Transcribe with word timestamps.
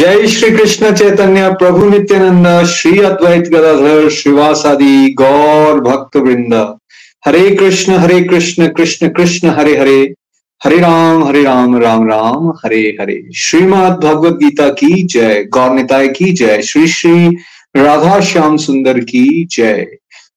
जय 0.00 0.26
श्री 0.26 0.50
कृष्ण 0.50 0.94
चैतन्य 0.94 1.48
प्रभु 1.52 1.88
नित्यानंद, 1.88 2.66
श्री 2.66 2.98
अद्वैत 2.98 3.48
गदाधर, 3.48 4.08
श्रीवासादि 4.08 5.14
गौर 5.18 5.80
भक्त 5.80 6.16
वृंद 6.16 6.54
हरे 7.26 7.50
कृष्ण 7.50 7.92
हरे 7.92 8.20
कृष्ण 8.20 8.68
कृष्ण 8.68 9.08
कृष्ण, 9.08 9.48
हरे 9.48 9.76
हरे। 9.78 10.14
हरे 10.64 10.78
राम 10.78 11.24
हरे 11.24 11.42
राम 11.42 11.76
राम 11.78 12.08
राम, 12.08 12.48
हरे 12.64 12.96
हरे। 13.00 13.28
श्रीमद 13.36 14.00
भगवद 14.04 14.32
गीता 14.32 14.68
की 14.68 15.02
जय, 15.02 15.44
गौर 15.44 15.70
निताय 15.70 16.08
की 16.08 16.32
जय। 16.32 16.62
श्री 16.62 16.86
श्री 16.86 17.28
राधा 17.76 18.20
श्याम 18.20 18.56
सुंदर 18.56 19.00
की 19.00 19.44
जय। 19.44 19.86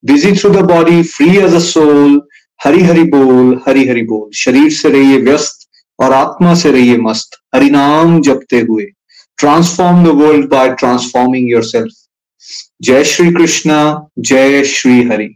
Busy 0.05 0.31
through 0.31 0.49
the 0.49 0.57
body 0.57 1.03
free 1.03 1.37
as 1.37 1.53
a 1.53 1.59
soul 1.59 2.21
Hari 2.63 2.83
Hari 2.83 3.03
बोल, 3.03 3.59
हरि 3.67 3.87
हरि 3.87 4.01
बोल। 4.01 4.29
शरीर 4.35 4.71
से 4.71 4.89
रहिए 4.89 5.21
व्यस्त 5.21 5.67
और 5.99 6.13
आत्मा 6.13 6.53
से 6.53 6.71
रहिए 6.71 6.97
मस्त। 6.97 7.29
हरि 7.55 7.69
नाम 7.69 8.21
जपते 8.21 8.59
हुए। 8.59 8.85
Transform 9.39 10.03
the 10.03 10.13
world 10.13 10.49
by 10.49 10.65
transforming 10.75 11.47
yourself. 11.47 11.91
जय 12.81 13.03
श्री 13.03 13.31
कृष्णा 13.33 13.79
जय 14.19 14.63
श्री 14.63 15.01
हरि 15.09 15.27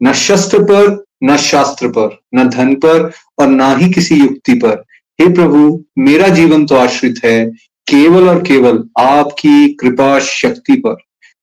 न 0.00 0.12
शस्त्र 0.12 0.62
पर 0.62 1.04
न 1.24 1.36
शास्त्र 1.36 1.88
पर 1.88 2.16
न 2.34 2.48
धन 2.48 2.74
पर 2.74 3.10
और 3.40 3.48
ना 3.48 3.74
ही 3.76 3.90
किसी 3.92 4.14
युक्ति 4.14 4.54
पर 4.54 4.82
हे 5.18 5.28
प्रभु 5.34 5.84
मेरा 5.98 6.28
जीवन 6.28 6.64
तो 6.66 6.76
आश्रित 6.76 7.20
है 7.24 7.44
केवल 7.86 8.28
और 8.28 8.42
केवल 8.42 8.82
आपकी 8.98 9.68
कृपा 9.80 10.18
शक्ति 10.18 10.76
पर 10.76 10.96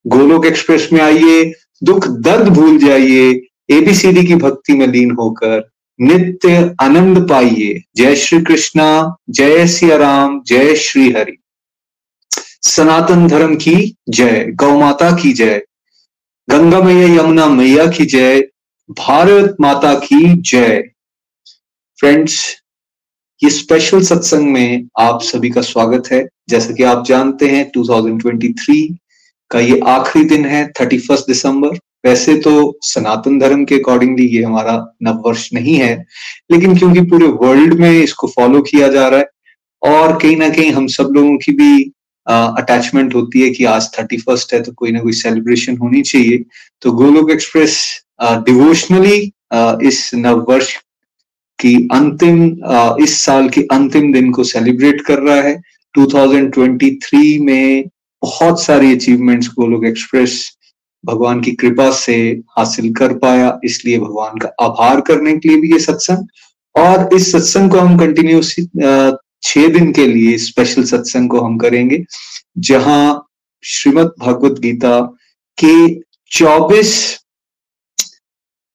गोलोक 0.05 0.45
एक्सप्रेस 0.45 0.89
में 0.93 1.01
आइए 1.01 1.43
दुख 1.83 2.07
दर्द 2.19 2.47
भूल 2.49 2.77
जाइए 2.77 3.29
एबीसीडी 3.69 4.23
की 4.27 4.35
भक्ति 4.35 4.73
में 4.73 4.87
लीन 4.87 5.11
होकर 5.11 5.69
नित्य 5.99 6.75
आनंद 6.81 7.27
पाइए 7.29 7.81
जय 7.95 8.15
श्री 8.15 8.41
कृष्णा 8.41 8.89
जय 9.29 9.67
सिया 9.67 9.97
राम 9.97 10.41
जय 10.47 10.75
श्री 10.75 11.09
हरि 11.11 11.37
सनातन 12.63 13.27
धर्म 13.27 13.55
की 13.55 13.73
जय, 14.09 14.45
गौ 14.51 14.77
माता 14.79 15.09
की 15.11 15.31
जय, 15.33 15.61
गंगा 16.47 16.79
मैया, 16.81 17.07
यमुना 17.13 17.45
मैया 17.47 17.85
की 17.87 18.05
जय, 18.05 18.41
भारत 18.89 19.55
माता 19.61 19.93
की 19.99 20.33
जय। 20.41 20.81
फ्रेंड्स 21.99 22.35
ये 23.41 23.49
स्पेशल 23.49 24.01
सत्संग 24.03 24.51
में 24.51 24.87
आप 24.99 25.21
सभी 25.21 25.49
का 25.49 25.61
स्वागत 25.61 26.11
है। 26.11 26.23
जैसा 26.49 26.73
कि 26.73 26.83
आप 26.83 27.05
जानते 27.05 27.47
हैं 27.49 27.69
2023 27.71 28.87
का 29.51 29.59
ये 29.59 29.79
आखिरी 29.89 30.25
दिन 30.25 30.45
है 30.45 30.63
31 30.71 31.25
दिसंबर 31.27 31.77
वैसे 32.05 32.35
तो 32.41 32.51
सनातन 32.83 33.39
धर्म 33.39 33.63
के 33.65 33.75
अकॉर्डिंगली 33.75 34.25
ये 34.27 34.43
हमारा 34.43 34.75
नववर्ष 35.03 35.49
नहीं 35.53 35.75
है, 35.75 35.93
लेकिन 36.51 36.77
क्योंकि 36.77 37.01
पूरे 37.01 37.27
वर्ल्ड 37.41 37.73
में 37.79 37.91
इसको 37.91 38.27
फॉलो 38.27 38.61
किया 38.61 38.87
जा 38.87 39.07
रहा 39.07 39.19
है, 39.19 39.25
और 39.81 40.17
कहीं 40.19 40.37
ना 40.37 40.49
कहीं 40.49 40.71
हम 40.71 40.87
सब 40.89 41.09
लोगों 41.13 41.37
की 41.37 41.51
भी 41.53 41.91
अटैचमेंट 42.27 43.15
होती 43.15 43.41
है 43.41 43.49
कि 43.49 43.63
आज 43.65 43.89
थर्टी 43.97 44.17
फ़र्स्ट 44.17 44.53
है 44.53 44.61
तो 44.63 44.71
कोई 44.71 44.91
ना 44.91 44.99
कोई 44.99 45.13
सेलिब्रेशन 45.13 45.77
होनी 45.77 46.01
चाहिए। 46.01 46.43
तो 46.81 46.91
गोलोक 46.91 47.31
एक्सप्रेस 47.31 47.77
डिवोशनली 48.21 49.17
इस 49.87 50.09
नव 50.15 50.45
वर्ष 50.49 50.75
की 51.59 51.75
अंतिम 51.93 52.43
इस 53.03 53.17
साल 53.21 53.49
के 53.49 53.61
अंतिम 53.73 54.11
दिन 54.13 54.31
को 54.31 54.43
सेलिब्रेट 54.43 55.01
कर 55.05 55.19
रहा 55.19 55.41
है। 55.41 55.55
2023 55.95 57.39
में 57.39 57.83
बहुत 58.23 58.61
सारी 58.61 58.93
अचीवमेंट्स 58.95 59.47
गोलोक 59.49 59.85
एक्सप्रेस 59.85 60.57
भगवान 61.03 61.41
की 61.41 61.51
कृपा 61.51 61.89
से 61.91 62.15
हासिल 62.57 62.93
कर 62.93 63.13
पाया। 63.17 63.59
इसलिए 63.65 63.99
भगवान 63.99 64.37
का 64.39 64.51
आभार 64.65 65.01
करने 65.01 65.33
के 65.37 65.49
लिए 65.49 65.57
भी 65.61 65.71
ये 65.71 65.79
सत्संग। 65.79 66.27
और 66.75 67.09
इस 67.15 67.31
सत्संग 67.31 67.71
को 67.71 67.77
हम 67.77 67.97
कंटिन्यूस 67.97 68.55
छह 69.43 69.67
दिन 69.67 69.91
के 69.91 70.05
लिए 70.07 70.37
स्पेशल 70.37 70.83
सत्संग 70.83 71.29
को 71.29 71.39
हम 71.39 71.57
करेंगे, 71.57 72.03
जहाँ 72.59 73.27
श्रीमद 73.63 74.11
भगवत 74.19 74.59
गीता 74.59 74.99
के 75.57 75.99
24 76.31 76.93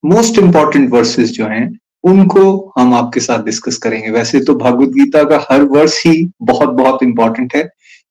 मोस्ट 0.04 0.38
इंपॉर्टेंट 0.38 0.90
वर्सेस 0.90 1.30
जो 1.30 1.46
हैं, 1.46 1.78
उनको 2.04 2.72
हम 2.78 2.94
आपके 2.94 3.20
साथ 3.20 3.44
डिस्कस 3.44 3.76
करेंगे। 3.78 4.10
वैसे 4.10 4.40
तो 4.40 4.54
भगवत 4.54 4.88
गीता 4.90 5.22
का 5.24 5.46
हर 5.50 5.62
वर्ष 5.68 6.02
ही 6.06 6.30
बहुत 6.42 6.68
बहुत 6.70 7.02
इंपॉर्टेंट 7.02 7.54
है, 7.56 7.68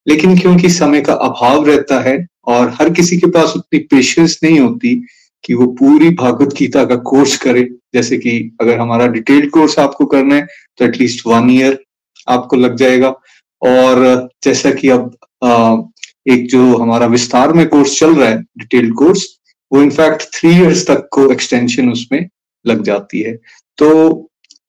लेकिन 0.08 0.38
क्योंकि 0.40 0.70
समय 0.70 1.02
का 1.02 1.14
अभाव 1.14 1.66
रहता 1.66 2.00
है 2.00 2.18
और 2.48 2.70
हर 2.80 2.90
किसी 2.94 3.18
के 3.18 3.28
पास 3.32 3.54
उतनी 3.56 3.80
पेशेंस 3.92 4.40
नहीं 4.44 4.60
होती 4.60 4.96
कि 5.44 5.54
वो 5.54 5.66
पूरी 5.80 6.10
भागवत 6.12 6.54
गीता 6.58 6.84
का 6.86 6.96
कोर्स 7.06 7.38
करे, 7.38 7.64
जैसे 7.94 8.18
कि 8.18 8.58
अगर 8.62 8.80
हमारा 8.80 9.08
डिटेल्ड 9.08 9.50
कोर्स 9.52 9.80
आपको 9.80 10.06
करना 10.06 10.36
है 10.36 10.48
तो 10.78 10.86
एटलीस्ट 10.86 11.26
वन 11.28 11.50
ईयर 11.52 11.80
आपको 12.28 12.56
लग 12.56 12.76
जाएगा। 12.76 13.14
और 13.62 14.30
जैसा 14.44 14.72
कि 14.72 14.90
अब 14.90 15.92
एक 16.28 16.48
जो 16.50 16.76
हमारा 16.78 17.06
विस्तार 17.08 17.54
में 17.54 17.68
कोर्स 17.70 18.00
चल 18.00 18.16
रहा 18.16 18.30
है 18.30 18.42
डिटेल्ड 18.58 18.94
कोर्स 18.94 19.28
वो 19.72 19.82
इनफैक्ट 19.82 20.24
थ्री 20.34 20.50
इयर्स 20.52 20.86
तक 20.88 21.08
को 21.12 21.32
एक्सटेंशन 21.32 21.92
उसमें 21.92 22.28
लग 22.66 22.84
जाती 22.84 23.22
है। 23.22 23.36
तो 23.78 24.14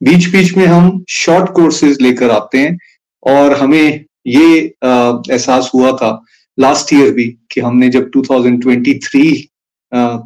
बीच 0.00 0.26
बीच 0.28 0.56
में 0.56 0.66
हम 0.66 1.04
शॉर्ट 1.08 1.50
कोर्सेज 1.52 2.00
लेकर 2.00 2.30
आते 2.30 2.58
हैं 2.58 2.78
और 3.22 3.52
हमें 3.58 4.04
ये 4.26 4.58
एहसास 4.58 5.70
हुआ 5.74 5.92
था 5.92 6.10
लास्ट 6.58 6.92
ईयर 6.92 7.10
भी 7.12 7.24
कि 7.50 7.60
हमने 7.60 7.88
जब 7.88 8.10
2023 8.10 9.42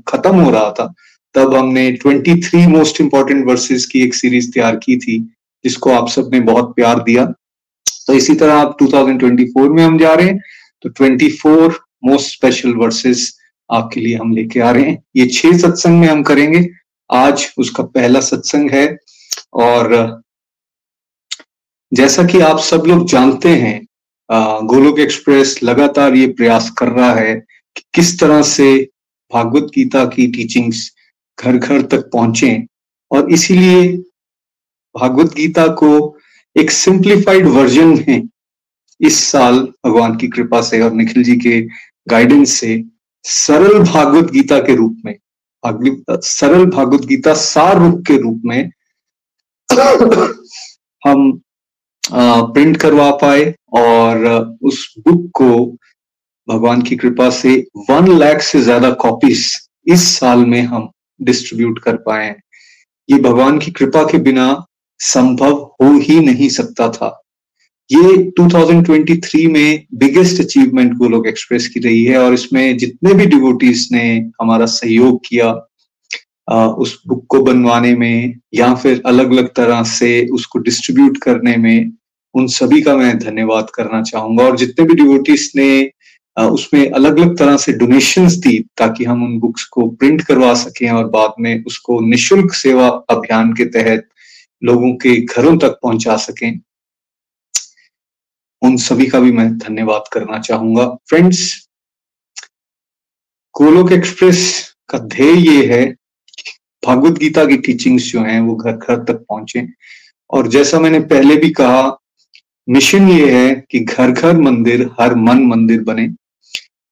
खत्म 0.09 0.35
हो 0.37 0.51
रहा 0.51 0.71
था, 0.71 0.93
तब 1.35 1.55
हमने 1.55 1.91
23 1.97 2.67
मोस्ट 2.67 3.01
इंपॉर्टेंट 3.01 3.47
वर्सेस 3.47 3.87
की 3.87 4.03
एक 4.03 4.15
सीरीज़ 4.15 4.51
तैयार 4.53 4.77
की 4.77 4.97
थी। 4.97 5.19
जिसको 5.65 5.91
आप 5.91 6.09
सबने 6.09 6.41
बहुत 6.41 6.75
प्यार 6.77 7.03
दिया। 7.03 7.25
तो 8.07 8.15
इसी 8.15 8.35
तरह 8.35 8.55
आप 8.55 8.77
2024 8.83 9.69
में 9.69 9.83
हम 9.85 9.99
जा 9.99 10.15
रहे 10.15 10.27
हैं। 10.27 10.39
तो 10.85 10.89
24 10.91 11.81
मोस्ट 12.05 12.31
स्पेशल 12.31 12.75
वर्सेस 12.75 13.35
आपके 13.71 14.01
लिए 14.01 14.17
हम 14.17 14.33
लेके 14.35 14.61
आ 14.61 14.71
रहे 14.71 14.85
हैं। 14.85 15.03
ये 15.17 15.27
छह 15.29 15.59
सत्संग 15.59 16.01
में 16.01 16.09
हम 16.09 16.23
करेंगे। 16.23 16.69
आज 17.11 17.47
उसका 17.59 17.83
पहला 17.85 18.21
सत्संग 18.21 18.71
है 18.71 18.87
और, 19.55 20.23
जैसा 21.93 22.23
कि 22.25 22.41
आप 22.41 22.59
सब 22.61 22.83
लोग 22.87 23.07
जानते 23.09 23.49
हैं 23.49 23.81
गोलोक 24.67 24.99
एक्सप्रेस 24.99 25.59
लगातार 25.63 26.15
ये 26.15 26.27
प्रयास 26.33 26.71
कर 26.71 26.89
रहा 26.89 27.13
है 27.15 27.35
कि 27.77 27.83
किस 27.95 28.19
तरह 28.21 28.43
से 28.43 28.69
भागवत 29.33 29.71
गीता 29.75 30.05
की 30.05 30.27
टीचिंग्स 30.27 30.91
घर 31.39 31.57
घर 31.57 31.83
तक 31.83 32.11
पहुँचे। 32.13 32.53
और 33.11 33.33
इसीलिए 33.33 33.91
भागवत 34.95 35.35
गीता 35.35 35.67
को 35.75 35.93
एक 36.57 36.71
सिंप्लीफाइड 36.71 37.47
वर्जन 37.47 37.97
में 37.99 38.29
इस 39.01 39.19
साल 39.25 39.59
भगवान 39.87 40.17
की 40.17 40.29
कृपा 40.29 40.61
से 40.63 40.81
और 40.83 40.93
निखिल 40.93 41.23
जी 41.25 41.37
के 41.37 41.61
गाइडेंस 42.07 42.53
से 42.53 42.83
सरल 43.25 43.79
भागवत 43.83 44.31
गीता 44.33 44.59
के 44.59 44.75
रूप 44.77 45.03
में 45.05 45.15
सरल 45.65 46.65
भागवत 46.67 47.05
गीता 47.07 47.35
सार 47.35 47.79
रूप 47.79 48.03
के 48.07 48.17
रूप 48.17 48.43
में 48.45 48.71
हम 51.03 51.31
प्रिंट 52.05 52.77
करवा 52.77 53.11
पाए 53.17 53.53
और 53.77 54.27
उस 54.63 54.95
बुक 54.99 55.31
को 55.35 55.55
भगवान 56.49 56.83
की 56.83 56.97
कृपा 56.97 57.29
से 57.31 57.57
वन 57.91 58.09
लाख 58.19 58.41
से 58.43 58.61
ज़्यादा 58.61 58.91
कॉपीज 59.01 59.51
इस 59.87 60.09
साल 60.19 60.45
में 60.47 60.61
हम 60.63 60.91
डिस्ट्रीब्यूट 61.21 61.79
कर 61.79 61.97
पाए 61.97 62.35
ये 63.09 63.19
भगवान 63.21 63.59
की 63.59 63.71
कृपा 63.71 64.03
के 64.05 64.19
बिना 64.19 64.49
संभव 65.01 65.53
हो 65.83 65.93
ही 65.99 66.19
नहीं 66.21 66.49
सकता 66.49 66.89
था। 66.89 67.17
ये 67.91 68.17
2023 68.39 69.47
में 69.47 69.85
बिगेस्ट 69.95 70.41
अचीवमेंट 70.41 70.97
को 70.99 71.09
लोग 71.09 71.27
एक्सप्रेस 71.29 71.67
की 71.69 71.81
रही 71.81 72.05
है 72.05 72.19
और 72.19 72.35
इसमें 72.35 72.77
जितने 72.79 73.15
भी 73.15 73.27
डिवोटीज 73.27 73.89
ने 73.93 74.05
हमारा 74.41 74.67
सहयोग 74.67 75.21
किया 75.27 75.51
उस 76.49 77.01
बुक 77.09 77.25
को 77.29 77.41
बनवाने 77.43 77.95
में 77.97 78.35
या 78.55 78.75
फिर 78.75 79.03
अलग 79.07 79.31
अलग 79.33 79.49
तरह 79.55 79.83
से 79.85 80.27
उसको 80.35 80.59
डिस्ट्रीब्यूट 80.59 81.17
करने 81.23 81.57
में, 81.57 81.93
उन 82.35 82.47
सभी 82.49 82.81
का 82.83 82.97
मैं 82.97 83.19
धन्यवाद 83.19 83.71
करना 83.75 84.03
चाहूँगा। 84.03 84.45
और 84.45 84.57
जितने 84.57 84.87
भी 84.87 84.95
डिवोटीज 84.95 85.51
ने 85.57 85.91
उसमें 86.37 86.91
अलग 86.91 87.19
अलग 87.19 87.37
तरह 87.39 87.57
से 87.57 87.73
डोनेशंस 87.73 88.35
दी 88.37 88.59
ताकि 88.79 89.05
हम 89.05 89.25
उन 89.25 89.39
बुक्स 89.41 89.65
को 89.65 89.89
प्रिंट 89.91 90.23
करवा 90.23 90.53
सकें 90.57 90.89
और 90.91 91.09
बाद 91.09 91.35
में 91.41 91.65
उसको 91.65 92.01
निशुल्क 92.01 92.55
सेवा 92.55 92.89
अभियान 93.11 93.53
के 93.53 93.65
तहत 93.71 94.09
लोगों 94.63 94.93
के 94.95 95.21
घरों 95.21 95.57
तक 95.59 95.79
पहुँचा 95.83 96.17
सकें। 96.17 96.61
उन 98.63 98.77
सभी 98.77 99.07
का 99.07 99.21
भी 99.21 99.33
मैं 99.33 99.59
धन्यवाद 99.59 100.05
करना 100.13 100.39
चाहूँगा। 100.39 100.87
फ्रेंड्स 101.09 101.69
गोलोक 103.55 103.93
एक्सप्रेस 103.93 104.41
का 104.89 104.99
ध्येय 104.99 105.51
ये 105.51 105.67
है 105.75 105.85
भागवत 106.83 107.19
गीता 107.19 107.45
की 107.45 107.57
टीचिंग्स 107.57 108.13
जो 108.13 108.21
हैं, 108.21 108.41
वो 108.41 108.55
घर 108.57 108.73
घर 108.73 109.05
तक 109.05 109.25
पहुँचे। 109.29 109.67
और 110.31 110.49
जैसा 110.49 110.81
मैंने 110.81 111.01
पहले 111.01 111.37
भी 111.37 111.51
कहा 111.51 111.97
मिशन 112.69 113.09
ये 113.09 113.31
है 113.33 113.55
कि 113.71 113.81
घर 113.81 114.11
घर 114.11 114.37
मंदिर, 114.37 114.91
हर 115.01 115.15
मन 115.15 115.43
मंदिर 115.43 115.83
बने। 115.83 116.09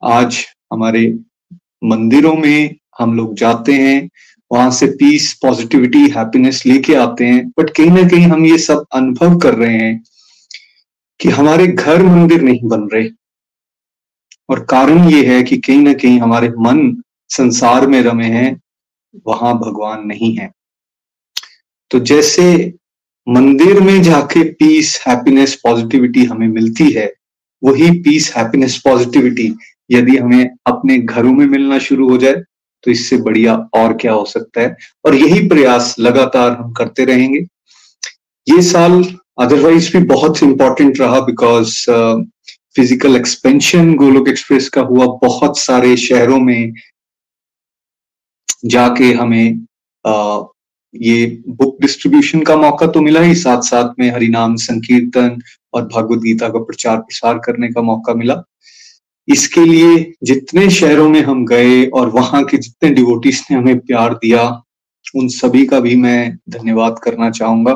आज 0.03 0.45
हमारे 0.73 1.07
मंदिरों 1.85 2.35
में 2.35 2.75
हम 2.99 3.17
लोग 3.17 3.35
जाते 3.35 3.73
हैं 3.73 4.09
वहाँ 4.51 4.71
से 4.71 4.87
पीस 4.87 5.33
पॉजिटिविटी 5.43 6.09
हैप्पीनेस 6.09 6.67
लेके 6.67 6.95
आते 6.95 7.25
हैं। 7.25 7.49
बट 7.49 7.71
कहीं 7.71 7.91
ना 7.91 8.09
कहीं 8.09 8.27
हम 8.27 8.45
ये 8.47 8.59
सब 8.59 8.85
अनुभव 8.95 9.39
कर 9.39 9.55
रहे 9.55 9.77
हैं 9.77 10.03
कि 11.21 11.29
हमारे 11.29 11.67
घर 11.67 12.03
मंदिर 12.03 12.43
नहीं 12.43 12.69
बन 12.69 12.89
रहे। 12.93 13.09
और 14.51 14.65
कारण 14.65 15.09
ये 15.09 15.25
है 15.27 15.43
कि 15.43 15.57
कहीं 15.57 15.81
ना 15.81 15.93
कहीं 15.93 16.19
हमारे 16.21 16.49
मन 16.49 17.03
संसार 17.29 17.87
में 17.87 18.01
रमे 18.03 18.27
हैं, 18.27 18.61
वहाँ 19.27 19.55
भगवान 19.55 20.07
नहीं 20.07 20.37
है। 20.37 20.51
तो 21.91 21.99
जैसे 22.01 22.75
मंदिर 23.27 23.81
में 23.81 24.03
जाके 24.03 24.43
पीस 24.53 24.99
हैप्पीनेस 25.09 25.55
पॉजिटिविटी 25.55 26.25
हमें 26.25 26.49
मिलती 26.49 26.91
है, 26.91 27.13
वही 27.63 27.91
पीस 28.01 28.33
हैप्पीनेस 28.37 28.79
पॉजिटिविटी 28.79 29.53
यदि 29.91 30.17
हमें 30.17 30.51
अपने 30.67 30.99
घरों 30.99 31.33
में 31.33 31.47
मिलना 31.47 31.79
शुरू 31.79 32.09
हो 32.11 32.19
जाए 32.19 32.43
तो 32.85 32.91
इससे 32.91 33.17
बढ़िया 33.17 33.55
और 33.75 33.97
क्या 33.97 34.13
हो 34.13 34.25
सकता 34.25 34.61
है? 34.61 34.77
और 35.05 35.15
यही 35.15 35.47
प्रयास 35.49 35.95
लगातार 35.99 36.53
हम 36.53 36.73
करते 36.73 37.05
रहेंगे। 37.05 37.39
ये 38.47 38.61
साल 38.63 39.03
अदरवाइज़ 39.41 39.93
भी 39.93 40.05
बहुत 40.07 40.43
इंपॉर्टेंट 40.43 41.01
रहा 41.01 41.21
because 41.21 41.75
physical 42.77 43.17
expansion 43.17 43.95
Golok 43.97 44.29
express 44.29 44.69
का 44.69 44.81
हुआ। 44.81 45.07
बहुत 45.23 45.59
सारे 45.59 45.97
शहरों 45.97 46.39
में 46.41 46.73
जाके 48.65 49.13
हमें 49.13 49.67
uh, 50.05 50.47
ये 50.95 51.27
बुक 51.49 51.77
डिस्ट्रीब्यूशन 51.81 52.41
का 52.43 52.57
मौका 52.57 52.87
तो 52.87 53.01
मिला 53.01 53.21
ही। 53.21 53.35
साथ 53.35 53.63
साथ 53.63 53.95
में 53.99 54.11
हरिनाम 54.11 54.55
संकीर्तन 54.57 55.39
और 55.75 55.83
भगवत 55.87 56.19
गीता 56.19 56.49
का 56.49 56.59
प्रचार 56.59 56.97
प्रसार 56.99 57.39
करने 57.39 57.69
का 57.69 57.83
मौका 57.83 58.15
मिला। 58.15 58.35
इसके 59.29 59.65
लिए 59.65 60.15
जितने 60.25 60.69
शहरों 60.71 61.09
में 61.09 61.21
हम 61.23 61.45
गए 61.47 61.85
और 61.89 62.09
वहाँ 62.11 62.43
के 62.45 62.57
जितने 62.57 62.91
डिवोटीज 62.91 63.45
ने 63.51 63.57
हमें 63.57 63.79
प्यार 63.81 64.15
दिया, 64.15 64.43
उन 65.17 65.29
सभी 65.29 65.65
का 65.67 65.81
भी 65.81 65.95
मैं 65.97 66.37
धन्यवाद 66.51 66.99
करना 67.05 67.31
चाहूँगा। 67.31 67.73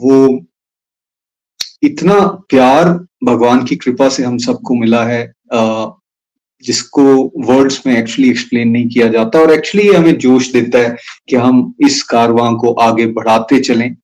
वो 0.00 0.40
इतना 1.82 2.18
प्यार 2.48 2.88
भगवान 3.24 3.64
की 3.64 3.76
कृपा 3.76 4.08
से 4.08 4.22
हम 4.24 4.38
सबको 4.38 4.74
मिला 4.74 5.04
है 5.04 5.32
जिसको 6.64 7.02
वर्ड्स 7.46 7.80
में 7.86 7.96
एक्चुअली 7.96 8.28
एक्सप्लेन 8.30 8.68
नहीं 8.68 8.88
किया 8.88 9.06
जाता 9.08 9.38
और 9.38 9.52
एक्चुअली 9.52 9.88
हमें 9.88 10.18
जोश 10.18 10.50
देता 10.52 10.78
है 10.78 10.96
कि 11.28 11.36
हम 11.36 11.74
इस 11.86 12.02
कारवां 12.02 12.54
को 12.56 12.72
आगे 12.82 13.06
बढ़ाते 13.12 13.58
चलें। 13.60 13.94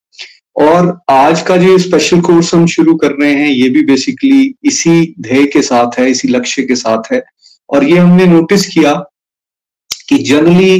और 0.59 0.97
आज 1.09 1.41
का 1.41 1.55
जो 1.57 1.77
स्पेशल 1.79 2.21
कोर्स 2.21 2.53
हम 2.53 2.65
शुरू 2.67 2.95
कर 2.97 3.11
रहे 3.11 3.33
हैं, 3.33 3.49
ये 3.49 3.69
भी 3.69 3.83
बेसिकली 3.85 4.53
इसी 4.63 5.15
ध्येय 5.21 5.45
के 5.53 5.61
साथ 5.61 5.99
है, 5.99 6.09
इसी 6.11 6.27
लक्ष्य 6.27 6.63
के 6.63 6.75
साथ 6.75 7.11
है। 7.13 7.23
और 7.69 7.83
ये 7.83 7.97
हमने 7.97 8.25
नोटिस 8.27 8.65
किया 8.67 8.93
कि 10.09 10.17
जनरली 10.19 10.79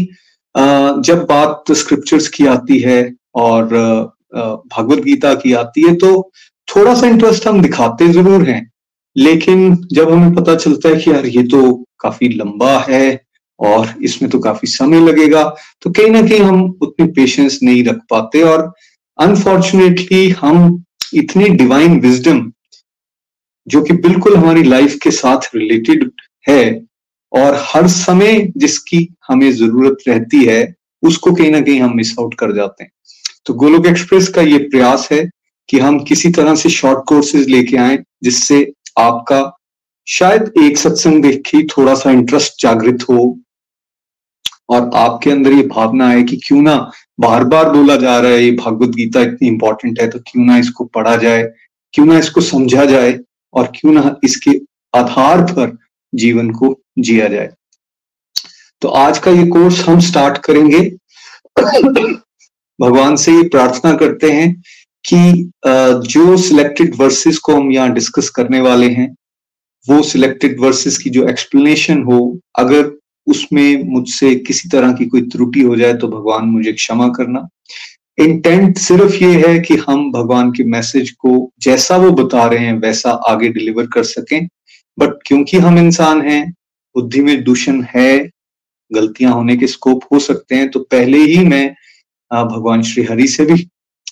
जब 0.56 1.26
बात 1.30 1.72
स्क्रिप्चर्स 1.78 2.28
की 2.28 2.46
आती 2.48 2.80
है 2.80 3.02
और 3.36 3.66
भगवत 4.34 5.04
गीता 5.04 5.34
की 5.36 5.54
आती 5.54 5.88
है 5.88 5.96
तो 5.96 6.12
थोड़ा 6.68 6.94
सा 6.96 7.08
इंटरेस्ट 7.08 7.48
हम 7.48 7.62
दिखाते 7.62 8.08
ज़रूर 8.14 8.48
हैं। 8.50 8.62
लेकिन 9.16 9.76
जब 9.94 10.12
हमें 10.12 10.34
पता 10.36 10.56
चलता 10.56 10.90
है 10.90 10.96
कि 10.96 11.12
यार 11.12 11.26
ये 11.28 11.44
तो 11.48 11.62
काफ़ी 12.00 12.30
लंबा 12.30 12.78
है 12.90 13.20
और 13.60 13.94
इसमें 14.04 14.30
तो 14.32 14.40
काफ़ी 14.40 14.68
समय 14.70 15.00
लगेगा 15.02 15.44
तो 15.82 15.92
कहीं 15.92 16.10
ना 16.12 16.22
कहीं 16.22 16.40
हम 16.40 16.64
उतनी 16.82 17.08
पेशेंस 17.14 17.60
नहीं 17.64 17.84
रख 17.86 18.00
पाते 18.10 18.42
और 18.44 18.72
अनफॉर्चुनेटली 19.20 20.30
हम 20.32 20.84
इतनी 21.14 21.50
डिवाइन 21.50 22.00
विजडम 22.00 22.52
जो 23.68 23.82
कि 23.82 23.94
बिल्कुल 23.94 24.36
हमारी 24.38 24.64
लाइफ 24.64 24.98
के 25.04 25.12
साथ 25.12 25.50
रिलेटेड 25.56 26.10
है, 26.50 26.86
और 27.32 27.56
हर 27.62 27.88
समय 27.88 28.52
जिसकी 28.58 29.08
हमें 29.28 29.52
ज़रूरत 29.52 29.98
रहती 30.08 30.44
है, 30.46 30.76
उसको 31.04 31.32
कहीं 31.32 31.52
ना 31.52 31.60
कहीं 31.62 31.82
हम 31.82 31.96
मिस 31.96 32.14
आउट 32.20 32.34
कर 32.34 32.56
जाते 32.56 32.84
हैं। 32.84 32.92
तो 33.46 33.54
गोलोक 33.54 33.86
एक्सप्रेस 33.88 34.28
का 34.28 34.42
ये 34.42 34.58
प्रयास 34.60 35.08
है 35.12 35.30
कि 35.70 35.80
हम 35.80 36.00
किसी 36.04 36.30
तरह 36.30 36.56
से 36.56 36.70
शॉर्ट 36.70 37.00
कोर्सेज 37.08 37.50
लेके 37.50 37.78
आए, 37.78 37.98
जिससे 38.24 38.72
आपका 39.00 39.42
शायद 40.08 40.52
एक 40.64 40.78
सत्संग 40.78 41.22
देख 41.24 41.42
के 41.46 41.64
थोड़ा 41.68 41.96
सा 41.96 42.12
इंटरेस्ट 42.12 42.62
जागृत 42.62 43.04
हो 43.10 43.38
और 44.70 44.90
आपके 44.96 45.32
अंदर 45.32 45.54
ये 45.54 45.64
भावना 45.68 46.10
है 46.10 46.24
कि 46.24 46.38
क्यों 46.38 46.62
ना 46.62 46.76
बार 47.20 47.44
बार 47.44 47.70
बोला 47.70 47.96
जा 47.98 48.18
रहा 48.20 48.32
है, 48.32 48.44
ये 48.44 48.52
भागवत 48.54 48.90
गीता 48.90 49.22
इतनी 49.22 49.48
इंपॉर्टेंट 49.48 50.00
है 50.02 50.10
तो 50.10 50.20
क्यों 50.22 50.46
ना 50.46 50.58
इसको 50.58 50.86
पढ़ा 50.88 51.16
जाए, 51.18 51.44
क्यों 51.94 52.06
ना 52.06 52.18
इसको 52.20 52.42
समझा 52.42 52.86
जाए 52.86 53.18
और 53.54 53.72
क्यों 53.76 53.94
ना 53.94 54.16
इसके 54.24 54.52
आधार 54.94 55.42
पर 55.44 55.78
जीवन 56.14 56.50
को 56.52 56.76
जिया 57.00 57.28
जाए। 57.28 57.50
तो 58.82 58.88
आज 58.90 59.18
का 59.18 59.32
ये 59.32 59.48
कोर्स 59.48 59.80
हम 59.88 60.00
स्टार्ट 60.02 60.38
करेंगे। 60.38 60.80
भगवान 62.80 63.16
से 63.16 63.32
ये 63.32 63.48
प्रार्थना 63.50 63.94
करते 63.96 64.32
हैं 64.32 64.54
कि 65.06 65.52
जो 66.06 66.38
सिलेक्टेड 66.40 66.96
वर्सेस 66.98 67.38
को 67.38 67.56
हम 67.56 67.72
यहाँ 67.72 67.94
डिस्कस 67.94 68.30
करने 68.30 68.60
वाले 68.62 68.90
हैं, 68.90 69.16
वो 69.88 70.02
सिलेक्टेड 70.04 70.60
वर्सेस 70.60 70.98
की 70.98 71.10
जो 71.10 71.28
एक्सप्लेनेशन 71.30 72.04
हो, 72.04 72.40
अगर 72.60 72.92
उसमें 73.30 73.84
मुझसे 73.86 74.34
किसी 74.38 74.70
तरह 74.70 74.94
की 74.94 75.06
कोई 75.06 75.22
त्रुटि 75.30 75.62
हो 75.62 75.76
जाए 75.76 75.94
तो 75.94 76.08
भगवान 76.08 76.46
मुझे 76.48 76.72
क्षमा 76.74 77.08
करना। 77.10 77.48
इंटेंट 78.18 78.78
सिर्फ़ 78.78 79.16
ये 79.16 79.32
है 79.42 79.60
कि 79.60 79.76
हम 79.80 80.12
भगवान 80.12 80.52
के 80.52 80.64
मैसेज 80.68 81.12
को 81.12 81.52
जैसा 81.62 81.98
वो 81.98 82.12
बता 82.14 82.46
रहे 82.46 82.66
हैं, 82.66 82.74
वैसा 82.80 83.12
आगे 83.28 83.50
डिलीवर 83.50 83.88
कर 83.88 84.04
सकें। 84.06 84.48
बट 84.98 85.14
क्योंकि 85.26 85.58
हम 85.58 85.78
इंसान 85.78 86.22
हैं, 86.22 86.50
बुद्धि 86.96 87.22
में 87.22 87.44
दूषण 87.44 87.84
है, 87.96 88.30
गलतियाँ 88.92 89.34
होने 89.34 89.56
के 89.58 89.68
स्कोप 89.68 90.04
हो 90.14 90.20
सकते 90.20 90.56
हैं 90.56 90.70
तो 90.72 90.80
पहले 90.82 91.18
ही 91.18 91.46
मैं 91.46 91.70
भगवान 92.32 92.82
श्री 92.84 93.04
हरि 93.04 93.28
से 93.28 93.46
भी 93.46 93.68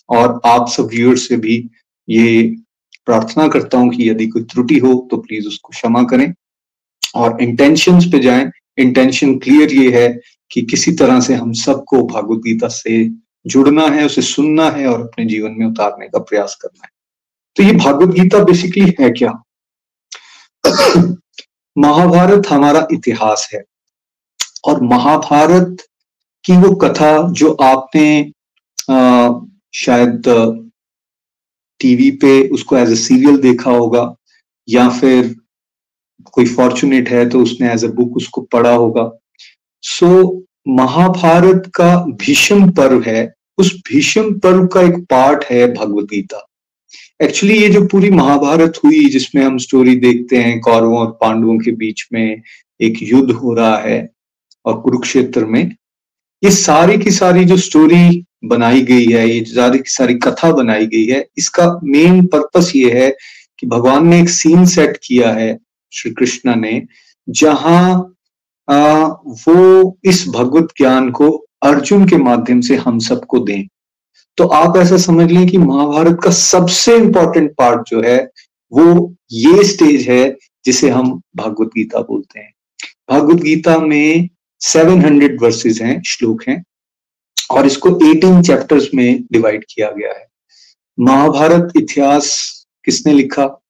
और 0.10 0.40
आप 0.46 0.68
सब 0.70 0.88
व्यूअर्स 0.88 1.28
से 1.28 1.38
भी 1.38 1.56
ये 2.08 2.44
प्रार्थना 3.08 3.48
करता 3.48 3.78
हूँ 3.78 3.90
कि 3.90 4.10
यदि 4.10 4.28
कोई 4.28 4.44
त्रुटि 4.44 4.78
हो 4.78 4.94
तो 5.12 5.18
प्लीज़ 5.18 5.48
उसको 5.48 5.70
क्षमा 5.70 6.04
करें। 6.04 6.34
और 7.16 7.42
इंटेंशंस 7.42 8.06
पे 8.12 8.20
जाएँ 8.20 8.50
इंटेंशन 8.78 9.40
क्लियर 9.40 9.74
ये 9.74 10.04
है 10.04 10.20
कि 10.52 10.62
किसी 10.62 10.92
तरह 10.92 11.20
से 11.20 11.34
हम 11.34 11.54
सबको 11.54 12.04
भागवत 12.08 12.40
गीता 12.40 12.68
से 12.68 13.10
जुड़ना 13.48 13.88
है 13.88 14.06
उसे 14.06 14.22
सुनना 14.22 14.70
है 14.70 14.88
और 14.88 15.02
अपने 15.02 15.26
जीवन 15.26 15.52
में 15.52 15.66
उतारने 15.66 16.08
का 16.08 16.20
प्रयास 16.20 16.56
करना 16.62 16.86
है। 16.86 16.90
तो 17.56 17.64
ये 17.64 17.72
भागवत 17.72 18.16
गीता 18.16 18.44
बेसिकली 18.44 18.96
है 19.00 19.10
क्या? 19.10 19.44
महाभारत 21.78 22.48
हमारा 22.48 22.88
इतिहास 22.94 23.50
है 23.54 23.64
और 24.66 24.82
महाभारत 24.82 25.78
की 26.46 26.54
वो 26.54 26.76
कथा 26.76 27.32
जो 27.32 27.52
आपने 27.54 28.32
आ, 28.92 29.30
शायद 29.74 30.24
टीवी 31.80 32.12
पे 32.12 32.48
उसको 32.50 32.78
एज 32.78 32.92
ए 32.92 32.96
सीरियल 32.96 33.38
देखा 33.38 33.72
होगा 33.72 34.16
या 34.70 34.90
फिर 34.90 35.36
कोई 36.24 36.46
फॉर्चुनेट 36.46 37.10
है 37.10 37.30
तो 37.30 37.40
उसने 37.40 37.72
एज 37.74 37.86
अ 37.86 37.88
बुक 37.88 38.18
उसको 38.18 38.42
पढ़ा 38.42 38.74
होगा। 38.74 39.12
सो 39.84 40.06
so, 40.06 40.42
महाभारत 40.68 41.72
का 41.76 41.96
भीष्म 42.22 42.70
पर्व 42.72 43.04
है 43.08 43.34
उस 43.58 43.74
भीष्म 43.88 44.34
पर्व 44.40 44.66
का 44.68 44.82
एक 44.82 44.98
पार्ट 45.10 45.44
है 45.44 45.66
भगवत 45.74 46.06
गीता। 46.06 46.44
एक्चुअली 47.24 47.58
ये 47.58 47.70
जो 47.70 47.86
पूरी 47.88 48.10
महाभारत 48.10 48.80
हुई 48.84 49.04
जिसमें 49.10 49.44
हम 49.44 49.58
स्टोरी 49.58 49.96
देखते 49.96 50.38
हैं 50.38 50.60
कौरवों 50.60 50.98
और 51.00 51.12
पांडवों 51.22 51.58
के 51.60 51.72
बीच 51.72 52.08
में 52.14 52.42
एक 52.80 52.98
युद्ध 53.04 53.32
हो 53.32 53.54
रहा 53.54 53.78
है 53.78 54.08
और 54.66 54.80
कुरुक्षेत्र 54.82 55.46
में 55.46 55.64
ये 56.44 56.52
सारी 56.52 56.98
की 56.98 57.12
सारी 57.12 57.46
जो 57.46 57.58
स्टोरी 57.58 58.26
बनाई 58.46 58.82
गई 58.82 59.06
है 59.06 59.28
ये 59.30 59.44
सारी 59.46 59.80
की 59.80 59.90
सारी 59.90 60.14
कथा 60.16 60.52
बनाई 60.52 60.86
गई 60.86 61.06
है 61.06 61.26
इसका 61.38 61.68
मेन 61.84 62.26
पर्पस 62.26 62.72
ये 62.76 62.92
है 62.94 63.10
कि 63.60 63.68
भगवान 63.68 64.08
ने 64.08 64.22
एक 64.22 64.30
सीन 64.30 64.66
सेट 64.66 64.98
किया 65.04 65.32
है 65.32 65.58
श्री 65.92 66.12
कृष्ण 66.12 66.56
ने 66.56 66.88
जहाँ 67.30 68.14
आ, 68.70 69.04
वो 69.48 69.98
इस 70.04 70.28
भगवत 70.28 70.68
ज्ञान 70.78 71.12
को 71.12 71.46
अर्जुन 71.62 72.08
के 72.10 72.18
माध्यम 72.18 72.62
से 72.62 72.76
हम 72.76 73.00
सबको 73.00 73.40
दें। 73.40 73.68
तो 74.38 74.48
आप 74.48 74.78
ऐसा 74.78 74.98
समझ 74.98 75.32
लें 75.32 75.48
कि 75.48 75.58
महाभारत 75.58 76.20
का 76.24 76.32
सबसे 76.32 76.98
इंपॉर्टेंट 76.98 77.52
पार्ट 77.58 77.90
जो 77.90 78.02
है 78.02 78.32
वो 78.72 79.16
ये 79.32 79.64
स्टेज 79.64 80.10
है 80.10 80.38
जिसे 80.66 80.90
हम 80.90 81.22
भागवत 81.36 81.68
गीता 81.68 82.00
बोलते 82.00 82.40
हैं। 82.40 82.54
भागवत 83.10 83.42
गीता 83.42 83.78
में 83.78 84.30
700 84.60 85.06
हंड्रेड 85.06 85.42
वर्सेज 85.42 85.82
हैं 85.82 86.02
श्लोक 86.04 86.44
हैं 86.48 86.64
और 87.52 87.66
इसको 87.66 87.90
18 87.90 88.42
चैप्टर्स 88.42 88.88
में 88.96 89.24
डिवाइड 89.32 89.66
किया 89.70 89.92
गया 89.92 90.10
है। 90.10 90.28
महाभारत 91.00 91.74
इतिहास 91.76 92.54
किसने 92.86 93.14
लिखा? 93.14 93.62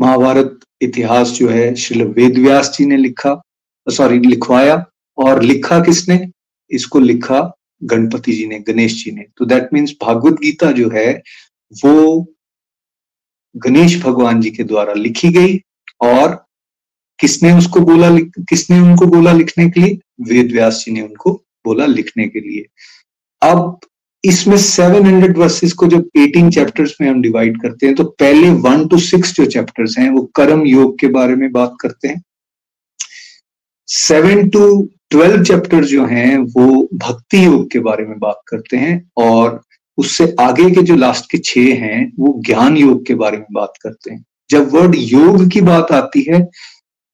महाभारत 0.00 0.60
इतिहास 0.80 1.28
जो 1.28 1.48
है, 1.48 1.74
श्री 1.74 2.02
वेद 2.02 2.38
व्यास 2.38 2.76
जी 2.78 2.86
ने 2.86 2.96
लिखा 2.96 3.42
सॉरी 3.90 4.18
लिखवाया 4.18 4.84
और 5.18 5.42
लिखा 5.42 5.80
किसने? 5.80 6.28
इसको 6.70 7.00
लिखा 7.00 7.56
गणपति 7.82 8.32
जी 8.32 8.46
ने, 8.46 8.58
गणेश 8.58 9.04
जी 9.04 9.10
ने। 9.10 9.26
तो 9.36 9.44
दैट 9.44 9.68
मीन्स 9.72 9.92
भागवत 10.02 10.32
गीता 10.32 10.72
जो 10.72 10.90
है, 10.90 11.22
वो 11.84 12.26
गणेश 13.56 14.02
भगवान 14.02 14.40
जी 14.40 14.50
के 14.50 14.64
द्वारा 14.64 14.92
लिखी 14.92 15.28
गई 15.28 15.58
और 16.00 16.44
किसने 17.20 17.52
उसको 17.52 17.80
बोला 17.80 18.10
किसने 18.18 18.80
उनको 18.80 19.06
बोला 19.06 19.32
लिखने 19.32 19.70
के 19.70 19.80
लिए? 19.80 19.98
वेद 20.20 20.52
व्यास 20.52 20.82
जी 20.86 20.92
ने 20.92 21.00
उनको 21.00 21.32
बोला 21.64 21.86
लिखने 21.86 22.28
के 22.28 22.40
लिए। 22.40 22.66
अब 23.42 23.80
इसमें 24.24 24.56
700 24.56 25.36
वर्सेस 25.38 25.72
को 25.72 25.86
जब 25.86 26.08
18 26.16 26.50
चैप्टर्स 26.50 26.94
में 27.00 27.08
हम 27.08 27.20
डिवाइड 27.22 27.60
करते 27.62 27.86
हैं 27.86 27.94
तो 27.94 28.04
पहले 28.20 28.50
वन 28.60 28.86
टू 28.88 28.98
सिक्स 28.98 29.34
जो 29.34 29.46
चैप्टर्स 29.46 29.98
हैं, 29.98 30.08
वो 30.10 30.22
कर्म 30.36 30.62
योग 30.66 30.98
के 30.98 31.06
बारे 31.08 31.34
में 31.36 31.50
बात 31.52 31.76
करते 31.80 32.08
हैं। 32.08 32.22
सेवन 33.88 34.48
टू 34.48 34.90
ट्वेल्व 35.10 35.42
चैप्टर 35.44 35.84
जो 35.84 36.06
हैं, 36.06 36.38
वो 36.38 36.88
भक्ति 36.94 37.44
योग 37.44 37.70
के 37.70 37.78
बारे 37.78 38.04
में 38.06 38.18
बात 38.18 38.40
करते 38.48 38.76
हैं 38.76 39.10
और 39.16 39.60
उससे 39.98 40.34
आगे 40.40 40.70
के 40.70 40.82
जो 40.82 40.96
लास्ट 40.96 41.30
के 41.30 41.38
छह 41.38 41.74
हैं, 41.82 42.12
वो 42.18 42.40
ज्ञान 42.46 42.76
योग 42.76 43.06
के 43.06 43.14
बारे 43.14 43.36
में 43.36 43.46
बात 43.52 43.72
करते 43.82 44.14
हैं। 44.14 44.24
जब 44.50 44.72
वर्ड 44.74 44.94
योग 44.98 45.48
की 45.50 45.60
बात 45.60 45.92
आती 45.92 46.24
है 46.28 46.42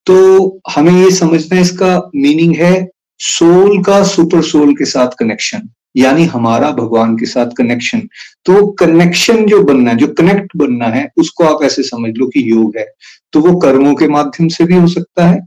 तो 0.07 0.61
हमें 0.71 0.93
ये 0.93 1.11
समझना 1.11 1.61
इसका 1.61 1.97
मीनिंग 2.17 2.55
है 2.57 2.89
सोल 3.21 3.83
का 3.85 4.03
सुपर 4.05 4.43
सोल 4.43 4.75
के 4.75 4.85
साथ 4.85 5.09
कनेक्शन 5.19 5.69
यानी 5.95 6.25
हमारा 6.27 6.71
भगवान 6.73 7.17
के 7.17 7.27
साथ 7.27 7.51
कनेक्शन 7.57 8.01
तो 8.47 8.67
कनेक्शन 8.75 9.45
जो 9.47 9.63
बनना 9.63 9.91
है, 9.91 9.97
जो 9.97 10.07
कनेक्ट 10.09 10.57
बनना 10.57 10.87
है, 10.87 11.09
उसको 11.17 11.45
आप 11.45 11.63
ऐसे 11.65 11.83
समझ 11.83 12.13
लो 12.17 12.27
कि 12.27 12.51
योग 12.51 12.77
है। 12.79 12.87
तो 13.33 13.41
वो 13.41 13.59
कर्मों 13.61 13.95
के 13.95 14.09
माध्यम 14.09 14.49
से 14.49 14.65
भी 14.65 14.77
हो 14.77 14.87
सकता 14.89 15.27
है, 15.27 15.41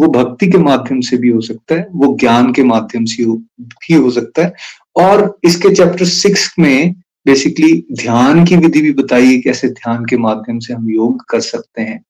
वो 0.00 0.08
भक्ति 0.08 0.46
के 0.50 0.58
माध्यम 0.58 1.00
से 1.00 1.16
भी 1.16 1.28
हो 1.28 1.40
सकता 1.40 1.74
है, 1.74 1.86
वो 1.92 2.16
ज्ञान 2.20 2.52
के 2.52 2.62
माध्यम 2.64 3.04
से 3.04 3.24
भी 3.24 3.94
हो 3.94 4.10
सकता 4.10 4.44
है। 4.44 4.52
और 4.96 5.38
इसके 5.44 5.74
चैप्टर 5.74 6.04
सिक्स 6.06 6.52
में 6.58 6.94
बेसिकली 7.26 7.72
ध्यान 7.92 8.44
की 8.44 8.56
विधि 8.56 8.80
भी 8.82 8.92
बताई 8.92 9.38
कैसे 9.40 9.68
ध्यान 9.70 10.04
के 10.04 10.16
माध्यम 10.16 10.58
से 10.58 10.72
हम 10.74 10.90
योग 10.90 11.24
कर 11.30 11.40
सकते 11.40 11.82
हैं। 11.82 12.00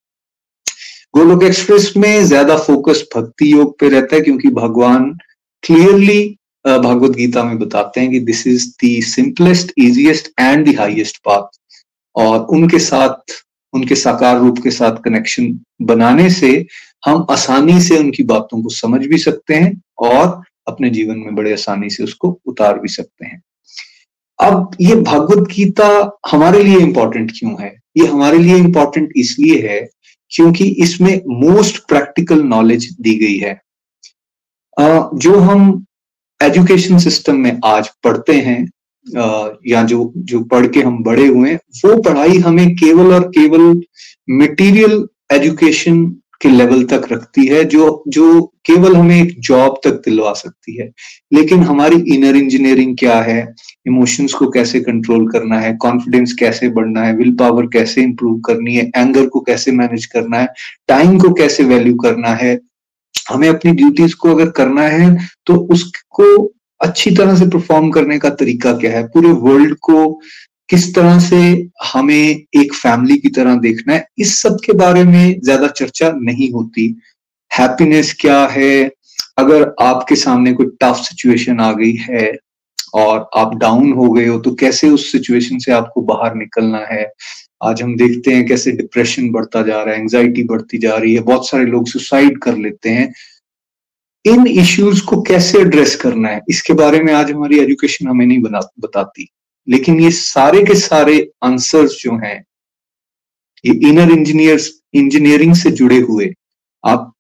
गोलोक 1.15 1.43
एक्सप्रेस 1.43 1.93
में 1.97 2.25
ज़्यादा 2.25 2.57
फोकस 2.59 3.05
भक्ति 3.17 3.53
योग 3.53 3.79
पे 3.79 3.89
रहता 3.89 4.17
है, 4.17 4.23
क्योंकि 4.23 4.49
भगवान 4.51 5.11
क्लियरली 5.63 6.37
भगवत 6.65 7.17
गीता 7.17 7.43
में 7.45 7.59
बताते 7.59 8.01
हैं 8.01 8.11
कि 8.11 8.21
this 8.21 8.47
is 8.47 8.69
the 8.85 9.03
simplest 9.05 9.73
easiest 9.79 10.31
and 10.41 10.67
the 10.69 10.79
highest 10.79 11.17
path 11.25 11.59
और 12.15 12.39
उनके 12.47 12.79
साथ, 12.79 13.33
उनके 13.73 13.95
साकार 13.95 14.39
रूप 14.41 14.59
के 14.63 14.71
साथ 14.71 14.97
कनेक्शन 15.05 15.59
बनाने 15.83 16.29
से 16.31 16.67
हम 17.07 17.27
आसानी 17.31 17.81
से 17.81 17.99
उनकी 17.99 18.23
बातों 18.25 18.63
को 18.63 18.69
समझ 18.69 19.07
भी 19.07 19.19
सकते 19.19 19.55
हैं 19.55 19.73
और 19.99 20.43
अपने 20.69 20.91
जीवन 20.91 21.19
में 21.19 21.35
बड़े 21.35 21.53
आसानी 21.53 21.91
से 21.91 22.03
उसको 22.05 22.39
उतार 22.47 22.79
भी 22.79 22.89
सकते 22.89 23.27
हैं। 23.27 23.43
अब 24.39 24.77
ये 24.81 24.95
भगवत 24.97 25.49
गीता 25.49 25.89
हमारे 26.31 26.63
लिए 26.63 26.79
इंपॉर्टेंट 26.79 27.31
क्यों 27.39 27.57
है? 27.63 27.75
ये 27.97 28.07
हमारे 28.07 28.39
लिए 28.39 28.57
इंपॉर्टेंट 28.57 29.13
इसलिए 29.17 29.61
है 29.69 29.81
क्योंकि 30.33 30.65
इसमें 30.83 31.21
मोस्ट 31.41 31.79
प्रैक्टिकल 31.89 32.43
नॉलेज 32.45 32.91
दी 33.01 33.15
गई 33.19 33.37
है। 33.39 33.61
जो 34.77 35.39
हम 35.41 35.85
एजुकेशन 36.41 36.99
सिस्टम 36.99 37.37
में 37.37 37.59
आज 37.65 37.89
पढ़ते 38.05 38.33
हैं 38.33 38.61
या 39.67 39.83
जो 39.83 40.13
जो 40.17 40.41
पढ़ 40.45 40.67
के 40.67 40.81
हम 40.81 41.03
बड़े 41.05 41.27
हुए 41.27 41.55
वो 41.55 41.97
पढ़ाई 42.03 42.39
हमें 42.39 42.75
केवल 42.77 43.15
और 43.15 43.29
केवल 43.39 43.81
मटेरियल 44.31 45.07
एजुकेशन 45.33 46.05
के 46.43 46.49
लेवल 46.49 46.83
तक 46.85 47.03
रखती 47.13 47.47
है, 47.47 47.65
जो 47.65 48.05
जो 48.09 48.43
केवल 48.67 48.95
हमें 48.97 49.23
एक 49.23 49.35
जॉब 49.41 49.81
तक 49.85 50.01
दिलवा 50.05 50.33
सकती 50.33 50.77
है। 50.77 50.89
लेकिन 51.33 51.63
हमारी 51.63 51.97
इनर 52.15 52.37
इंजीनियरिंग 52.37 52.97
क्या 52.99 53.21
है? 53.21 53.55
इमोशंस 53.87 54.33
को 54.33 54.49
कैसे 54.51 54.81
कंट्रोल 54.81 55.27
करना 55.29 55.59
है? 55.61 55.75
कॉन्फिडेंस 55.77 56.33
कैसे 56.33 56.69
बढ़ना 56.69 57.03
है? 57.03 57.15
विल 57.17 57.35
पावर 57.35 57.67
कैसे 57.67 58.03
इंप्रूव 58.03 58.39
करनी 58.41 58.75
है? 58.75 58.91
एंगर 58.97 59.27
को 59.27 59.41
कैसे 59.41 59.73
मैनेज 59.73 60.07
करना 60.07 60.39
है? 60.39 60.49
टाइम 60.89 61.19
को 61.19 61.33
कैसे 61.33 61.65
वैल्यू 61.65 61.95
करना 61.97 62.35
है? 62.35 62.59
हमें 63.29 63.49
अपनी 63.49 63.73
ड्यूटीज़ 63.73 64.15
को 64.15 64.35
अगर 64.35 64.51
करना 64.53 64.83
है 64.83 65.17
तो 65.47 65.55
उसको 65.73 66.27
अच्छी 66.81 67.11
तरह 67.11 67.35
से 67.37 67.47
परफॉर्म 67.51 67.91
करने 67.91 68.19
का 68.19 68.31
तरीका 68.33 68.73
क्या 68.73 68.91
है? 68.91 69.03
पूरे 69.05 69.33
वर्ल्ड 69.41 69.75
को 69.83 70.21
किस 70.69 70.95
तरह 70.95 71.19
से 71.21 71.39
हमें 71.85 72.15
एक 72.57 72.75
फैमिली 72.75 73.17
की 73.19 73.29
तरह 73.29 73.55
देखना 73.61 73.95
है, 73.95 74.07
इस 74.19 74.41
सब 74.43 74.59
के 74.65 74.73
बारे 74.75 75.03
में 75.05 75.41
ज़्यादा 75.41 75.67
चर्चा 75.69 76.11
नहीं 76.17 76.51
होती। 76.53 76.95
हैप्पीनेस 77.51 78.15
क्या 78.21 78.39
है? 78.47 78.91
अगर 79.39 79.75
आपके 79.81 80.17
सामने 80.17 80.53
कोई 80.53 80.67
टफ 80.83 80.97
सिचुएशन 80.99 81.61
आ 81.61 81.73
गई 81.73 81.93
है 82.01 82.33
और 82.95 83.29
आप 83.37 83.55
डाउन 83.57 83.93
हो 83.93 84.11
गए 84.11 84.27
हो 84.27 84.39
तो 84.39 84.55
कैसे 84.55 84.89
उस 84.91 85.11
सिचुएशन 85.13 85.59
से 85.59 85.73
आपको 85.73 86.01
बाहर 86.03 86.35
निकलना 86.35 86.79
है? 86.91 87.05
आज 87.63 87.83
हम 87.83 87.97
देखते 87.97 88.33
हैं 88.33 88.47
कैसे 88.47 88.73
डिप्रेशन 88.73 89.31
बढ़ता 89.31 89.63
जा 89.63 89.83
रहा 89.83 89.95
है 89.95 90.01
एंजाइटी 90.01 90.43
बढ़ती 90.45 90.79
जा 90.79 90.95
रही 90.97 91.15
है, 91.15 91.21
बहुत 91.21 91.49
सारे 91.49 91.65
लोग 91.65 91.89
सुसाइड 91.89 92.39
कर 92.39 92.57
लेते 92.57 92.91
हैं। 92.91 93.13
इन 94.25 94.47
इश्यूज़ 94.47 95.03
को 95.05 95.21
कैसे 95.23 95.59
एड्रेस 95.61 95.95
करना 95.97 96.29
है? 96.29 96.41
इसके 96.49 96.73
बारे 96.73 97.03
में 97.03 97.13
आज 97.15 97.31
हमारी 97.31 97.59
एजुकेशन 97.59 98.09
हमें 98.09 98.27
नहीं 98.27 98.41
बना, 98.41 98.61
बताती। 98.81 99.29
लेकिन 99.69 100.01
ये 100.01 100.11
सारे 100.11 100.63
के 100.65 100.75
सारे 100.75 101.31
आंसर्स 101.45 101.99
जो 102.03 102.17
हैं, 102.17 102.45
ये 103.65 103.73
इनर 103.89 104.13
इंजीनियर्स 104.13 104.71
इंजीनियरिंग 104.95 105.55
से 105.55 105.71
जुड़े 105.71 105.99
हुए, 106.01 106.33
आप 106.85 107.13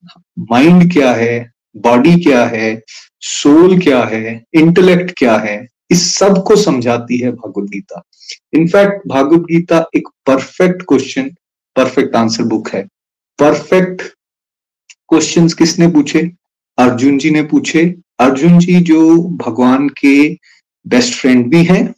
माइंड 0.50 0.92
क्या 0.92 1.12
है 1.14 1.52
बॉडी 1.76 2.14
क्या 2.22 2.44
है 2.46 2.82
सोल 3.22 3.78
क्या 3.80 4.02
है 4.04 4.42
इंटेलेक्ट 4.54 5.12
क्या 5.18 5.36
है 5.38 5.56
इस 5.90 6.14
सबको 6.14 6.56
समझाती 6.56 7.18
है 7.18 7.32
भागवत 7.32 7.70
गीता। 7.70 8.02
इनफैक्ट 8.52 9.08
भागवत 9.08 9.40
गीता 9.40 9.86
एक 9.96 10.08
perfect 10.26 10.82
question 10.82 11.30
perfect 11.76 12.16
answer 12.16 12.44
book 12.44 12.68
है। 12.68 12.82
परफेक्ट 13.38 14.02
क्वेश्चंस 15.08 15.54
किसने 15.54 15.88
पूछे? 15.88 16.30
अर्जुन 16.78 17.18
जी 17.18 17.30
ने 17.30 17.42
पूछे। 17.42 17.94
अर्जुन 18.18 18.58
जी 18.58 18.80
जो 18.80 19.22
भगवान 19.22 19.88
के 19.88 20.38
बेस्ट 20.86 21.14
फ्रेंड 21.14 21.46
भी 21.46 21.64
हैं, 21.64 21.94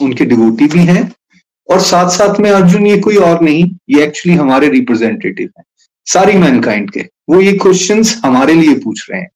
उनके 0.00 0.24
डिवोटी 0.24 0.66
भी 0.66 0.78
हैं, 0.78 1.12
और 1.70 1.80
साथ 1.80 2.10
साथ 2.10 2.40
में 2.40 2.50
अर्जुन 2.50 2.86
ये 2.86 2.98
कोई 2.98 3.16
और 3.16 3.40
नहीं, 3.40 3.64
ये 3.90 4.04
एक्चुअली 4.04 4.38
हमारे 4.38 4.68
रिप्रेजेंटेटिव 4.68 5.50
हैं, 5.58 5.64
सारी 6.06 6.32
मैनकाइंड 6.32 6.90
के। 6.90 7.00
वो 7.00 7.40
ये 7.40 7.52
क्वेश्चंस 7.52 8.20
हमारे 8.24 8.54
लिए 8.54 8.78
पूछ 8.78 9.10
रहे 9.10 9.20
हैं। 9.20 9.30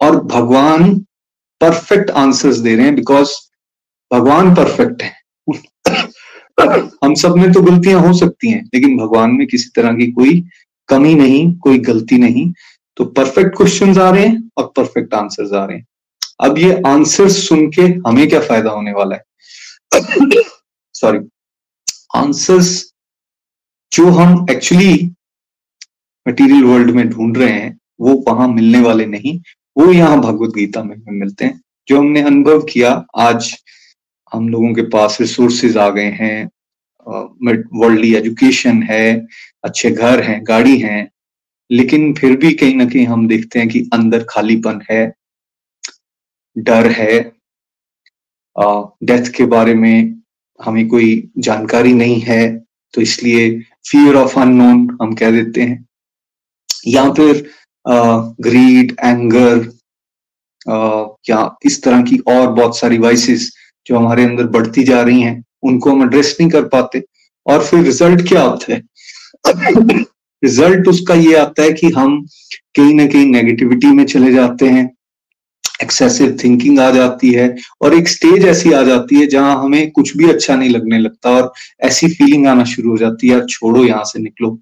और 0.00 0.24
भगवान 0.24 1.06
परफेक्ट 1.60 2.10
आंसर्स 2.10 2.56
दे 2.56 2.74
रहे 2.76 2.84
हैं 2.86 2.94
बिकॉज़ 2.94 3.30
भगवान 4.10 4.54
परफेक्ट 4.54 5.02
है। 5.02 5.12
हम 7.04 7.14
सब 7.14 7.36
में 7.36 7.52
तो 7.52 7.60
गलतियाँ 7.62 8.00
हो 8.00 8.12
सकती 8.18 8.50
हैं, 8.50 8.62
लेकिन 8.74 8.96
भगवान 8.98 9.30
में 9.30 9.46
किसी 9.46 9.68
तरह 9.76 9.92
की 9.96 10.06
कोई 10.12 10.42
कमी 10.88 11.14
नहीं, 11.14 11.52
कोई 11.54 11.78
गलती 11.78 12.18
नहीं। 12.18 12.52
तो 12.96 13.04
परफेक्ट 13.06 13.56
क्वेश्चंस 13.56 13.98
आ 13.98 14.10
रहे 14.10 14.26
हैं 14.26 14.50
और 14.56 14.72
परफेक्ट 14.76 15.14
आंसर्स 15.14 15.52
आ 15.52 15.64
रहे 15.64 15.76
हैं। 15.76 15.86
अब 16.40 16.58
ये 16.58 16.80
आंसर्स 16.86 17.36
सुन 17.48 17.66
के 17.70 17.82
हमें 18.08 18.28
क्या 18.28 18.40
फ़ायदा 18.40 18.70
होने 18.70 18.92
वाला 18.92 19.16
है? 19.16 19.22
सॉरी 20.94 21.18
आंसर्स 22.16 22.92
जो 23.92 24.10
हम 24.10 24.46
एक्चुअली 24.50 24.94
मटेरियल 26.26 26.64
वर्ल्ड 26.64 26.90
में 26.90 27.08
ढूंढ 27.10 27.38
रहे 27.38 27.52
हैं, 27.52 27.78
वो 28.00 28.14
वहाँ 28.28 28.48
मिलने 28.48 28.80
वाले 28.80 29.06
नहीं। 29.06 29.38
वो 29.76 29.92
यहाँ 29.92 30.20
भगवत 30.20 30.50
गीता 30.54 30.82
में 30.84 30.96
मिलते 31.10 31.44
हैं, 31.44 31.60
जो 31.88 31.98
हमने 31.98 32.22
अनुभव 32.22 32.62
किया। 32.62 32.90
आज 33.18 33.54
हम 34.32 34.48
लोगों 34.48 34.72
के 34.74 34.82
पास 34.90 35.16
रिसोर्सेज 35.20 35.76
आ 35.76 35.88
गए 35.90 36.10
हैं 36.20 36.50
वर्ल्डली 37.06 38.14
एजुकेशन 38.14 38.82
है, 38.82 39.26
अच्छे 39.64 39.90
घर 39.90 40.22
हैं, 40.22 40.40
गाड़ी 40.44 40.78
हैं, 40.78 41.10
लेकिन 41.70 42.12
फिर 42.14 42.36
भी 42.36 42.52
कहीं 42.54 42.74
ना 42.76 42.84
कहीं 42.84 43.06
हम 43.06 43.26
देखते 43.28 43.58
हैं 43.58 43.68
कि 43.68 43.80
अंदर 43.92 44.24
खालीपन 44.30 44.80
है, 44.90 45.12
डर 46.56 46.90
है। 46.90 47.20
डेथ 49.02 49.30
के 49.36 49.44
बारे 49.46 49.74
में 49.74 50.20
हमें 50.60 50.86
कोई 50.88 51.30
जानकारी 51.38 51.92
नहीं 51.94 52.20
है 52.20 52.42
तो 52.94 53.00
इसलिए 53.00 53.50
फियर 53.88 54.14
ऑफ़ 54.16 54.38
अननोन 54.40 54.98
हम 55.02 55.14
कह 55.14 55.30
देते 55.30 55.62
हैं। 55.62 55.86
या 56.88 57.08
फिर 57.12 57.50
ग्रीड 57.84 58.92
एंगर 59.00 59.68
या 61.28 61.56
इस 61.66 61.82
तरह 61.82 62.02
की 62.02 62.18
और 62.28 62.52
बहुत 62.52 62.78
सारी 62.78 62.98
वाइसेस 62.98 63.50
जो 63.86 63.98
हमारे 63.98 64.24
अंदर 64.24 64.46
बढ़ती 64.48 64.84
जा 64.84 65.00
रही 65.02 65.20
हैं, 65.22 65.42
उनको 65.62 65.90
हम 65.90 66.02
एड्रेस 66.02 66.36
नहीं 66.40 66.50
कर 66.50 66.64
पाते। 66.68 67.02
और 67.46 67.64
फिर 67.64 67.82
रिज़ल्ट 67.84 68.28
क्या 68.28 68.42
आता 68.42 68.72
है? 68.72 68.82
रिज़ल्ट 70.42 70.88
उसका 70.88 71.14
ये 71.14 71.34
आता 71.36 71.62
है 71.62 71.72
कि 71.72 71.90
हम 71.90 72.20
कहीं 72.76 72.94
ना 72.94 73.06
कहीं 73.06 73.26
नेगेटिविटी 73.26 73.86
में 73.86 74.04
चले 74.06 74.32
जाते 74.32 74.66
हैं 74.68 74.88
एक्सेसिव 75.82 76.36
थिंकिंग 76.44 76.78
आ 76.80 76.90
जाती 76.90 77.32
है 77.32 77.54
और 77.82 77.94
एक 77.94 78.08
स्टेज 78.08 78.44
ऐसी 78.46 78.72
आ 78.72 78.82
जाती 78.82 79.20
है 79.20 79.26
जहाँ 79.26 79.56
हमें 79.62 79.90
कुछ 79.90 80.16
भी 80.16 80.28
अच्छा 80.30 80.56
नहीं 80.56 80.70
लगने 80.70 80.98
लगता 80.98 81.30
और 81.30 81.52
ऐसी 81.84 82.08
फीलिंग 82.08 82.46
आना 82.46 82.64
शुरू 82.64 82.90
हो 82.90 82.96
जाती 82.98 83.28
है 83.28 83.44
छोड़ो 83.46 83.84
यहाँ 83.84 84.04
से 84.04 84.18
निकलो। 84.18 84.58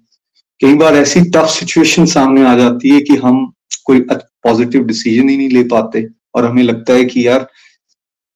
कई 0.61 0.73
बार 0.75 0.95
ऐसी 0.95 1.21
टफ 1.31 1.49
सिचुएशन 1.49 2.05
सामने 2.05 2.43
आ 2.45 2.55
जाती 2.57 2.89
है 2.89 3.01
कि 3.01 3.15
हम 3.17 3.45
कोई 3.85 3.99
पॉजिटिव 4.09 4.83
डिसीज़न 4.85 5.29
ही 5.29 5.35
नहीं 5.37 5.49
ले 5.49 5.63
पाते 5.65 6.05
और 6.35 6.45
हमें 6.45 6.63
लगता 6.63 6.93
है 6.93 7.05
कि 7.05 7.25
यार, 7.27 7.47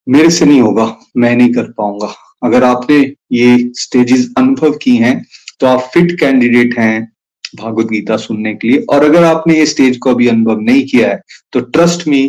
मेरे 0.08 0.30
से 0.30 0.46
नहीं 0.46 0.62
होगा, 0.62 0.86
मैं 1.18 1.36
नहीं 1.36 1.54
कर 1.54 1.72
पाऊँगा। 1.72 2.14
अगर 2.44 2.64
आपने 2.64 3.00
ये 3.32 3.72
स्टेजेस 3.78 4.28
अनुभव 4.38 4.72
की 4.78 4.96
हैं 4.98 5.26
तो 5.60 5.68
आप 5.68 5.90
फिट 5.94 6.20
कैंडिडेट 6.20 6.78
हैं 6.80 7.12
भागवत 7.54 7.88
गीता 7.88 8.18
सुनने 8.18 8.54
के 8.56 8.68
लिए। 8.68 8.86
और 8.90 9.04
अगर 9.06 9.24
आपने 9.24 9.58
ये 9.58 9.66
स्टेज 9.66 9.98
को 9.98 10.10
अभी 10.10 10.28
अनुभव 10.28 10.60
नहीं 10.62 10.86
किया 10.88 11.10
है 11.10 11.20
तो 11.54 11.60
ट्रस्ट 11.60 12.08
मी 12.08 12.24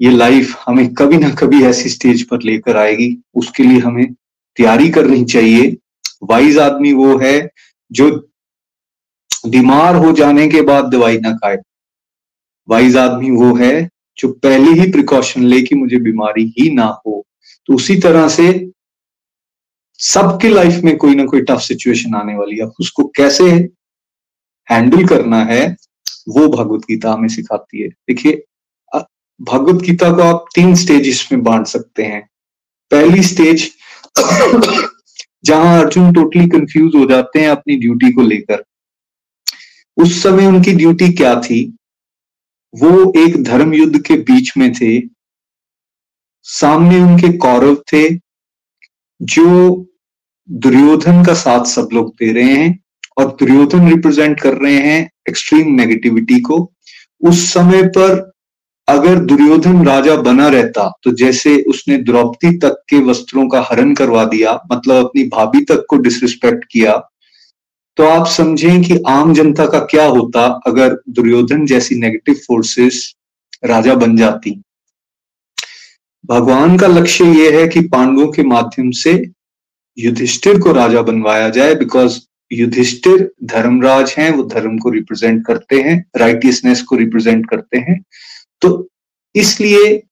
ये 0.00 0.10
लाइफ 0.10 0.54
हमें 0.66 0.88
कभी 0.94 1.16
ना 1.16 1.30
कभी 1.34 1.62
ऐसी 1.64 1.88
स्टेज 1.88 2.22
पर 2.28 2.42
लेकर 2.42 2.76
आएगी। 2.76 3.16
उसके 3.34 3.62
लिए 3.62 3.78
हमें 3.80 4.12
तैयारी 4.12 4.88
करनी 4.90 5.24
चाहिए। 5.24 5.76
वाइज 6.22 6.58
आदमी 6.58 6.92
वो 6.92 7.16
है 7.18 7.38
जो 7.90 8.10
बीमार 9.46 9.96
हो 9.96 10.12
जाने 10.12 10.46
के 10.48 10.60
बाद 10.62 10.84
दवाई 10.84 11.18
ना 11.18 11.32
खाए। 11.34 11.56
वाइज 12.68 12.96
आदमी 12.96 13.30
वो 13.30 13.54
है 13.56 13.88
जो 14.18 14.28
पहले 14.34 14.80
ही 14.80 14.90
प्रिकॉशन 14.92 15.44
ले 15.44 15.60
कि 15.62 15.74
मुझे 15.74 15.98
बीमारी 16.00 16.44
ही 16.58 16.70
ना 16.70 16.86
हो। 17.06 17.24
तो 17.68 17.74
उसी 17.74 17.96
तरह 18.00 18.28
से 18.28 18.48
सबके 20.00 20.48
लाइफ 20.48 20.82
में 20.84 20.96
कोई 20.96 21.14
ना 21.14 21.24
कोई 21.24 21.40
टफ 21.40 21.60
सिचुएशन 21.60 22.14
आने 22.14 22.34
वाली 22.36 22.56
है। 22.58 22.66
उसको 22.80 23.04
कैसे 23.16 23.44
हैंडल 24.68 25.06
करना 25.06 25.42
है, 25.44 25.64
वो 26.28 26.48
भगवत 26.48 26.80
गीता 26.80 27.12
हमें 27.12 27.28
सिखाती 27.28 27.82
है। 27.82 27.88
देखिए 27.88 28.42
भगवत 29.40 29.82
गीता 29.82 30.10
को 30.12 30.22
आप 30.22 30.44
तीन 30.54 30.74
स्टेजेस 30.74 31.28
में 31.32 31.42
बांट 31.42 31.66
सकते 31.66 32.02
हैं। 32.02 32.22
पहली 32.90 33.22
स्टेज 33.22 33.70
जहाँ 35.44 35.78
अर्जुन 35.80 36.12
टोटली 36.12 36.46
कंफ्यूज 36.48 36.94
हो 36.96 37.04
जाते 37.06 37.40
हैं 37.40 37.48
अपनी 37.48 37.76
ड्यूटी 37.76 38.12
को 38.12 38.22
लेकर। 38.22 38.62
उस 39.96 40.22
समय 40.22 40.46
उनकी 40.46 40.72
ड्यूटी 40.72 41.12
क्या 41.12 41.34
थी? 41.40 41.64
वो 42.74 43.12
एक 43.18 43.42
धर्म 43.44 43.72
युद्ध 43.74 44.02
के 44.02 44.14
बीच 44.20 44.52
में 44.56 44.72
थे। 44.72 45.00
सामने 46.42 47.00
उनके 47.00 47.32
कौरव 47.38 47.74
थे, 47.92 48.08
जो 49.20 49.86
दुर्योधन 50.48 51.24
का 51.24 51.34
साथ 51.34 51.64
सब 51.64 51.88
लोग 51.92 52.08
दे 52.14 52.32
रहे 52.32 52.54
हैं 52.54 52.78
और 53.18 53.26
दुर्योधन 53.40 53.88
रिप्रेजेंट 53.88 54.40
कर 54.40 54.54
रहे 54.54 54.78
हैं 54.78 55.10
एक्सट्रीम 55.28 55.74
नेगेटिविटी 55.74 56.40
को। 56.40 56.58
उस 57.20 57.52
समय 57.52 57.82
पर 57.88 58.30
अगर 58.88 59.18
दुर्योधन 59.18 59.86
राजा 59.86 60.16
बना 60.16 60.48
रहता 60.48 60.88
तो 61.02 61.12
जैसे 61.12 61.54
उसने 61.62 61.96
द्रौपदी 61.98 62.56
तक 62.58 62.82
के 62.88 63.00
वस्त्रों 63.00 63.48
का 63.48 63.66
हरण 63.70 63.94
करवा 63.94 64.24
दिया 64.24 64.52
मतलब 64.72 65.04
अपनी 65.06 65.24
भाभी 65.24 65.64
तक 65.64 65.84
को 65.90 65.96
डिसरिस्पेक्ट 65.96 66.64
किया 66.70 66.96
तो 67.96 68.04
आप 68.04 68.26
समझें 68.26 68.82
कि 68.82 68.98
आम 69.08 69.32
जनता 69.34 69.66
का 69.66 69.78
क्या 69.90 70.04
होता 70.06 70.46
अगर 70.66 70.96
दुर्योधन 71.08 71.66
जैसी 71.66 71.94
नेगेटिव 71.94 72.34
फोर्सेस 72.46 73.14
राजा 73.64 73.94
बन 73.94 74.16
जाती। 74.16 74.50
भगवान 76.24 76.76
का 76.78 76.86
लक्ष्य 76.86 77.24
यह 77.24 77.58
है 77.58 77.66
कि 77.68 77.80
पांडवों 77.88 78.26
के 78.32 78.42
माध्यम 78.42 78.90
से 78.90 79.12
युधिष्ठिर 79.98 80.60
को 80.60 80.72
राजा 80.72 81.02
बनवाया 81.02 81.48
जाए 81.48 81.74
बिकॉज़ 81.74 82.18
युधिष्ठिर 82.50 83.30
धर्मराज 83.44 84.14
हैं, 84.18 84.30
वो 84.30 84.42
धर्म 84.42 84.76
को 84.78 84.90
रिप्रेजेंट 84.90 85.44
करते 85.46 85.80
हैं 85.80 86.04
राइटियसनेस 86.16 86.82
को 86.82 86.96
रिप्रेजेंट 86.96 87.48
करते 87.50 87.78
हैं। 87.78 88.00
तो 88.60 88.88
इसलिए 89.34 90.02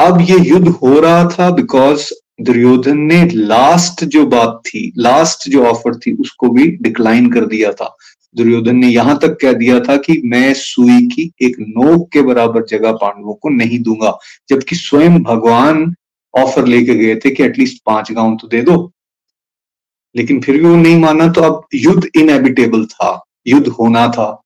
अब 0.00 0.20
ये 0.20 0.38
युद्ध 0.40 0.68
हो 0.68 1.00
रहा 1.00 1.28
था 1.28 1.50
बिकॉज़ 1.50 2.10
दुर्योधन 2.40 2.98
ने 2.98 3.28
लास्ट 3.34 4.04
जो 4.04 4.26
बात 4.26 4.62
थी 4.66 4.92
लास्ट 4.98 5.48
जो 5.48 5.64
ऑफ़र 5.64 5.94
थी, 5.94 6.12
उसको 6.12 6.48
भी 6.48 6.66
डिक्लाइन 6.66 7.30
कर 7.32 7.46
दिया 7.46 7.72
था। 7.72 7.96
दुर्योधन 8.36 8.76
ने 8.76 8.88
यहाँ 8.88 9.18
तक 9.18 9.38
कह 9.40 9.52
दिया 9.52 9.80
था 9.80 9.96
कि 9.96 10.22
मैं 10.24 10.54
सुई 10.54 11.06
की 11.06 11.32
एक 11.42 11.56
नोक 11.60 12.10
के 12.12 12.22
बराबर 12.22 12.64
जगह 12.64 12.92
पांडवों 12.92 13.34
को 13.34 13.48
नहीं 13.48 13.78
दूँगा, 13.78 14.18
जबकि 14.48 14.76
स्वयं 14.76 15.22
भगवान 15.22 15.94
ऑफ़र 16.34 16.66
लेके 16.66 16.94
गए 16.94 17.16
थे 17.16 17.30
कि 17.30 17.42
एटलीस्ट 17.44 17.82
पाँच 17.86 18.12
गाँव 18.12 18.36
तो 18.40 18.48
दे 18.48 18.62
दो। 18.62 18.92
लेकिन 20.16 20.40
फिर 20.40 20.56
भी 20.56 20.68
वो 20.68 20.76
नहीं 20.76 21.00
माना 21.00 21.28
तो 21.28 21.40
अब 21.40 21.66
युद्ध 21.74 22.10
इनएबिटेबल 22.16 22.84
था, 22.86 23.24
युद्ध 23.46 23.68
होना 23.68 24.08
था। 24.08 24.42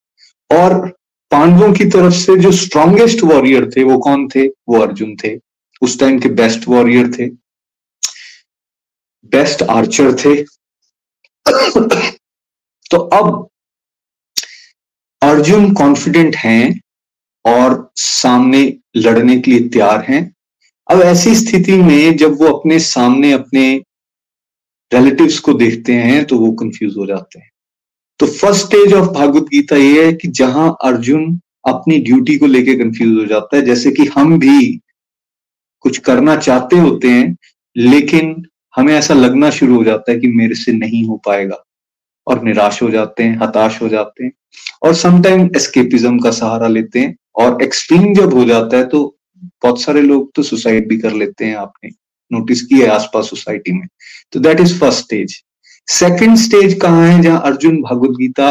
और 0.53 0.89
पांडवों 1.31 1.73
की 1.73 1.85
तरफ़ 1.85 2.15
से 2.15 2.37
जो 2.37 2.53
स्ट्रॉन्गेस्ट 2.53 3.25
वॉरियर 3.25 3.71
थे, 3.77 3.83
वो 3.83 3.99
कौन 3.99 4.29
थे? 4.29 4.47
वो 4.47 4.79
अर्जुन 4.79 5.17
थे। 5.25 5.39
उस 5.83 6.01
टाइम 6.01 6.19
के 6.19 6.29
बेस्ट 6.29 6.69
वॉरियर 6.69 7.13
थे। 7.13 7.40
बेस्ट 9.33 9.63
आर्चर 9.63 10.13
थे। 10.15 10.43
तो 12.91 12.97
अब 12.97 13.49
अर्जुन 15.23 15.73
कॉन्फिडेंट 15.75 16.37
हैं 16.37 16.81
और 17.45 17.91
सामने 17.97 18.63
लड़ने 18.97 19.39
के 19.39 19.51
लिए 19.51 19.69
तैयार 19.69 20.05
हैं। 20.05 20.23
अब 20.89 21.01
ऐसी 21.03 21.35
स्थिति 21.35 21.77
में 21.77 22.17
जब 22.17 22.39
वो 22.41 22.47
अपने 22.49 22.79
सामने 22.81 23.33
अपने 23.33 23.63
रिलेटिव्स 24.93 25.39
को 25.39 25.53
देखते 25.55 25.95
हैं 25.95 26.25
तो 26.25 26.39
वो 26.39 26.51
कंफ्यूज 26.53 26.97
हो 26.99 27.07
जाते 27.07 27.39
हैं। 27.39 27.49
तो 28.21 28.27
first 28.27 28.67
stage 28.67 28.93
of 28.95 29.09
Bhagavad 29.09 29.45
Gita 29.45 29.77
ये 29.77 30.05
है 30.07 30.13
कि 30.13 30.29
जहाँ 30.31 30.77
अर्जुन 30.85 31.39
अपनी 31.69 31.99
ड्यूटी 31.99 32.37
को 32.39 32.47
लेके 32.47 32.75
कंफ्यूज 32.75 33.19
हो 33.19 33.27
जाता 33.27 33.57
है, 33.57 33.63
जैसे 33.63 33.91
कि 33.91 34.07
हम 34.07 34.39
भी 34.39 34.81
कुछ 35.85 35.99
करना 35.99 36.37
चाहते 36.39 36.79
होते 36.79 37.09
हैं, 37.09 37.37
लेकिन 37.77 38.35
हमें 38.77 38.95
ऐसा 38.95 39.15
लगना 39.15 39.51
शुरू 39.51 39.77
हो 39.77 39.85
जाता 39.85 40.13
है 40.13 40.19
कि 40.21 40.29
मेरे 40.29 40.55
से 40.55 40.73
नहीं 40.73 41.07
हो 41.07 41.17
पाएगा 41.27 41.65
और 42.27 42.43
निराश 42.45 42.83
हो 42.83 42.91
जाते 42.91 43.23
हैं, 43.23 43.39
हताश 43.43 43.81
हो 43.83 43.89
जाते 43.89 44.25
हैं 44.25 44.33
और 44.83 44.95
समटाइम 44.95 45.49
एस्केपिज्म 45.57 46.19
का 46.19 46.31
सहारा 46.31 46.69
लेते 46.69 47.01
हैं 47.01 47.17
और 47.37 47.63
एक्सट्रीम 47.63 48.15
जब 48.15 48.35
हो 48.35 48.45
जाता 48.45 48.77
है 48.77 48.87
तो 48.87 49.17
बहुत 49.63 49.81
सारे 49.83 50.03
लोग 50.03 50.31
तो 50.35 50.43
सुसाइड 50.43 50.89
भी 50.89 50.99
कर 50.99 51.13
लेते 51.13 51.45
हैं 51.45 51.57
आपने 51.57 51.91
नोटिस 52.31 52.63
किया 52.63 52.87
है 52.87 52.95
आसपास 52.95 53.31
सोसाइटी 53.31 53.73
में। 53.73 53.87
तो 54.33 54.41
that 54.41 54.61
is 54.61 54.79
first 54.81 55.01
stage 55.01 55.43
second 55.89 56.37
stage 56.37 56.79
कहाँ 56.83 57.07
है 57.09 57.23
जहाँ 57.23 57.41
अर्जुन 57.45 57.83
भगवत 57.83 58.11
गीता 58.11 58.51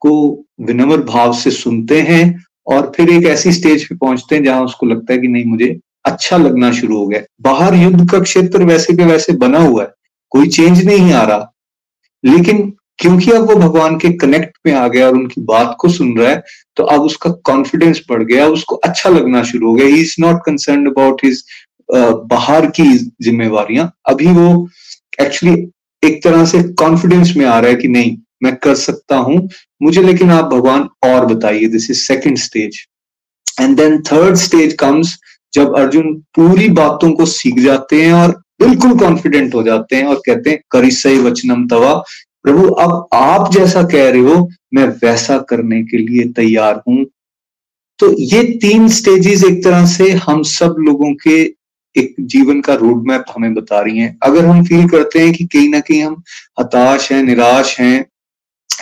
को 0.00 0.12
विनम्र 0.60 0.96
भाव 1.02 1.32
से 1.32 1.50
सुनते 1.50 2.00
हैं 2.02 2.24
और 2.66 2.92
फिर 2.96 3.10
एक 3.10 3.24
ऐसी 3.24 3.52
स्टेज 3.52 3.88
पे 3.88 3.94
पहुँचते 3.94 4.36
हैं 4.36 4.44
जहाँ 4.44 4.64
उसको 4.64 4.86
लगता 4.86 5.12
है 5.12 5.18
कि 5.18 5.28
नहीं, 5.28 5.44
मुझे 5.44 5.78
अच्छा 6.06 6.36
लगना 6.36 6.70
शुरू 6.72 6.96
हो 6.96 7.06
गया। 7.06 7.20
बाहर 7.42 7.74
युद्ध 7.74 8.10
का 8.10 8.20
क्षेत्र 8.20 8.64
वैसे 8.64 8.94
के 8.96 9.04
वैसे 9.04 9.32
बना 9.34 9.58
हुआ 9.58 9.82
है, 9.82 9.88
कोई 10.32 10.48
चेंज 10.48 10.84
नहीं 10.86 11.12
आ 11.12 11.22
रहा। 11.24 11.52
लेकिन 12.24 12.72
क्योंकि 12.98 13.30
अब 13.30 13.42
वो 13.42 13.54
भगवान 13.56 13.96
के 13.98 14.08
कनेक्ट 14.18 14.58
में 14.66 14.72
आ 14.74 14.86
गया 14.88 15.06
और 15.06 15.14
उनकी 15.14 15.40
बात 15.44 15.74
को 15.80 15.88
सुन 15.90 16.16
रहा 16.18 16.30
है 16.30 16.42
तो 16.76 16.82
अब 16.84 17.02
उसका 17.02 17.30
कॉन्फिडेंस 17.44 18.00
बढ़ 18.10 18.22
गया, 18.22 18.46
उसको 18.48 18.74
अच्छा 18.76 19.10
लगना 19.10 19.42
शुरू 19.44 19.68
हो 19.68 19.74
गया। 19.74 19.86
He 19.86 20.00
is 20.00 20.14
not 20.20 20.40
concern 20.46 20.86
about 20.86 21.24
his 21.24 21.42
बाहर 21.88 22.66
की 22.70 22.92
जिम्मेवार 23.22 23.68
अभी 24.06 24.26
वो 24.28 24.68
एक्चुअली 25.20 25.56
एक 26.02 26.22
तरह 26.24 26.44
से 26.44 26.62
कॉन्फिडेंस 26.74 27.32
में 27.36 27.44
आ 27.46 27.58
रहा 27.58 27.70
है 27.70 27.76
कि 27.76 27.88
नहीं, 27.88 28.16
मैं 28.42 28.54
कर 28.56 28.74
सकता 28.76 29.16
हूँ। 29.18 29.48
मुझे 29.82 30.02
लेकिन 30.02 30.30
आप 30.30 30.44
भगवान 30.46 30.88
और 31.04 31.26
बताइए 31.26 31.66
this 31.68 31.90
is 31.90 31.98
second 31.98 32.36
stage 32.38 32.80
and 33.60 33.76
then 33.76 34.00
third 34.02 34.36
stage 34.38 34.72
comes 34.80 35.16
जब 35.56 35.76
अर्जुन 35.76 36.14
पूरी 36.34 36.68
बातों 36.68 37.10
को 37.12 37.26
सीख 37.26 37.58
जाते 37.58 38.02
हैं 38.02 38.12
और 38.12 38.30
बिल्कुल 38.62 38.98
कॉन्फिडेंट 38.98 39.54
हो 39.54 39.62
जाते 39.62 39.96
हैं 39.96 40.04
और 40.04 40.22
कहते 40.26 40.50
हैं, 40.50 40.60
करी 40.70 40.90
सही 40.90 41.18
वचनम 41.18 41.66
तवा। 41.68 41.92
प्रभु, 42.42 42.68
अब 42.68 43.08
आप 43.14 43.52
जैसा 43.52 43.82
कह 43.82 44.10
रहे 44.10 44.20
हो, 44.20 44.48
मैं 44.74 44.86
वैसा 45.04 45.38
करने 45.38 45.82
के 45.82 45.98
लिए 45.98 46.24
तैयार 46.32 46.82
हूँ। 46.88 47.04
तो 47.98 48.14
ये 48.20 48.42
तीन 48.62 48.88
स्टेजेस 48.88 49.44
एक 49.44 49.62
तरह 49.64 49.86
से 49.86 50.10
हम 50.10 50.42
सब 50.42 50.76
लोगों 50.78 51.12
के 51.14 51.40
एक 51.96 52.14
जीवन 52.20 52.60
का 52.60 52.74
रोड 52.74 53.06
मैप 53.08 53.24
हमें 53.34 53.54
बता 53.54 53.80
रही 53.80 53.98
हैं। 53.98 54.16
अगर 54.22 54.44
हम 54.46 54.62
फील 54.64 54.88
करते 54.88 55.20
हैं 55.20 55.32
कि 55.32 55.44
कहीं 55.44 55.68
ना 55.68 55.80
कहीं 55.80 56.02
हम 56.02 56.22
हताश 56.60 57.10
हैं, 57.12 57.22
निराश 57.22 57.78
हैं, 57.80 58.04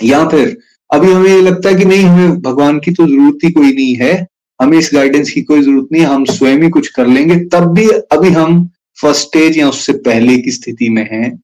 या 0.03 0.29
फिर 0.29 0.57
अभी 0.91 1.13
हमें 1.13 1.43
लगता 1.43 1.69
है 1.69 1.75
कि 1.75 1.85
नहीं, 1.85 2.05
हमें 2.05 2.41
भगवान 2.43 2.79
की 2.79 2.93
तो 2.93 3.07
ज़रूरत 3.07 3.45
ही 3.45 3.51
कोई 3.51 3.73
नहीं 3.73 3.95
है 3.97 4.27
हमें 4.63 4.79
इस 4.79 4.91
गाइडेंस 4.95 5.31
की 5.31 5.43
कोई 5.43 5.63
ज़रूरत 5.63 5.89
नहीं, 5.93 6.05
हम 6.05 6.25
स्वयं 6.25 6.63
ही 6.63 6.69
कुछ 6.69 6.89
कर 6.89 7.07
लेंगे। 7.07 7.37
तब 7.37 7.75
भी 7.75 7.89
अभी 7.89 8.31
हम 8.31 8.71
फ़र्स्ट 9.03 9.23
स्टेज 9.23 9.59
या 9.59 9.69
उससे 9.69 9.93
पहले 9.93 10.39
की 10.39 10.51
स्थिति 10.51 10.89
में 10.89 11.09
हैं। 11.13 11.43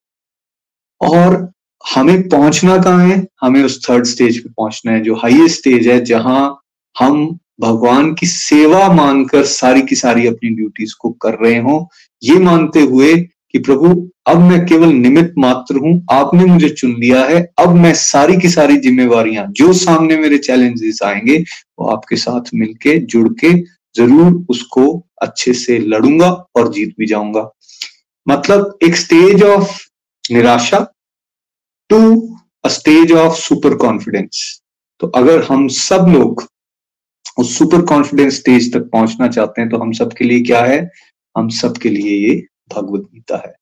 और 1.01 1.51
हमें 1.95 2.29
पहुँचना 2.29 2.77
कहाँ 2.77 3.07
है? 3.07 3.27
हमें 3.41 3.63
उस 3.63 3.89
थर्ड 3.89 4.05
स्टेज 4.05 4.43
पे 4.43 4.49
पहुँचना 4.49 4.91
है, 4.91 5.01
जो 5.01 5.15
हाईएस्ट 5.15 5.59
स्टेज 5.59 5.87
है, 5.87 6.03
जहाँ 6.05 6.61
हम 6.99 7.39
भगवान 7.61 8.13
की 8.13 8.25
सेवा 8.25 8.91
मानकर 8.91 9.45
सारी 9.45 9.81
की 9.81 9.95
सारी 9.95 10.27
अपनी 10.27 10.49
ड्यूटीज़ 10.49 10.93
को 10.99 11.09
कर 11.09 11.33
रहे 11.33 11.57
हो। 11.57 11.89
ये 12.23 12.35
मानते 12.35 12.81
हुए 12.81 13.27
कि 13.53 13.59
प्रभु, 13.59 14.09
अब 14.27 14.37
मैं 14.37 14.65
केवल 14.65 14.87
निमित्त 14.87 15.33
मात्र 15.37 15.75
हूँ, 15.75 16.05
आपने 16.11 16.45
मुझे 16.45 16.69
चुन 16.69 16.91
लिया 16.91 17.23
है, 17.25 17.53
अब 17.59 17.75
मैं 17.75 17.93
सारी 17.93 18.37
की 18.37 18.49
सारी 18.49 18.77
जिम्मेवारियाँ, 18.77 19.47
जो 19.51 19.73
सामने 19.73 20.17
मेरे 20.17 20.37
चैलेंजेस 20.37 20.99
आएँगे, 21.03 21.37
वो 21.79 21.87
आपके 21.87 22.15
साथ 22.15 22.41
मिलके, 22.53 22.97
जुड़ 22.99 23.29
के, 23.29 23.53
ज़रूर 23.95 24.45
उसको 24.49 25.05
अच्छे 25.21 25.53
से 25.53 25.77
लड़ूँगा 25.79 26.29
और 26.29 26.71
जीत 26.73 26.93
भी 26.99 27.05
जाऊँगा। 27.05 27.49
मतलब 28.27 28.77
एक 28.83 28.95
स्टेज 28.95 29.43
ऑफ़ 29.43 29.79
निराशा 30.31 30.79
to 31.89 31.99
a 32.63 32.67
stage 32.67 33.11
of 33.11 33.35
super 33.35 33.75
confidence 33.75 34.61
तो 34.99 35.07
अगर 35.07 35.43
हम 35.43 35.67
सब 35.67 36.05
लोग 36.09 36.43
उस 37.39 37.57
सुपर 37.57 37.81
कॉन्फिडेंस 37.81 38.35
स्टेज 38.35 38.73
तक 38.73 38.79
पहुँचना 38.79 39.27
चाहते 39.27 39.61
हैं 39.61 39.69
तो 39.69 39.77
हम 39.77 39.91
सबके 39.91 40.25
लिए 40.25 40.41
क्या 40.41 40.61
है? 40.61 40.89
हम 41.37 41.49
सबके 41.49 41.89
लिए 41.89 42.29
ये 42.29 42.45
भगवत 42.75 43.01
गीता 43.13 43.37
है। 43.37 43.53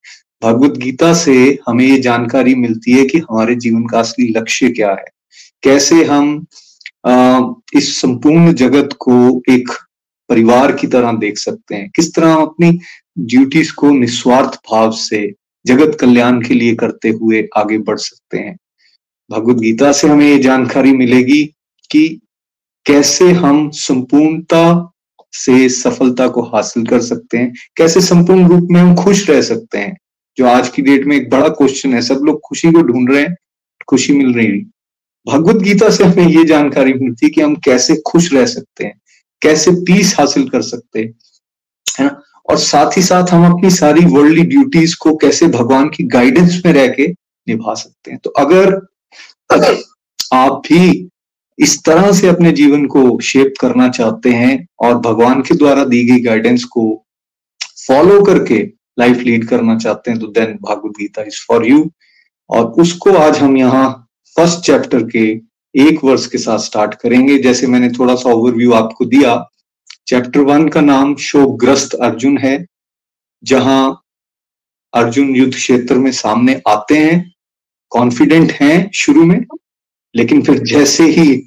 भगवत 0.42 0.78
गीता 0.78 1.14
से 1.14 1.34
हमें 1.68 1.86
ये 1.86 2.00
जानकारी 2.00 2.56
मिलती 2.56 2.92
है 2.92 3.06
कि 3.06 3.18
हमारे 3.20 3.56
जीवन 3.56 3.86
का 3.88 4.00
असली 4.00 4.28
लक्ष्य 4.38 4.70
क्या 4.70 4.92
है। 4.92 5.06
कैसे 5.64 6.04
हम 6.04 6.46
इस 7.76 8.00
संपूर्ण 8.02 8.54
जगत 8.54 8.96
को 9.00 9.42
एक 9.50 9.70
परिवार 10.30 10.72
की 10.72 10.88
तरह 10.88 11.12
देख 11.12 11.38
सकते 11.38 11.76
हैं। 11.76 11.90
किस 11.96 12.14
तरह 12.16 12.34
हम 12.34 12.42
अपनी 12.42 12.80
ड्यूटीज़ 13.20 13.74
को 13.74 13.90
निस्वार्थ 13.90 14.56
भाव 14.72 14.92
से 14.92 15.34
जगत 15.66 15.98
कल्याण 16.00 16.42
के 16.42 16.54
लिए 16.54 16.76
करते 16.76 17.10
हुए 17.12 17.48
आगे 17.58 17.78
बढ़ 17.78 17.98
सकते 17.98 18.38
हैं। 18.38 18.58
भगवत 19.30 19.58
गीता 19.58 19.92
से 19.92 20.08
हमें 20.08 20.26
ये 20.28 20.38
जानकारी 20.40 20.92
मिलेगी 20.92 21.44
कि 21.92 22.08
कैसे 22.86 23.32
हम 23.32 23.70
संपूर्णता 23.70 24.64
से 25.32 25.70
सफलता 25.70 26.28
को 26.28 26.42
हासिल 26.42 26.86
कर 26.86 27.02
सकते 27.02 27.38
हैं। 27.38 27.54
कैसे 27.78 28.02
संपूर्ण 28.02 28.48
रूप 28.48 28.68
में 28.72 28.82
हम 28.82 28.96
खुश 28.96 29.30
रह 29.30 29.42
सकते 29.42 29.78
हैं? 29.78 29.98
जो 30.38 30.48
आज 30.48 30.70
की 30.70 30.82
डेट 30.82 31.06
में 31.06 31.18
एक 31.18 31.30
बड़ा 31.30 31.48
क्वेश्चन 31.48 31.94
है 31.94 32.02
सब 32.02 32.16
लोग 32.16 32.40
खुशी 32.50 32.72
को 32.72 32.82
ढूंढ 32.82 33.12
रहे 33.12 33.22
हैं 33.22 33.36
खुशी 33.90 34.14
मिल 34.14 34.34
रही 34.34 34.66
भगवत 35.28 35.56
गीता 35.56 35.90
से 35.90 36.04
हमें 36.04 36.28
ये 36.28 36.44
जानकारी 36.44 36.94
मिलती 36.94 37.30
कि 37.30 37.42
हम 37.42 37.56
कैसे 37.56 37.96
खुश 37.96 38.34
रह 38.34 38.46
सकते 38.46 38.86
हैं 38.86 39.02
कैसे 39.42 39.72
पीस 39.72 40.16
हासिल 40.20 40.50
कर 40.50 40.62
सकते 40.62 41.00
हैं 41.00 41.14
है 42.00 42.06
ना? 42.06 42.22
और 42.50 42.58
साथ 42.58 42.98
ही 42.98 43.02
साथ 43.02 43.28
हम 43.28 43.54
अपनी 43.54 43.70
सारी 43.70 44.06
वर्ल्डली 44.06 44.42
ड्यूटीज़ 44.42 44.96
को 44.98 45.16
कैसे 45.16 45.48
भगवान 45.48 45.90
की 45.90 46.04
गाइडेंस 46.04 46.62
में 46.66 46.74
रह 46.74 46.88
के 46.88 47.08
निभा 47.48 47.74
सकते 47.74 48.12
हैं। 48.12 48.20
तो 48.24 48.30
अगर, 48.30 48.74
अगर 49.52 49.78
आप 50.34 50.52
भी 50.52 51.10
इस 51.60 51.78
तरह 51.84 52.12
से 52.12 52.28
अपने 52.28 52.52
जीवन 52.52 52.86
को 52.88 53.20
शेप 53.20 53.54
करना 53.62 53.88
चाहते 53.90 54.32
हैं 54.32 54.66
और 54.80 54.98
भगवान 55.02 55.42
के 55.42 55.56
द्वारा 55.56 55.84
दी 55.86 56.04
गई 56.06 56.20
गाइडेंस 56.24 56.64
को 56.64 56.84
फॉलो 57.88 58.22
करके 58.26 58.60
लाइफ 59.00 59.18
लीड 59.18 59.48
करना 59.48 59.78
चाहते 59.78 60.12
हैं 60.12 60.20
तो 60.20 60.28
then 60.30 60.54
Bhagavad 60.62 60.98
Gita 61.00 61.22
is 61.22 61.40
for 61.48 61.68
you 61.68 61.90
और 62.50 62.66
उसको 62.82 63.14
आज 63.18 63.38
हम 63.38 63.58
यहाँ 63.58 63.88
फ़र्स्ट 64.36 64.60
चैप्टर 64.60 65.04
के 65.10 65.28
एक 65.76 66.04
वर्ष 66.04 66.26
के 66.28 66.38
साथ 66.38 66.60
स्टार्ट 66.60 66.94
करेंगे। 67.02 67.38
जैसे 67.40 67.68
मैंने 67.68 67.90
थोड़ा 67.90 68.16
सा 68.16 68.30
ओवरव्यू 68.30 68.72
आपको 68.74 69.06
दिया 69.06 69.36
चैप्टर 70.08 70.40
वन 70.42 70.68
का 70.70 70.82
नाम 70.82 71.16
शोकग्रस्त 71.16 71.94
अर्जुन 71.96 72.38
है, 72.38 72.66
जहाँ 73.44 74.02
अर्जुन 74.94 75.36
युद्ध 75.36 75.54
क्षेत्र 75.54 75.96
में 75.96 76.12
सामने 76.12 76.62
आते 76.68 76.98
हैं 76.98 77.32
कॉन्फिडेंट 77.92 78.52
हैं 78.52 78.90
शुरू 78.96 79.26
में। 79.26 79.40
लेकिन 80.16 80.42
फिर 80.44 80.60
जैसे 80.66 81.04
ही 81.12 81.42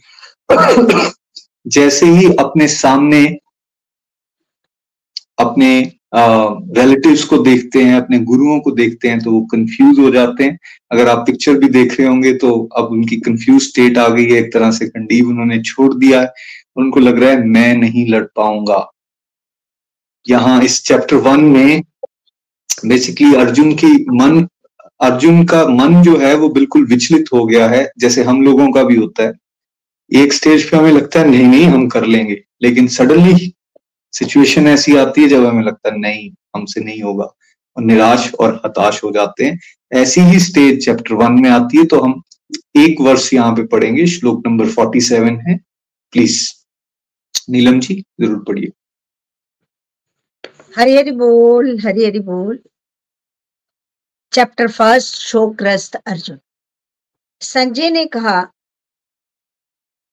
जैसे 1.66 2.06
ही 2.06 2.26
अपने 2.40 2.66
सामने, 2.68 3.24
अपने 5.38 5.80
रिलेटिव्स 6.14 7.24
को 7.24 7.38
देखते 7.38 7.82
हैं, 7.82 7.94
अपने 7.96 8.18
गुरुओं 8.20 8.58
को 8.60 8.70
देखते 8.70 9.08
हैं 9.08 9.20
तो 9.20 9.32
वो 9.32 9.40
कंफ्यूज 9.52 9.98
हो 9.98 10.10
जाते 10.10 10.44
हैं। 10.44 10.58
अगर 10.92 11.08
आप 11.08 11.24
पिक्चर 11.26 11.58
भी 11.58 11.68
देख 11.70 11.98
रहे 11.98 12.08
होंगे 12.08 12.32
तो 12.34 12.50
अब 12.76 12.90
उनकी 12.92 13.16
कंफ्यूज 13.20 13.62
स्टेट 13.62 13.98
आ 13.98 14.08
गई 14.08 14.24
है। 14.24 14.38
एक 14.38 14.52
तरह 14.52 14.70
से 14.70 14.86
कंडीव 14.88 15.28
उन्होंने 15.28 15.60
छोड़ 15.62 15.92
दिया 15.94 16.20
है। 16.20 16.32
उनको 16.76 17.00
लग 17.00 17.22
रहा 17.22 17.30
है, 17.30 17.44
मैं 17.44 17.74
नहीं 17.76 18.06
लड़ 18.08 18.24
पाऊँगा। 18.36 18.88
यहाँ 20.26 20.62
इस 20.62 20.82
चैप्टर 20.84 21.16
वन 21.18 21.40
में 21.46 21.82
बेसिकली 22.86 23.34
अर्जुन 23.36 23.74
की 23.74 23.94
मन 24.12 24.46
अर्जुन 25.02 25.44
का 25.44 25.66
मन 25.66 26.02
जो 26.02 26.16
है 26.16 26.34
वो 26.34 26.48
बिल्कुल 26.48 26.86
विचलित 26.86 27.24
हो 27.32 27.44
गया 27.44 27.68
है, 27.68 27.90
जैसे 27.98 28.22
हम 28.22 28.42
लोगों 28.42 28.70
का 28.72 28.82
भी 28.82 28.96
होता 28.96 29.22
है। 29.22 29.32
एक 30.10 30.32
स्टेज 30.32 30.70
पे 30.70 30.76
हमें 30.76 30.92
लगता 30.92 31.20
है, 31.20 31.28
नहीं 31.30 31.46
नहीं, 31.46 31.64
हम 31.64 31.88
कर 31.88 32.04
लेंगे। 32.04 32.42
लेकिन 32.62 32.88
सडनली 32.88 33.52
सिचुएशन 34.12 34.66
ऐसी 34.66 34.96
आती 34.96 35.22
है, 35.22 35.28
जब 35.28 35.44
हमें 35.46 35.64
लगता 35.64 35.92
है, 35.92 35.98
नहीं, 35.98 36.30
हमसे 36.56 36.80
नहीं 36.80 37.02
होगा। 37.02 37.24
और 37.76 37.82
निराश 37.82 38.32
और 38.34 38.60
हताश 38.64 39.04
हो 39.04 39.10
जाते 39.10 39.44
हैं। 39.44 39.58
ऐसी 39.92 40.20
ही 40.20 40.38
स्टेज 40.38 40.84
चैप्टर 40.84 41.14
वन 41.14 41.32
में 41.32 41.50
आती 41.50 41.78
है 41.78 41.84
तो 41.84 42.00
हम 42.00 42.22
एक 42.76 43.00
वर्ष 43.00 43.32
यहाँ 43.34 43.52
पे 43.52 43.62
पढ़ेंगे। 43.66 44.06
श्लोक 44.06 44.46
नंबर 44.46 44.68
फोर्टी 44.68 45.00
सेवन 45.00 45.38
है। 45.40 45.56
प्लीज़ 46.12 46.40
नीलम 47.50 47.80
जी, 47.80 47.94
ज़रूर 48.20 48.44
पढ़िए। 48.48 48.70
हरी 50.76 50.96
हरी 50.96 51.10
बोल 51.10 51.78
हरी 51.80 52.04
हरी 52.04 52.20
बोल। 52.20 52.58
चैप्टर 54.32 54.68
फ़र्स्ट 54.68 55.14
शोकग्रस्त 55.20 55.96
अर्जुन 55.96 56.38
संजय 57.42 57.90
ने 57.90 58.04
कहा 58.06 58.40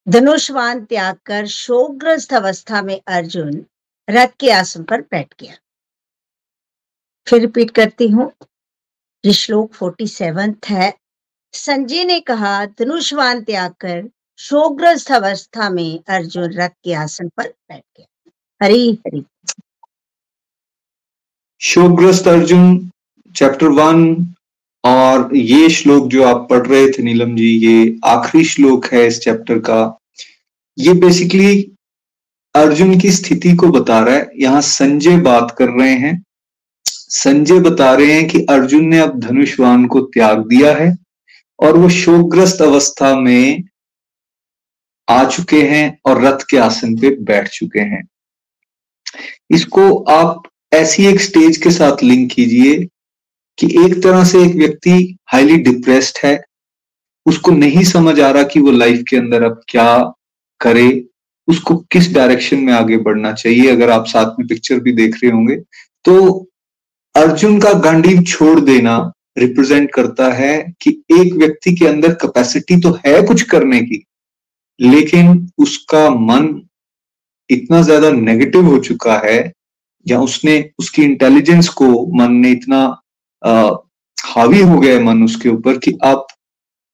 धनुषवान 0.08 0.84
त्याग 0.86 1.18
कर 1.26 1.46
शोकग्रस्त 1.48 2.34
अवस्था 2.34 2.82
में 2.82 3.00
अर्जुन 3.08 3.66
रथ 4.08 4.36
के 4.40 4.52
आसन 4.52 4.84
पर 4.84 5.02
बैठ 5.02 5.34
गया 5.40 5.56
फिर 7.28 7.42
रिपीट 7.42 7.72
करती 7.72 8.08
हूँ 8.08 8.32
ये 9.24 9.34
श्लोक 9.34 9.74
फोर्टी 9.74 10.08
सेवन 10.08 10.56
है 10.68 10.94
संजय 11.54 12.04
ने 12.04 12.20
कहा 12.22 12.54
धनुषवान 12.66 13.44
त्याग 13.44 13.72
कर 13.82 14.04
शोकग्रस्त 14.40 15.12
अवस्था 15.12 15.70
में 15.70 16.00
अर्जुन 16.10 16.54
रथ 16.54 16.76
के 16.84 16.94
आसन 16.98 17.30
पर 17.30 17.48
बैठ 17.48 17.84
गया 17.98 18.32
हरी 18.62 18.92
हरी 19.08 19.26
शोकग्रस्त 21.62 22.28
अर्जुन 22.28 22.92
चैप्टर 23.36 23.68
वन 23.68 24.34
और 24.84 25.36
ये 25.36 25.70
श्लोक 25.70 26.08
जो 26.08 26.24
आप 26.24 26.48
पढ़ 26.50 26.66
रहे 26.68 26.90
थे 26.90 27.04
नीलम 27.04 27.36
जी, 27.36 27.50
ये 27.58 28.00
आखिरी 28.06 28.44
श्लोक 28.44 28.86
है 28.86 29.06
इस 29.08 29.20
चैप्टर 29.20 29.60
का। 29.60 29.98
ये 30.78 30.94
बेसिकली 30.94 31.72
अर्जुन 32.56 33.00
की 33.00 33.12
स्थिति 33.12 33.56
को 33.56 33.68
बता 33.70 34.00
रहा 34.00 34.16
है। 34.16 34.30
यहाँ 34.36 34.62
संजय 34.62 35.18
बात 35.22 35.56
कर 35.58 35.70
रहे 35.70 35.94
हैं। 35.98 36.24
संजय 36.86 37.60
बता 37.60 37.94
रहे 37.94 38.14
हैं 38.14 38.28
कि 38.28 38.46
अर्जुन 38.50 38.86
ने 38.86 39.00
अब 39.00 39.20
धनुषवान 39.20 39.86
को 39.86 40.02
त्याग 40.04 40.46
दिया 40.48 40.74
है, 40.76 40.96
और 41.60 41.78
वो 41.78 41.90
शोकग्रस्त 41.90 42.62
अवस्था 42.62 43.16
में 43.16 43.64
आ 45.08 45.24
चुके 45.26 45.62
हैं 45.62 46.00
और 46.06 46.22
रथ 46.24 46.46
के 46.50 46.58
आसन 46.58 46.96
पे 46.96 47.10
बैठ 47.22 47.48
चुके 47.50 47.80
हैं। 47.80 48.08
इसको 49.52 49.98
आप 50.04 50.44
ऐसी 50.74 51.06
एक 51.06 51.20
स्टेज 51.22 51.58
के 51.58 51.72
साथ 51.72 52.04
लिंक 52.04 52.32
कीजिए 52.32 52.88
कि 53.60 53.68
एक 53.80 54.02
तरह 54.04 54.24
से 54.24 54.44
एक 54.44 54.56
व्यक्ति 54.56 55.18
हाईली 55.32 55.58
डिप्रेस्ड 55.64 56.18
है, 56.24 56.40
उसको 57.26 57.52
नहीं 57.52 57.84
समझ 57.86 58.20
आ 58.20 58.30
रहा 58.32 58.44
कि 58.44 58.60
वो 58.60 58.72
लाइफ 58.72 59.04
के 59.10 59.18
अंदर 59.18 59.44
अब 59.44 59.62
क्या 59.70 59.98
करे, 60.62 61.06
उसको 61.48 61.76
किस 61.92 62.14
डायरेक्शन 62.14 62.60
में 62.60 62.74
आगे 62.74 62.98
बढ़ना 63.00 63.32
चाहिए। 63.34 63.70
अगर 63.72 63.90
आप 63.90 64.06
साथ 64.08 64.40
में 64.40 64.48
पिक्चर 64.48 64.80
भी 64.80 64.92
देख 64.94 65.16
रहे 65.24 65.32
होंगे 65.32 65.56
तो 66.06 66.16
अर्जुन 67.16 67.60
का 67.60 67.72
गांडीव 67.82 68.22
छोड़ 68.24 68.60
देना 68.60 68.98
रिप्रेजेंट 69.38 69.92
करता 69.94 70.32
है 70.34 70.58
कि 70.82 70.90
एक 71.12 71.34
व्यक्ति 71.34 71.76
के 71.76 71.88
अंदर 71.88 72.14
कैपेसिटी 72.16 72.80
तो 72.82 72.92
है 73.06 73.22
कुछ 73.28 73.42
करने 73.50 73.82
की, 73.82 74.04
लेकिन 74.80 75.50
उसका 75.58 76.10
मन 76.12 76.48
इतना 77.50 77.82
ज़्यादा 77.82 78.10
नेगेटिव 78.12 78.66
हो 78.66 78.78
चुका 78.80 79.18
है, 79.26 79.52
या 80.06 80.20
उसने, 80.22 80.70
उसकी 80.80 81.04
इंटेलिजेंस 81.04 81.70
को 81.72 81.90
मन 82.16 82.34
ने 82.34 82.52
इतना 82.52 82.82
हावी 84.26 84.62
हो 84.62 84.80
गया 84.80 84.96
है 84.96 85.04
मन 85.04 85.24
उसके 85.24 85.50
ऊपर 85.50 85.78
कि 85.78 85.98
अब 86.04 86.28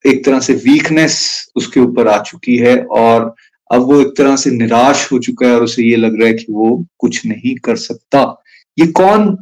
एक 0.06 0.26
तरह 0.26 0.40
से 0.40 0.54
वीकनेस 0.54 1.48
उसके 1.56 1.80
ऊपर 1.80 2.08
आ 2.08 2.22
चुकी 2.22 2.58
है 2.58 2.86
और 2.86 3.36
अब 3.72 3.82
वो 3.82 4.02
एक 4.02 4.14
तरह 4.18 4.36
से 4.36 4.52
निराश 4.52 5.12
हो 5.12 5.20
चुका 5.20 5.48
है 5.48 5.56
और 5.56 5.64
उसे 5.64 5.84
ये 5.84 5.96
लग 5.96 6.20
रहा 6.20 6.28
है 6.28 6.34
कि 6.34 6.46
वो 6.50 6.86
कुछ 7.00 7.26
नहीं 7.26 7.56
कर 7.56 7.76
सकता। 7.76 8.44
ये 8.80 8.88
कौन 8.88 9.38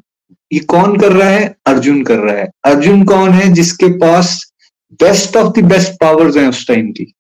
ये 0.53 0.59
कौन 0.59 0.99
कर 0.99 1.11
रहा 1.11 1.29
है? 1.29 1.55
अर्जुन 1.65 2.03
कर 2.03 2.17
रहा 2.17 2.35
है। 2.35 2.49
अर्जुन 2.65 3.05
कौन 3.05 3.29
है 3.29 3.53
जिसके 3.53 3.87
पास 3.87 4.53
best 4.93 5.37
of 5.37 5.59
the 5.59 5.63
best 5.63 5.91
powers 5.91 6.37
हैं 6.37 6.47
उस 6.47 6.67
टाइम 6.67 6.91
की? 6.91 7.13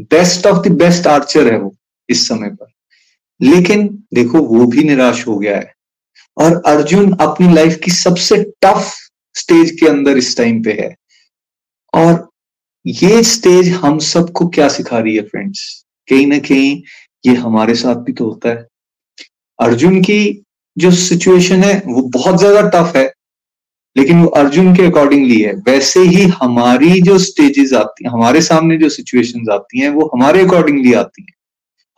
Best 0.00 0.46
of 0.46 0.68
the 0.68 0.72
best 0.72 1.06
archer 1.06 1.52
है 1.52 1.58
वो 1.58 1.76
इस 2.08 2.28
समय 2.28 2.48
पर। 2.48 2.66
लेकिन 3.40 4.04
देखो, 4.14 4.38
वो 4.38 4.66
भी 4.66 4.84
निराश 4.84 5.26
हो 5.26 5.38
गया 5.38 5.56
है। 5.56 5.74
और 6.36 6.62
अर्जुन 6.66 7.12
अपनी 7.20 7.52
लाइफ 7.54 7.78
की 7.84 7.90
सबसे 7.90 8.42
टफ 8.64 8.92
स्टेज 9.34 9.70
के 9.80 9.88
अंदर 9.88 10.18
इस 10.18 10.36
टाइम 10.36 10.62
पे 10.62 10.72
है। 10.72 10.94
और 11.92 12.28
ये 12.84 13.22
स्टेज 13.22 13.68
हम 13.74 13.98
सबको 13.98 14.46
क्या 14.48 14.68
सिखा 14.70 14.98
रही 14.98 15.16
है 15.16 15.22
फ्रेंड्स 15.22 15.60
कहीं 16.08 16.26
ना 16.26 16.38
कहीं 16.40 16.82
ये 17.24 17.34
हमारे 17.36 17.74
साथ 17.74 17.96
भी 17.96 18.12
तो 18.12 18.24
होता 18.24 18.48
है। 18.48 18.66
अर्जुन 19.58 20.00
की 20.02 20.42
जो 20.76 20.90
सिचुएशन 20.90 21.62
है, 21.64 21.82
वो 21.86 22.02
बहुत 22.10 22.38
ज़्यादा 22.38 22.60
टफ 22.70 22.96
है, 22.96 23.12
लेकिन 23.96 24.22
वो 24.22 24.28
अर्जुन 24.36 24.74
के 24.76 24.86
अकॉर्डिंगली 24.86 25.40
है। 25.40 25.52
वैसे 25.66 26.00
ही 26.00 26.22
हमारी 26.34 27.00
जो 27.00 27.18
स्टेजेस 27.20 27.72
आती 27.74 28.04
हैं 28.04 28.12
हमारे 28.12 28.40
सामने 28.42 28.76
जो 28.78 28.88
सिचुएशंस 28.88 29.48
आती 29.52 29.80
हैं, 29.80 29.88
वो 29.90 30.10
हमारे 30.14 30.44
अकॉर्डिंगली 30.44 30.92
आती 30.94 31.22
हैं। 31.22 31.34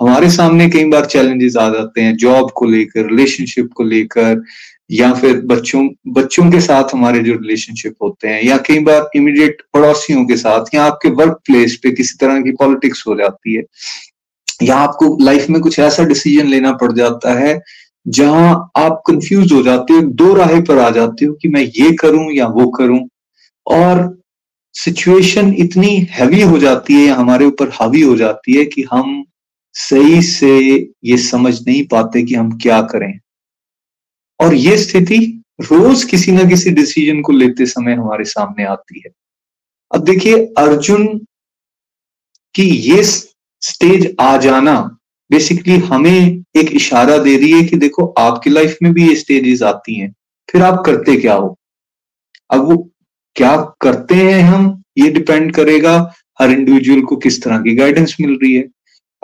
हमारे 0.00 0.30
सामने 0.30 0.68
कई 0.70 0.84
बार 0.84 1.04
चैलेंजेस 1.06 1.56
आ 1.56 1.68
जाते 1.68 2.00
हैं 2.00 2.16
जॉब 2.16 2.50
को 2.50 2.66
लेकर 2.66 3.06
रिलेशनशिप 3.06 3.70
को 3.76 3.84
लेकर, 3.84 4.42
या 4.90 5.12
फिर 5.14 5.40
बच्चों 5.46 5.86
बच्चों 6.14 6.50
के 6.50 6.60
साथ 6.60 6.92
हमारे 6.92 7.20
जो 7.20 7.32
रिलेशनशिप 7.32 7.94
होते 8.02 8.28
हैं, 8.28 8.42
या 8.42 8.56
कई 8.66 8.78
बार 8.78 9.08
इमीडिएट 9.16 9.62
पड़ोसियों 9.74 10.24
के 10.26 10.36
साथ, 10.36 10.74
या 10.74 10.84
आपके 10.84 11.10
वर्क 11.12 11.40
प्लेस 11.46 11.78
पे 11.82 11.90
किसी 11.92 12.16
तरह 12.20 12.40
की 12.42 12.52
पॉलिटिक्स 12.54 13.04
हो 13.08 13.14
जाती 13.16 13.54
है, 13.54 13.62
या 14.62 14.76
आपको 14.76 15.16
लाइफ 15.24 15.48
में 15.50 15.60
कुछ 15.60 15.78
ऐसा 15.78 16.04
डिसीज़न 16.04 16.48
लेना 16.48 16.72
पड़ 16.72 16.92
जाता 16.92 17.38
है, 17.38 17.60
जहाँ 18.06 18.70
आप 18.76 19.02
कंफ्यूज 19.06 19.52
हो 19.52 19.62
जाते 19.62 19.94
हो, 19.94 20.00
दो 20.02 20.32
राहें 20.34 20.62
पर 20.64 20.78
आ 20.78 20.90
जाते 20.90 21.24
हो 21.24 21.34
कि 21.34 21.48
मैं 21.48 21.62
ये 21.62 21.92
करूँ 21.96 22.32
या 22.32 22.46
वो 22.48 22.66
करूँ, 22.70 23.00
और 23.66 24.18
सिचुएशन 24.74 25.54
इतनी 25.58 25.96
हैवी 26.10 26.42
हो 26.42 26.58
जाती 26.58 26.94
है, 26.94 27.06
या 27.06 27.14
हमारे 27.14 27.46
ऊपर 27.46 27.70
हावी 27.72 28.02
हो 28.02 28.16
जाती 28.16 28.56
है 28.56 28.64
कि 28.64 28.84
हम 28.92 29.24
सही 29.76 30.22
से 30.22 30.58
ये 31.04 31.16
समझ 31.16 31.54
नहीं 31.66 31.86
पाते 31.86 32.22
कि 32.22 32.34
हम 32.34 32.58
क्या 32.58 32.80
करें। 32.82 33.18
और 34.40 34.54
ये 34.54 34.76
स्थिति 34.78 35.18
रोज 35.60 36.04
किसी 36.04 36.32
ना 36.32 36.44
किसी 36.44 36.70
डिसीज़न 36.70 37.20
को 37.20 37.32
लेते 37.32 37.66
समय 37.66 37.92
हमारे 37.92 38.24
सामने 38.24 38.64
आती 38.64 39.02
है। 39.06 39.12
अब 39.94 40.04
देखिए, 40.04 40.38
अर्जुन 40.58 41.06
की 42.54 42.62
ये 42.62 43.02
स्टेज 43.02 44.14
आ 44.20 44.36
जाना 44.36 44.98
बेसिकली 45.30 45.76
हमें 45.76 46.44
एक 46.56 46.70
इशारा 46.72 47.18
दे 47.18 47.36
रही 47.36 47.50
है 47.50 47.62
कि 47.64 47.76
देखो, 47.76 48.06
आपकी 48.06 48.50
लाइफ 48.50 48.76
में 48.82 48.92
भी 48.92 49.08
ये 49.08 49.14
स्टेजेस 49.16 49.62
आती 49.62 49.94
हैं, 49.94 50.14
फिर 50.48 50.62
आप 50.62 50.82
करते 50.86 51.16
क्या 51.16 51.34
हो? 51.34 51.58
अब 52.50 52.60
वो 52.60 52.76
क्या 53.36 53.56
करते 53.80 54.14
हैं 54.14 54.42
हम, 54.42 54.82
ये 54.98 55.10
डिपेंड 55.10 55.54
करेगा 55.54 56.14
हर 56.40 56.50
इंडिविजुअल 56.50 57.00
को 57.00 57.16
किस 57.16 57.42
तरह 57.42 57.58
की 57.58 57.74
गाइडेंस 57.74 58.16
मिल 58.20 58.38
रही 58.42 58.54
है। 58.54 58.68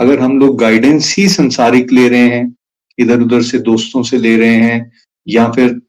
अगर 0.01 0.21
हम 0.21 0.39
लोग 0.39 0.59
गाइडेंस 0.59 1.15
ही 1.19 1.29
संसारिक 1.29 1.93
ले 1.93 2.09
रहे 2.09 2.29
हैं 2.29 2.55
इधर 2.99 3.21
उधर 3.21 3.43
से 3.43 3.59
दोस्तों 3.59 4.03
से 4.03 4.19
ले 4.19 4.37
रहे 4.37 4.55
हैं 4.55 4.93
या 5.29 5.51
फिर 5.51 5.81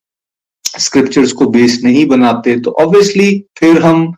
स्क्रिप्चर्स 0.80 1.32
को 1.32 1.46
बेस 1.50 1.80
नहीं 1.84 2.06
बनाते 2.08 2.60
तो 2.60 2.72
ऑब्वियसली 2.72 3.46
फिर 3.58 3.82
हम 3.84 4.14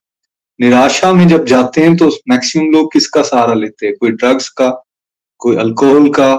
निराशा 0.62 1.12
में 1.13 1.27
जब 1.27 1.45
जाते 1.45 1.82
हैं 1.82 1.95
तो 1.97 2.10
मैक्सिमम 2.29 2.71
लोग 2.71 2.91
किसका 2.93 3.21
सहारा 3.23 3.53
लेते 3.53 3.86
हैं? 3.86 3.95
कोई 3.95 4.12
ड्रग्स 4.12 4.49
का 4.49 4.69
कोई 5.38 5.56
अल्कोहल 5.56 6.10
का 6.10 6.36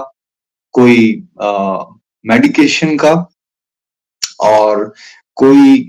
कोई 0.71 1.23
मेडिकेशन 2.25 2.95
का 2.97 3.13
और 4.39 4.93
कोई 5.35 5.81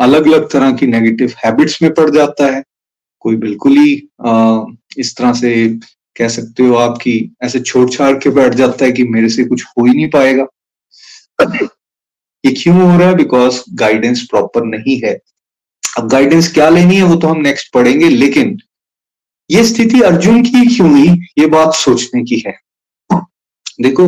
अलग 0.00 0.26
अलग 0.26 0.50
तरह 0.50 0.72
की 0.72 0.86
नेगेटिव 0.86 1.32
हैबिट्स 1.44 1.82
में 1.82 1.92
पड़ 1.94 2.10
जाता 2.10 2.46
है। 2.56 2.62
कोई 3.20 3.36
बिल्कुल 3.36 3.76
ही 3.78 3.94
आ, 4.26 4.62
इस 4.98 5.16
तरह 5.16 5.32
से 5.32 5.78
कह 6.18 6.28
सकते 6.28 6.62
हो 6.62 6.74
आपकी 6.76 7.14
ऐसे 7.44 7.60
छोड़ 7.60 7.88
छाड़ 7.90 8.12
के 8.18 8.30
बैठ 8.30 8.54
जाता 8.54 8.84
है 8.84 8.92
कि 8.92 9.04
मेरे 9.06 9.28
से 9.28 9.44
कुछ 9.44 9.64
हो 9.64 9.84
ही 9.84 9.94
नहीं 9.94 10.08
पाएगा। 10.10 10.46
ये 12.44 12.52
क्यों 12.52 12.76
हो 12.76 12.98
रहा 12.98 13.08
है? 13.08 13.14
बिकॉज़ 13.16 13.62
गाइडेंस 13.74 14.22
प्रॉपर 14.30 14.64
नहीं 14.66 15.00
है। 15.00 15.18
अब 15.98 16.08
गाइडेंस 16.08 16.52
क्या 16.54 16.68
लेनी 16.68 16.96
है 16.96 17.02
वो 17.02 17.16
तो 17.16 17.28
हम 17.28 17.40
नेक्स्ट 17.40 17.72
पढ़ेंगे, 17.72 18.08
लेकिन 18.08 18.58
ये 19.50 19.64
स्थिति 19.64 20.00
अर्जुन 20.02 20.42
की 20.42 20.66
क्यों 20.66 20.90
हुई 20.90 21.08
ये 21.38 21.46
बात 21.48 21.74
सोचने 21.74 22.22
की 22.24 22.42
है। 22.46 22.52
देखो, 23.80 24.06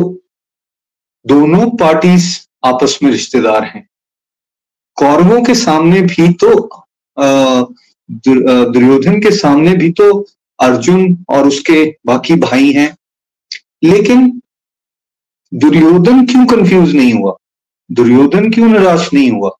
दोनों 1.25 1.69
पार्टीज़ 1.77 2.27
आपस 2.63 2.97
में 3.03 3.11
रिश्तेदार 3.11 3.63
हैं। 3.65 3.87
कौरवों 4.97 5.41
के 5.43 5.55
सामने 5.55 6.01
भी 6.03 6.27
तो 6.35 6.49
दुर्योधन 8.09 9.19
के 9.21 9.31
सामने 9.31 9.73
भी 9.75 9.89
तो 9.91 10.05
अर्जुन 10.61 11.25
और 11.29 11.47
उसके 11.47 11.83
बाकी 12.05 12.35
भाई 12.35 12.71
हैं। 12.71 12.95
लेकिन 13.83 14.41
दुर्योधन 15.51 16.25
क्यों 16.25 16.45
कंफ्यूज 16.45 16.95
नहीं 16.95 17.13
हुआ? 17.13 17.35
दुर्योधन 17.89 18.51
क्यों 18.51 18.67
निराश 18.67 19.09
नहीं 19.13 19.31
हुआ? 19.31 19.51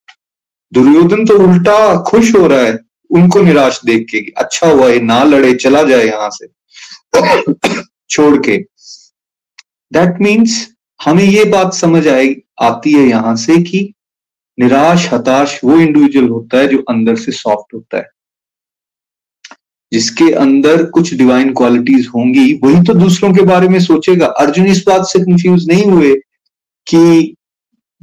दुर्योधन 0.74 1.26
तो 1.26 1.38
उल्टा 1.40 1.98
खुश 2.02 2.36
हो 2.36 2.48
रहा 2.48 2.60
है, 2.60 2.78
उनको 3.10 3.42
निराश 3.42 3.82
देख 3.86 4.06
के 4.12 4.18
अच्छा 4.38 4.68
हुआ, 4.68 4.90
ये 4.90 5.00
ना 5.00 5.24
लड़े, 5.24 5.54
चला 5.54 5.84
जाए 5.84 6.06
यहाँ 6.06 6.30
से। 6.30 6.48
छोड़ 8.10 8.38
के। 8.38 8.58
दैट 9.92 10.22
मीन्स 10.22 10.68
हमें 11.00 11.24
ये 11.24 11.44
बात 11.46 11.74
समझ 11.74 12.08
आए 12.08 12.36
आती 12.62 12.94
है 12.94 13.08
यहाँ 13.08 13.36
से 13.36 13.58
कि 13.58 13.94
निराश, 14.58 15.14
हताश 15.14 15.60
वो 15.64 15.78
इंडिविजुअल 15.78 16.30
होता 16.30 16.58
है 16.58 16.68
जो 16.68 16.78
अंदर 16.90 17.16
से 17.16 17.32
सॉफ्ट 17.32 17.74
होता 17.74 17.98
है। 17.98 18.10
जिसके 19.92 20.32
अंदर 20.32 20.84
कुछ 20.86 21.14
डिवाइन 21.14 21.54
क्वालिटीज 21.54 22.08
होंगी, 22.08 22.54
वही 22.64 22.84
तो 22.84 22.94
दूसरों 22.94 23.34
के 23.34 23.42
बारे 23.42 23.68
में 23.70 23.80
सोचेगा। 23.80 24.26
अर्जुन 24.26 24.68
इस 24.68 24.84
बात 24.88 25.06
से 25.06 25.20
कंफ्यूज 25.20 25.68
नहीं 25.68 25.86
हुए 25.86 26.16
कि 26.88 27.36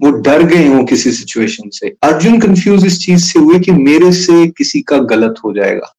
वो 0.00 0.10
डर 0.10 0.42
गए 0.42 0.66
हो 0.68 0.84
किसी 0.84 1.12
सिचुएशन 1.12 1.70
से। 1.72 1.88
अर्जुन 2.02 2.40
कंफ्यूज 2.40 2.86
इस 2.86 2.98
चीज़ 3.06 3.24
से 3.24 3.38
हुए 3.38 3.58
कि 3.58 3.72
मेरे 3.72 4.12
से 4.12 4.46
किसी 4.48 4.80
का 4.80 4.98
गलत 4.98 5.34
हो 5.44 5.52
जाएगा। 5.52 5.94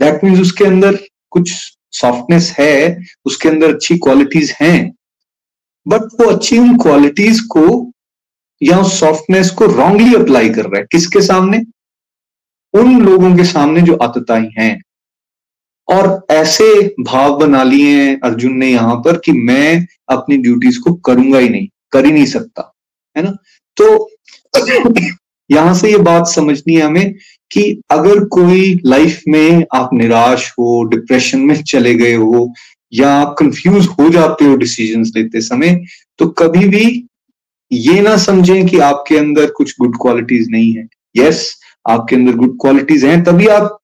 दैट 0.00 0.24
मीन्स 0.24 0.40
उसके 0.40 0.64
अंदर 0.64 0.98
कुछ 1.30 1.50
सॉफ्टनेस 1.90 2.54
है, 2.58 3.02
उसके 3.24 3.48
अंदर 3.48 3.74
अच्छी 3.74 3.96
क्वालिटीज 3.98 4.54
हैं 4.60 4.94
बट 5.88 6.00
वो 6.00 6.30
अच्छी 6.30 6.58
उन 6.58 6.76
क्वालिटीज 6.78 7.40
को 7.40 7.92
या 8.62 8.78
उस 8.78 8.98
सॉफ्टनेस 9.00 9.50
को 9.50 9.66
रॉन्गली 9.66 10.14
अप्लाई 10.14 10.48
कर 10.48 10.62
रहा 10.62 10.78
है। 10.78 10.86
किसके 10.92 11.20
सामने? 11.20 11.58
उन 12.74 13.00
लोगों 13.00 13.36
के 13.36 13.44
सामने 13.44 13.80
जो 13.80 13.94
आतताई 13.94 14.48
हैं। 14.58 14.80
और 15.88 16.26
ऐसे 16.30 16.94
भाव 17.00 17.38
बना 17.38 17.62
लिए 17.62 18.02
हैं 18.02 18.20
अर्जुन 18.20 18.52
ने 18.52 18.70
यहाँ 18.70 18.96
पर 18.96 19.18
कि 19.18 19.32
मैं 19.32 19.86
अपनी 20.08 20.36
ड्यूटीज़ 20.36 20.80
को 20.80 20.94
करूँगा 20.94 21.38
ही 21.38 21.48
नहीं, 21.48 21.68
कर 21.92 22.04
ही 22.04 22.12
नहीं 22.12 22.26
सकता, 22.26 22.74
है 23.16 23.22
ना? 23.24 23.36
तो 23.76 24.10
यहाँ 25.50 25.74
से 25.74 25.90
ये 25.90 25.98
बात 25.98 26.26
समझनी 26.26 26.74
है 26.74 26.82
हमें 26.82 27.14
कि 27.50 27.82
अगर 27.90 28.24
कोई 28.24 28.80
लाइफ 28.86 29.22
में 29.28 29.64
आप 29.74 29.90
निराश 29.94 30.50
हो 30.50 30.82
डिप्रेशन 30.84 31.40
में 31.40 31.62
चले 31.62 31.94
गए 31.94 32.14
हो 32.14 32.52
या 32.92 33.10
आप 33.10 33.36
कंफ्यूज 33.38 33.86
हो 33.86 34.08
जाते 34.10 34.44
हो 34.44 34.56
डिसीजंस 34.56 35.12
लेते 35.16 35.40
समय 35.40 35.84
तो 36.18 36.28
कभी 36.28 36.68
भी 36.68 37.04
ये 37.72 38.00
ना 38.00 38.16
समझें 38.16 38.66
कि 38.66 38.78
आपके 38.78 39.16
अंदर 39.18 39.50
कुछ 39.50 39.74
गुड 39.80 39.96
क्वालिटीज 39.96 40.48
नहीं 40.50 40.72
है। 40.74 40.86
यस 41.16 41.57
आपके 41.88 42.16
अंदर 42.16 42.32
गुड 42.32 42.60
क्वालिटीज 42.60 43.04
हैं, 43.04 43.24
तभी 43.24 43.46
आप 43.46 43.78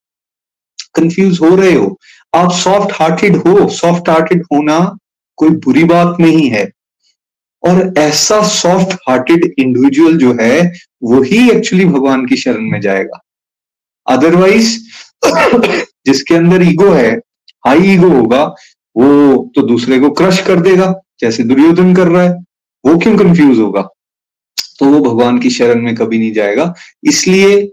कंफ्यूज 0.95 1.41
हो 1.41 1.57
रहे 1.57 1.75
हो। 1.75 2.01
आप 2.35 2.53
सॉफ्ट 2.53 2.93
हार्टेड 2.95 3.37
हो। 3.37 3.69
सॉफ्ट 3.69 4.09
हार्टेड 4.09 4.43
होना 4.43 4.97
कोई 5.37 5.49
बुरी 5.49 5.85
बात 5.85 6.17
नहीं 6.21 6.51
है। 6.51 6.71
और 7.63 7.95
ऐसा 7.99 8.43
सॉफ्ट 8.43 8.97
हार्टेड 9.09 9.55
इंडिविजुअल 9.59 10.19
जो 10.19 10.37
है, 10.41 10.73
वही 11.03 11.51
एक्चुअली 11.51 11.85
भगवान 11.85 12.27
की 12.27 12.37
शरण 12.37 12.61
में 12.61 12.81
जाएगा। 12.81 13.21
अदरवाइज़ 14.07 14.85
जिसके 16.07 16.35
अंदर 16.35 16.63
ईगो 16.63 16.91
है 16.91 17.17
हाई 17.67 17.79
ईगो 17.79 18.09
होगा, 18.09 18.45
वो 18.97 19.37
तो 19.55 19.63
दूसरे 19.63 20.01
को 20.01 20.11
क्रश 20.11 20.41
कर 20.41 20.61
देगा, 20.61 20.95
जैसे 21.21 21.45
दुर्योधन 21.45 21.95
कर 21.95 22.09
रहा 22.09 22.23
है, 22.23 22.33
वो 22.87 22.99
क्यों 22.99 23.19
कंफ्यूज 23.19 23.59
होगा? 23.59 23.83
तो 24.79 24.87
वो 24.87 25.01
भगवान 25.01 25.39
की 25.39 25.51
शरण 25.51 25.83
में 25.83 25.95
कभी 25.95 26.19
नहीं 26.19 26.33
जाएगा। 26.33 26.75
इसलिए 27.05 27.73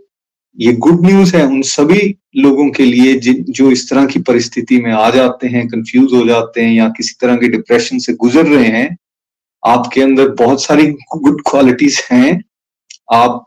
ये 0.57 0.73
गुड 0.73 1.05
न्यूज़ 1.05 1.37
है 1.37 1.45
उन 1.45 1.61
सभी 1.61 2.15
लोगों 2.35 2.69
के 2.69 2.85
लिए 2.85 3.19
जिन, 3.19 3.43
जो 3.43 3.71
इस 3.71 3.89
तरह 3.89 4.05
की 4.05 4.19
परिस्थिति 4.19 4.81
में 4.81 4.91
आ 4.91 5.09
जाते 5.09 5.47
हैं 5.47 5.67
कंफ्यूज 5.67 6.13
हो 6.13 6.25
जाते 6.27 6.61
हैं 6.61 6.73
या 6.73 6.89
किसी 6.89 7.15
तरह 7.21 7.35
के 7.35 7.47
डिप्रेशन 7.47 7.99
से 7.99 8.13
गुजर 8.13 8.45
रहे 8.45 8.67
हैं, 8.67 8.97
आपके 9.65 10.01
अंदर 10.01 10.29
बहुत 10.29 10.63
सारी 10.63 10.87
गुड 11.17 11.41
क्वालिटीज 11.41 12.01
हैं। 12.11 12.43
आप 13.13 13.45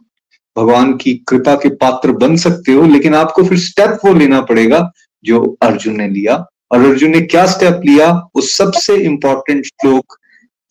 भगवान 0.59 0.97
की 0.97 1.15
कृपा 1.29 1.55
के 1.55 1.69
पात्र 1.69 2.13
बन 2.13 2.37
सकते 2.37 2.73
हो, 2.73 2.87
लेकिन 2.87 3.15
आपको 3.15 3.45
फिर 3.45 3.59
स्टेप 3.59 3.99
वो 4.05 4.15
लेना 4.15 4.41
पड़ेगा 4.41 4.93
जो 5.25 5.59
अर्जुन 5.63 5.97
ने 5.97 6.09
लिया। 6.09 6.47
और 6.73 6.81
अर्जुन 6.81 7.11
ने 7.11 7.21
क्या 7.21 7.47
स्टेप 7.47 7.81
लिया? 7.85 8.11
वो 8.11 8.41
सबसे 8.41 8.97
इंपॉर्टेंट 8.97 9.65
श्लोक 9.65 10.17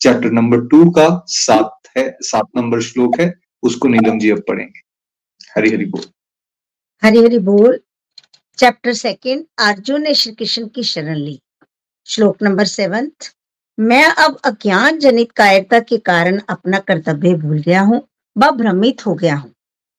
चैप्टर 0.00 0.30
नंबर 0.30 0.60
टू 0.60 0.90
का 0.90 1.24
सात 1.26 1.78
है, 1.98 2.16
सात 2.20 2.46
नंबर 2.56 2.80
श्लोक 2.80 3.20
है, 3.20 3.34
उसको 3.62 3.88
नीलम 3.88 4.18
जी 4.18 4.30
अब 4.30 4.42
पढ़ेंगे। 4.48 4.80
हरी 5.56 5.70
हरी 5.70 5.84
बोल। 5.84 6.02
हरी 7.04 7.18
हरी 7.18 7.38
बोल। 7.38 7.80
चैप्टर 8.58 8.92
सेकंड 8.92 9.44
अर्जुन 9.58 10.02
ने 10.02 10.14
श्री 10.14 10.32
कृष्ण 10.32 10.66
की 10.68 10.82
शरण 10.82 11.16
ली। 11.16 11.40
श्लोक 12.04 12.36
नंबर 12.42 12.64
सेवंथ 12.64 13.34
मैं 13.78 14.04
अब 14.04 14.38
अज्ञान 14.44 14.98
जनित 14.98 15.32
कायरता 15.32 15.80
के 15.80 15.98
कारण 15.98 16.40
अपना 16.48 16.78
कर्तव्य 16.78 17.34
भूल 17.34 17.58
गया 17.58 17.80
हूँ, 17.80 18.08
व 18.38 18.50
भ्रमित 18.50 19.06
हो 19.06 19.14
गया 19.14 19.34
हूँ। 19.34 19.52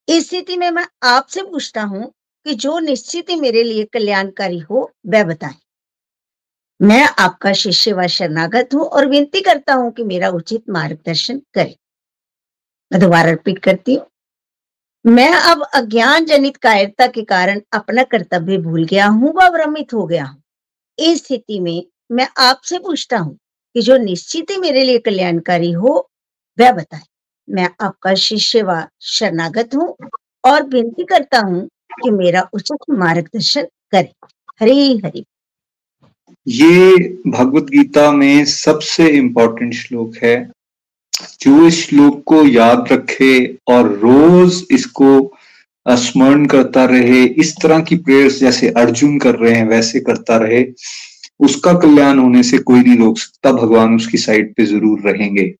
इस 0.07 0.27
स्थिति 0.27 0.57
में 0.57 0.71
मैं 0.71 0.85
आपसे 1.03 1.43
पूछता 1.43 1.81
हूँ 1.81 2.11
कि 2.45 2.53
जो 2.53 2.79
निश्चित 2.79 3.29
ही 3.29 3.35
मेरे 3.35 3.63
लिए 3.63 3.83
कल्याणकारी 3.83 4.59
हो, 4.59 4.91
वह 5.07 5.23
बताएँ। 5.23 5.55
मैं 6.81 7.09
आपका 7.19 7.53
शिष्य 7.53 7.93
व 7.93 8.07
शरणागत 8.07 8.69
हूँ 8.73 8.85
और 8.85 9.05
विनती 9.05 9.41
करता 9.41 9.73
हूँ 9.73 9.91
कि 9.91 10.03
मेरा 10.03 10.29
उचित 10.29 10.63
मार्गदर्शन 10.69 11.41
करें। 11.53 11.75
मैं 12.91 13.01
दोबारा 13.01 13.29
रिपीट 13.29 13.59
करती 13.59 13.95
हूँ। 13.95 14.05
मैं 15.05 15.31
अब 15.31 15.61
अज्ञान 15.73 16.25
जनित 16.25 16.57
कायरता 16.57 17.07
के 17.07 17.21
कारण 17.21 17.61
अपना 17.73 18.03
कर्तव्य 18.03 18.57
भूल 18.57 18.85
गया 18.85 19.07
हूँ 19.07 19.33
व 19.35 19.49
भ्रमित 19.49 19.93
हो 19.93 20.05
गया 20.05 20.25
हूँ। 20.25 20.41
इस 20.99 21.23
स्थिति 21.23 21.59
में 21.59 21.83
मैं 22.11 22.27
आपसे 22.37 22.79
पूछता 22.79 23.17
हूँ 23.17 23.37
कि 23.75 23.81
जो 23.81 23.97
निश्चित 23.97 24.51
ही 24.51 24.57
मेरे 24.57 24.83
लिए 24.83 24.99
कल्याणकारी 24.99 25.71
हो, 25.71 26.09
वह 26.57 26.71
बताए। 26.71 27.01
मैं 27.47 27.69
आपका 27.81 28.13
शिष्य 28.15 28.61
व 28.61 28.81
शरणागत 29.01 29.75
हूँ 29.75 29.95
और 30.43 30.63
विनती 30.63 31.03
करता 31.03 31.39
हूँ 31.39 31.67
कि 32.03 32.11
मेरा 32.11 32.49
उचित 32.53 32.89
मार्गदर्शन 32.89 33.67
करे। 33.91 34.11
हरी 34.59 34.97
हरी। 34.97 35.25
ये 36.47 36.97
भगवत 37.27 37.63
गीता 37.63 38.11
में 38.11 38.45
सबसे 38.45 39.07
इंपॉर्टेंट 39.07 39.73
श्लोक 39.73 40.15
है। 40.23 40.35
जो 41.41 41.69
श्लोक 41.69 42.23
को 42.25 42.45
याद 42.45 42.87
रखे 42.91 43.45
और 43.67 43.91
रोज 43.99 44.63
इसको 44.71 45.31
स्मरण 45.85 46.45
करता 46.45 46.83
रहे, 46.85 47.23
इस 47.23 47.55
तरह 47.61 47.79
की 47.79 47.95
प्रेयर्स 47.97 48.39
जैसे 48.39 48.69
अर्जुन 48.77 49.17
कर 49.19 49.35
रहे 49.35 49.53
हैं, 49.53 49.67
वैसे 49.67 49.99
करता 49.99 50.37
रहे, 50.37 50.65
उसका 51.39 51.73
कल्याण 51.73 52.19
होने 52.19 52.43
से 52.43 52.57
कोई 52.59 52.79
नहीं 52.79 52.97
रोक 52.97 53.17
सकता, 53.19 53.51
भगवान 53.51 53.95
उसकी 53.95 54.17
साइड 54.17 54.53
पे 54.55 54.65
ज़रूर 54.65 55.01
रहेंगे। 55.01 55.53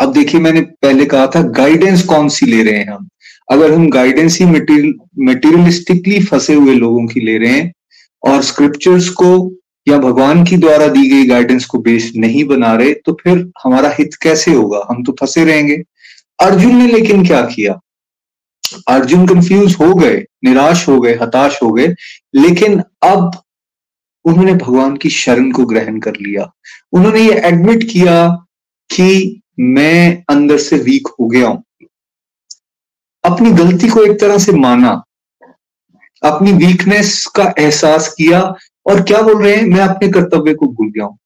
अब 0.00 0.12
देखिए, 0.12 0.40
मैंने 0.40 0.60
पहले 0.60 1.04
कहा 1.06 1.26
था 1.26 1.42
गाइडेंस 1.58 2.02
कौन 2.04 2.28
सी 2.28 2.46
ले 2.46 2.62
रहे 2.62 2.78
हैं 2.78 2.90
हम? 2.90 3.08
अगर 3.50 3.72
हम 3.72 3.88
गाइडेंस 3.90 4.38
ही 4.40 4.46
मटेरियलिस्टिकली 4.46 6.20
फंसे 6.22 6.54
हुए 6.54 6.74
लोगों 6.74 7.06
की 7.06 7.20
ले 7.20 7.36
रहे 7.38 7.50
हैं, 7.50 7.72
और 8.22 8.42
स्क्रिप्चर्स 8.42 9.08
को 9.10 9.30
या 9.86 9.98
भगवान 9.98 10.44
की 10.44 10.56
द्वारा 10.56 10.86
दी 10.88 11.08
गई 11.10 11.26
गाइडेंस 11.26 11.64
को 11.64 11.78
बेस 11.78 12.10
नहीं 12.16 12.44
बना 12.44 12.74
रहे 12.74 12.92
तो 12.96 13.12
फिर 13.22 13.38
हमारा 13.64 13.88
हित 13.90 14.14
कैसे 14.22 14.52
होगा? 14.52 14.86
हम 14.90 15.02
तो 15.04 15.12
फंसे 15.20 15.44
रहेंगे। 15.44 15.82
अर्जुन 16.40 16.76
ने 16.76 16.86
लेकिन 16.86 17.26
क्या 17.26 17.40
किया? 17.46 17.78
अर्जुन 18.88 19.26
कंफ्यूज 19.26 19.76
हो 19.80 19.94
गए, 19.94 20.24
निराश 20.44 20.88
हो 20.88 21.00
गए, 21.00 21.14
हताश 21.22 21.58
हो 21.62 21.72
गए, 21.72 21.94
लेकिन 22.34 22.82
अब 23.02 23.30
उन्होंने 24.24 24.54
भगवान 24.54 24.96
की 24.96 25.10
शरण 25.10 25.50
को 25.52 25.64
ग्रहण 25.66 25.98
कर 26.00 26.16
लिया। 26.20 26.50
उन्होंने 26.92 27.20
ये 27.20 27.40
एडमिट 27.44 27.84
किया 27.90 28.28
कि 28.90 29.40
मैं 29.60 30.24
अंदर 30.30 30.58
से 30.58 30.76
वीक 30.78 31.08
हो 31.20 31.26
गया 31.26 31.48
हूँ। 31.48 31.62
अपनी 33.24 33.50
गलती 33.52 33.88
को 33.88 34.02
एक 34.04 34.18
तरह 34.20 34.38
से 34.38 34.52
माना, 34.52 35.02
अपनी 36.22 36.52
वीकनेस 36.52 37.26
का 37.26 37.52
एहसास 37.58 38.08
किया 38.08 38.40
और 38.86 39.02
क्या 39.02 39.20
बोल 39.22 39.42
रहे 39.42 39.54
हैं? 39.56 39.64
मैं 39.64 39.80
अपने 39.80 40.08
कर्तव्य 40.08 40.54
को 40.54 40.66
भूल 40.68 40.90
गया 40.90 41.04
हूँ। 41.04 41.18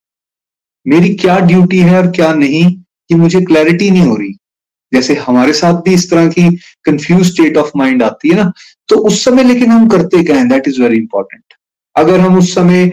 मेरी 0.86 1.14
क्या 1.14 1.38
ड्यूटी 1.40 1.78
है 1.78 1.96
और 1.98 2.10
क्या 2.10 2.32
नहीं 2.34 2.64
कि 3.10 3.14
मुझे 3.14 3.40
क्लैरिटी 3.42 3.90
नहीं 3.90 4.02
हो 4.02 4.16
रही? 4.16 4.32
जैसे 4.92 5.14
हमारे 5.16 5.52
साथ 5.52 5.80
भी 5.82 5.94
इस 5.94 6.10
तरह 6.10 6.28
की 6.28 6.48
कंफ्यूज 6.84 7.26
स्टेट 7.26 7.56
ऑफ़ 7.56 7.70
माइंड 7.76 8.02
आती 8.02 8.28
है 8.28 8.36
ना 8.36 8.52
तो 8.88 8.96
उस 8.98 9.24
समय 9.24 9.44
लेकिन 9.44 9.70
हम 9.70 9.88
करते 9.88 10.22
क्या 10.24 10.36
है? 10.36 10.48
दैट 10.48 10.68
इज़ 10.68 10.80
वेरी 10.82 10.96
इंपॉर्टेंट 10.96 11.54
अगर 11.96 12.20
हम 12.20 12.38
उस 12.38 12.54
समय 12.54 12.88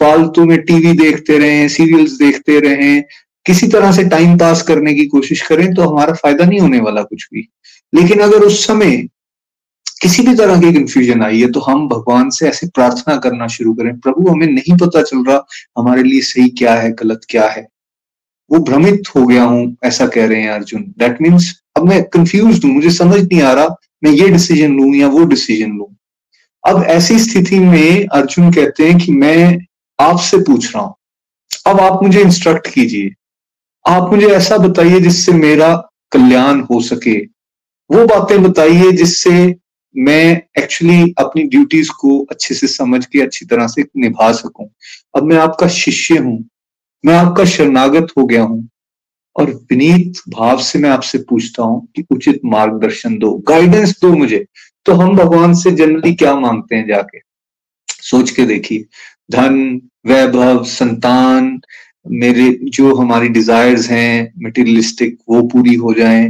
फालतू 0.00 0.44
में 0.44 0.60
टीवी 0.62 0.92
देखते 0.94 1.38
रहे 1.38 1.68
सीरियल्स 1.68 2.12
देखते 2.12 2.58
रहे, 2.60 3.00
किसी 3.46 3.66
तरह 3.68 3.92
से 3.92 4.04
टाइम 4.08 4.36
पास 4.38 4.62
करने 4.62 4.94
की 4.94 5.04
कोशिश 5.06 5.42
करें 5.42 5.72
तो 5.74 5.82
हमारा 5.82 6.14
फ़ायदा 6.14 6.44
नहीं 6.44 6.60
होने 6.60 6.80
वाला 6.80 7.02
कुछ 7.02 7.28
भी। 7.34 7.48
लेकिन 7.92 8.20
अगर 8.20 8.42
उस 8.42 8.64
समय 8.66 8.96
किसी 10.00 10.22
भी 10.22 10.34
तरह 10.34 10.60
की 10.60 10.72
कंफ्यूजन 10.72 11.22
आई 11.22 11.40
है 11.40 11.50
तो 11.52 11.60
हम 11.60 11.86
भगवान 11.88 12.30
से 12.30 12.48
ऐसे 12.48 12.66
प्रार्थना 12.66 13.16
करना 13.16 13.46
शुरू 13.46 13.72
करें, 13.74 13.98
प्रभु, 14.00 14.28
हमें 14.30 14.46
नहीं 14.46 14.76
पता 14.76 15.02
चल 15.02 15.24
रहा 15.24 15.44
हमारे 15.78 16.02
लिए 16.02 16.20
सही 16.20 16.48
क्या 16.48 16.74
है, 16.74 16.90
गलत 16.92 17.20
क्या 17.28 17.48
है। 17.48 17.66
वो 18.50 18.58
भ्रमित 18.58 19.02
हो 19.16 19.26
गया 19.26 19.44
हूँ, 19.44 19.76
ऐसा 19.84 20.06
कह 20.06 20.26
रहे 20.26 20.42
हैं 20.42 20.50
अर्जुन। 20.50 20.82
दैट 20.98 21.22
मीन्स 21.22 21.52
अब 21.76 21.88
मैं 21.88 22.02
कंफ्यूज 22.04 22.64
हूँ, 22.64 22.72
मुझे 22.72 22.90
समझ 22.90 23.20
नहीं 23.22 23.42
आ 23.42 23.52
रहा, 23.52 23.76
मैं 24.04 24.10
ये 24.10 24.28
डिसीज़न 24.28 24.76
लू 24.76 24.94
या 24.94 25.08
वो 25.08 25.24
डिसीज़न 25.24 25.76
लू। 25.76 25.90
अब 26.64 26.82
ऐसी 26.82 27.18
स्थिति 27.18 27.58
में 27.58 28.06
अर्जुन 28.06 28.52
कहते 28.52 28.88
हैं 28.88 28.98
कि 28.98 29.12
मैं 29.12 29.58
आपसे 29.98 30.38
पूछ 30.38 30.74
रहा 30.74 30.84
हूँ। 30.84 30.94
अब 31.66 31.80
आप 31.80 32.02
मुझे 32.02 32.20
इंस्ट्रक्ट 32.20 32.66
कीजिए। 32.66 33.10
आप 33.84 34.12
मुझे 34.12 34.26
ऐसा 34.26 34.56
बताइए 34.58 35.00
जिससे 35.00 35.32
मेरा 35.32 35.74
कल्याण 36.12 36.60
हो 36.60 36.80
सके। 36.80 37.18
वो 37.90 38.04
बातें 38.06 38.42
बताइए 38.42 38.92
जिससे 38.92 39.54
मैं 39.96 40.42
एक्चुअली 40.58 41.14
अपनी 41.18 41.42
ड्यूटीज़ 41.42 41.90
को 41.90 42.18
अच्छे 42.30 42.54
से 42.54 42.66
समझ 42.66 43.04
के, 43.06 43.20
अच्छी 43.20 43.46
तरह 43.46 43.66
से 43.66 43.82
निभा 43.96 44.32
सकूँ। 44.32 44.68
अब 45.16 45.22
मैं 45.22 45.36
आपका 45.36 45.68
शिष्य 45.68 46.18
हूँ, 46.18 46.44
मैं 47.04 47.14
आपका 47.14 47.44
शरणागत 47.44 48.12
हो 48.18 48.24
गया 48.26 48.42
हूँ 48.42 48.68
और 49.36 49.50
विनीत 49.70 50.20
भाव 50.28 50.60
से 50.62 50.78
मैं 50.78 50.90
आपसे 50.90 51.18
पूछता 51.18 51.62
हूँ 51.62 51.86
कि 51.96 52.04
उचित 52.10 52.40
मार्गदर्शन 52.44 53.18
दो 53.18 53.32
गाइडेंस 53.48 53.98
दो 54.02 54.12
मुझे। 54.12 54.44
तो 54.86 54.92
हम 54.92 55.16
भगवान 55.16 55.54
से 55.54 55.70
जनरली 55.70 56.14
क्या 56.14 56.34
मांगते 56.36 56.76
हैं 56.76 56.86
जाके? 56.88 57.18
सोच 57.88 58.30
के 58.30 58.44
देखिए। 58.46 58.84
धन, 59.30 59.80
वैभव, 60.06 60.64
संतान, 60.64 61.60
मेरे 62.06 62.50
जो 62.62 62.94
हमारी 62.94 63.28
डिजायर्स 63.28 63.88
हैं 63.90 64.32
मटेरियलिस्टिक 64.44 65.18
वो 65.28 65.42
पूरी 65.42 65.74
हो 65.74 65.94
जाएँ। 65.94 66.28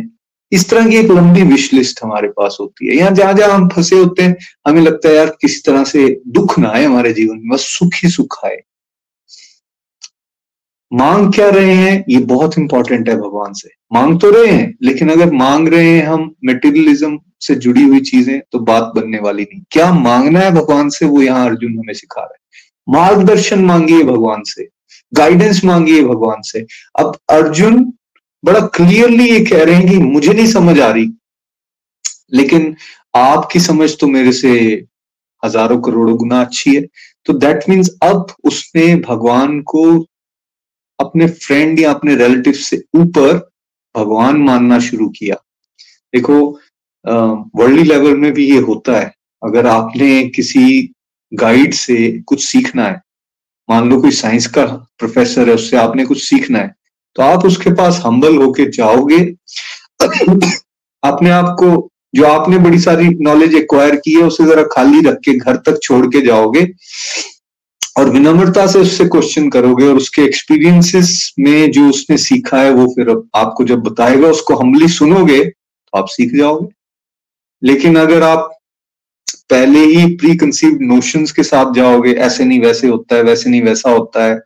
इस 0.52 0.68
तरह 0.70 0.88
की 0.88 0.96
एक 0.96 1.11
लंबी 1.11 1.42
विश 1.42 1.72
लिस्ट 1.74 2.02
हमारे 2.02 2.28
पास 2.28 2.56
होती 2.61 2.87
है। 2.88 2.96
यहाँ 2.96 3.11
जहाँ 3.11 3.32
जहाँ 3.35 3.50
हम 3.50 3.68
फंसे 3.68 3.96
होते 3.96 4.22
हैं, 4.22 4.37
हमें 4.68 4.80
लगता 4.82 5.09
है 5.09 5.14
यार 5.14 5.37
किसी 5.40 5.61
तरह 5.66 5.85
से 5.85 6.09
दुख 6.28 6.59
ना 6.59 6.68
आए 6.68 6.85
हमारे 6.85 7.12
जीवन 7.12 7.37
में, 7.37 7.48
बस 7.48 7.66
सुख 7.78 7.94
ही 7.94 8.09
सुख 8.09 8.38
आए। 8.44 8.56
मांग 10.92 11.32
क्या 11.35 11.48
रहे 11.50 11.74
हैं, 11.74 12.04
ये 12.09 12.18
बहुत 12.24 12.59
इंपॉर्टेंट 12.59 13.09
है 13.09 13.16
भगवान 13.16 13.52
से। 13.52 13.68
मांग 13.92 14.20
तो 14.20 14.30
रहे 14.30 14.52
हैं, 14.52 14.74
लेकिन 14.82 15.11
अगर 15.11 15.32
मांग 15.32 15.68
रहे 15.68 15.88
हैं 15.88 16.06
हम 16.06 16.35
मेटेरियलिज्म 16.44 17.18
से 17.40 17.54
जुड़ी 17.54 17.82
हुई 17.82 18.00
चीज़ें 18.00 18.40
तो 18.52 18.59
बात 18.61 18.92
बनने 18.96 19.18
वाली 19.18 19.42
नहीं। 19.42 19.61
क्या 19.70 19.92
मांगना 19.92 20.40
है 20.40 20.50
भगवान 20.50 20.88
से, 20.88 21.06
वो 21.06 21.22
यहाँ 21.22 21.44
अर्जुन 21.46 21.72
हमें 21.72 21.94
सिखा 21.94 22.20
रहे 22.20 22.35
हैं। 22.35 22.94
मार्गदर्शन 22.94 23.64
मांगिए 23.64 24.02
भगवान 24.04 24.42
से। 24.46 24.68
गाइडेंस 25.12 25.64
मांगिए 25.64 26.02
भगवान 26.02 26.42
से। 26.42 26.64
अब 26.98 27.16
अर्जुन 27.30 27.92
बड़ा 28.44 28.61
क्लियरली 28.75 29.29
ये 29.31 29.40
कह 29.44 29.64
रहे 29.64 29.75
हैं 29.75 29.88
कि 29.88 29.99
मुझे 29.99 30.33
नहीं 30.33 30.46
समझ 30.46 30.79
आ 30.81 30.90
रही। 30.90 31.09
लेकिन 32.33 32.75
आपकी 33.14 33.61
समझ 33.61 33.90
तो 34.01 34.07
मेरे 34.09 34.33
से 34.33 34.53
हज़ारों 35.42 35.81
करोड़ों 35.81 36.16
गुना 36.16 36.40
अच्छी 36.40 36.75
है। 36.75 36.83
तो 37.27 37.33
दैट 37.35 37.68
मीन्स 37.68 37.90
अब 38.03 38.35
उसने 38.44 38.94
भगवान 39.01 39.61
को 39.62 39.85
अपने 40.99 41.27
फ्रेंड 41.27 41.81
या 41.81 41.90
अपने 41.92 42.14
रिलेटिव 42.16 42.53
से 42.55 42.83
ऊपर 42.96 43.37
भगवान 43.94 44.37
मानना 44.42 44.79
शुरू 44.81 45.09
किया। 45.09 45.35
देखो 46.14 46.38
वर्ल्डली 47.05 47.83
लेवल 47.83 48.16
में 48.16 48.33
भी 48.33 48.51
ये 48.51 48.59
होता 48.61 48.99
है। 48.99 49.12
अगर 49.42 49.66
आपने 49.66 50.22
किसी 50.29 50.94
गाइड 51.33 51.75
से 51.75 51.96
कुछ 52.20 52.44
सीखना 52.44 52.87
है, 52.87 53.01
मान 53.68 53.88
लो 53.90 54.01
कोई 54.01 54.11
साइंस 54.12 54.46
का 54.49 54.64
प्रोफेसर 54.99 55.49
है, 55.49 55.55
उससे 55.55 55.77
आपने 55.77 56.05
कुछ 56.07 56.22
सीखना 56.22 56.59
है 56.59 56.75
तो 57.16 57.22
आप 57.22 57.44
उसके 57.46 57.70
पास 57.74 58.00
हम्बल 58.05 58.37
होके 58.37 58.64
जाओगे। 58.70 59.18
अपने 61.02 61.31
आप 61.31 61.57
को, 61.59 61.88
जो 62.14 62.24
आपने 62.24 62.59
बड़ी 62.59 62.79
सारी 62.79 63.09
नॉलेज 63.20 63.55
एक्वायर 63.55 63.94
की 63.96 64.14
है, 64.14 64.22
उसे 64.22 64.44
जरा 64.44 64.62
खाली 64.72 65.00
रख 65.00 65.18
के, 65.24 65.33
घर 65.33 65.57
तक 65.66 65.79
छोड़ 65.83 66.07
के 66.07 66.20
जाओगे 66.26 66.66
और 67.98 68.11
विनम्रता 68.11 68.66
से 68.66 68.79
उससे 68.79 69.05
क्वेश्चन 69.07 69.48
करोगे 69.50 69.87
और 69.87 69.96
उसके 69.96 70.22
एक्सपीरियंसेस 70.22 71.35
में 71.38 71.70
जो 71.72 71.88
उसने 71.88 72.16
सीखा 72.18 72.59
है, 72.59 72.70
वो 72.70 72.87
फिर 72.87 73.11
आपको 73.35 73.64
जब 73.64 73.82
बताएगा, 73.82 74.28
उसको 74.28 74.57
हम्बली 74.57 74.88
सुनोगे 74.88 75.43
तो 75.45 75.99
आप 75.99 76.09
सीख 76.09 76.34
जाओगे। 76.36 76.68
लेकिन 77.62 77.97
अगर 77.99 78.22
आप 78.22 78.51
पहले 79.51 79.78
ही 79.78 80.07
प्री 80.16 80.36
कंसीव 80.36 80.78
नोशंस 80.82 81.32
के 81.32 81.43
साथ 81.43 81.72
जाओगे, 81.74 82.12
ऐसे 82.12 82.45
नहीं 82.45 82.61
वैसे 82.61 82.88
होता 82.88 83.16
है, 83.16 83.22
वैसे 83.22 83.51
नहीं 83.51 83.62
वैसा 83.62 83.91
होता 83.91 84.24
है 84.24 84.41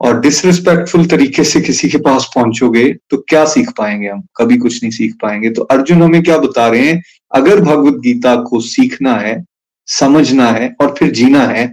और 0.00 0.20
डिसरिस्पेक्टफुल 0.20 1.06
तरीके 1.06 1.44
से 1.44 1.60
किसी 1.60 1.88
के 1.88 1.98
पास 1.98 2.30
पहुंचोगे 2.34 2.84
तो 3.10 3.16
क्या 3.28 3.44
सीख 3.46 3.70
पाएँगे 3.78 4.08
हम? 4.08 4.22
कभी 4.36 4.56
कुछ 4.58 4.82
नहीं 4.82 4.90
सीख 4.92 5.14
पाएँगे। 5.22 5.50
तो 5.50 5.62
अर्जुन 5.64 6.02
हमें 6.02 6.22
क्या 6.22 6.38
बता 6.38 6.66
रहे 6.68 6.86
हैं? 6.88 7.02
अगर 7.30 7.60
भगवत 7.60 7.94
गीता 8.00 8.34
को 8.42 8.60
सीखना 8.60 9.14
है, 9.16 9.44
समझना 9.88 10.50
है 10.50 10.74
और 10.80 10.94
फिर 10.98 11.10
जीना 11.12 11.46
है 11.46 11.66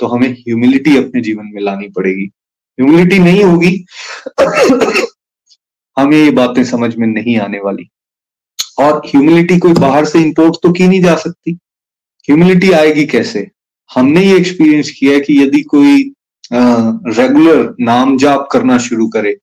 तो 0.00 0.06
हमें 0.06 0.28
ह्यूमिलिटी 0.30 0.96
अपने 0.96 1.20
जीवन 1.20 1.50
में 1.54 1.62
लानी 1.62 1.88
पड़ेगी। 1.88 2.24
ह्यूमिलिटी 2.78 3.18
नहीं 3.18 3.42
होगी, 3.44 3.84
हमें 5.96 6.16
ये 6.16 6.30
बातें 6.30 6.62
समझ 6.64 6.94
में 6.96 7.06
नहीं 7.06 7.38
आने 7.38 7.60
वाली। 7.60 7.88
और 8.78 9.00
ह्यूमिलिटी 9.06 9.58
कोई 9.58 9.72
बाहर 9.74 10.04
से 10.04 10.18
इंपोर्ट 10.18 10.56
तो 10.62 10.72
की 10.72 10.88
नहीं 10.88 11.00
जा 11.02 11.14
सकती। 11.16 11.52
ह्यूमिलिटी 12.28 12.70
आएगी 12.72 13.06
कैसे? 13.06 13.46
हमने 13.90 14.24
ये 14.24 14.36
एक्सपीरियंस 14.36 14.90
किया 14.90 15.12
है 15.12 15.20
कि 15.20 15.40
यदि 15.42 15.62
कोई 15.64 16.02
रेगुलर 16.50 17.74
नाम 17.80 18.16
जाप 18.18 18.48
करना 18.52 18.78
शुरू 18.78 19.08
करे। 19.08 19.36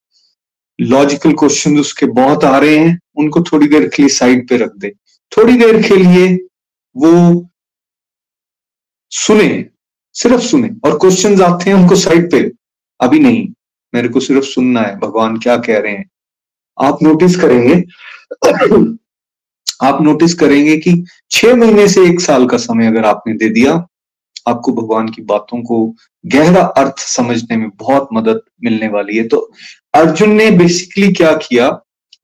लॉजिकल 0.79 1.33
क्वेश्चन 1.33 1.77
उसके 1.79 2.05
बहुत 2.05 2.43
आ 2.43 2.57
रहे 2.57 2.77
हैं, 2.77 2.99
उनको 3.17 3.41
थोड़ी 3.43 3.67
देर 3.67 3.87
के 3.87 4.03
लिए 4.03 4.09
साइड 4.09 4.47
पे 4.49 4.57
रख 4.57 4.71
दे। 4.77 4.89
थोड़ी 5.31 5.57
देर 5.57 5.81
के 5.81 5.95
लिए 5.95 6.33
वो 6.95 7.11
सुने, 9.11 9.65
सिर्फ़ 10.15 10.41
सुने 10.41 10.69
और 10.85 10.97
क्वेश्चंस 10.99 11.41
आते 11.41 11.69
हैं 11.69 11.77
उनको 11.77 11.95
साइड 11.95 12.29
पे। 12.31 12.51
अभी 12.99 13.19
नहीं, 13.19 13.47
मेरे 13.93 14.09
को 14.09 14.19
सिर्फ़ 14.19 14.45
सुनना 14.45 14.81
है, 14.81 14.97
भगवान 14.99 15.37
क्या 15.39 15.57
कह 15.57 15.79
रहे 15.79 15.91
हैं। 15.91 16.09
आप 16.77 17.03
नोटिस 17.03 17.35
करेंगे, 17.35 17.75
आप 19.83 20.01
नोटिस 20.01 20.33
करेंगे 20.33 20.77
कि 20.77 21.03
छह 21.31 21.55
महीने 21.55 21.87
से 21.87 22.05
एक 22.09 22.19
साल 22.21 22.47
का 22.47 22.57
समय 22.57 22.87
अगर 22.87 23.05
आपने 23.05 23.33
दे 23.33 23.49
दिया 23.49 23.75
आपको 24.47 24.71
भगवान 24.71 25.07
की 25.09 25.21
बातों 25.21 25.61
को 25.61 25.95
गहरा 26.25 26.61
अर्थ 26.61 26.99
समझने 26.99 27.57
में 27.57 27.69
बहुत 27.69 28.07
मदद 28.13 28.41
मिलने 28.63 28.87
वाली 28.87 29.17
है। 29.17 29.27
तो 29.27 29.37
अर्जुन 29.93 30.31
ने 30.31 30.51
बेसिकली 30.51 31.13
क्या 31.13 31.33
किया? 31.37 31.69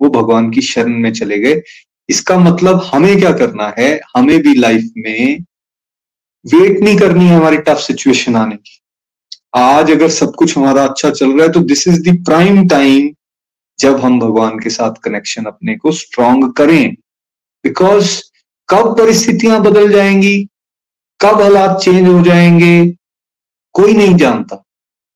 वो 0.02 0.10
भगवान 0.10 0.50
की 0.52 0.62
शरण 0.62 0.98
में 1.00 1.12
चले 1.14 1.40
गए। 1.40 1.62
इसका 2.10 2.38
मतलब 2.40 2.82
हमें 2.94 3.20
क्या 3.20 3.32
करना 3.32 3.74
है? 3.80 4.00
हमें 4.16 4.40
भी 4.42 4.54
लाइफ 4.54 4.90
में 4.98 5.40
वेट 6.46 6.80
नहीं 6.80 6.98
करनी 6.98 7.26
है 7.26 7.36
हमारी 7.36 7.58
टफ 7.58 7.78
सिचुएशन 7.78 8.36
आने 8.36 8.56
की। 8.56 8.80
आज 9.56 9.92
अगर 9.92 10.10
सब 10.10 10.34
कुछ 10.36 10.58
हमारा 10.58 10.84
अच्छा 10.84 11.10
चल 11.10 11.32
रहा 11.32 11.46
है 11.46 11.52
तो 11.52 11.60
this 11.60 11.88
is 11.88 12.10
the 12.10 12.24
prime 12.26 12.68
time 12.68 13.10
जब 13.80 14.00
हम 14.00 14.20
भगवान 14.20 14.60
के 14.60 14.70
साथ 14.70 14.94
कनेक्शन 15.04 15.46
अपने 15.46 15.76
को 15.76 15.92
स्ट्रॉन्ग 15.92 16.52
करें। 16.54 16.94
बिकॉज़ 17.64 18.22
कब 18.70 18.98
परिस्थितियाँ 18.98 19.62
बदल 19.62 19.92
जाएँगी? 19.92 20.48
कब 21.22 21.42
हालात 21.42 21.80
चेंज 21.80 22.08
हो 22.08 22.22
जाएँगे, 22.22 22.86
कोई 23.76 23.94
नहीं 23.94 24.16
जानता। 24.16 24.64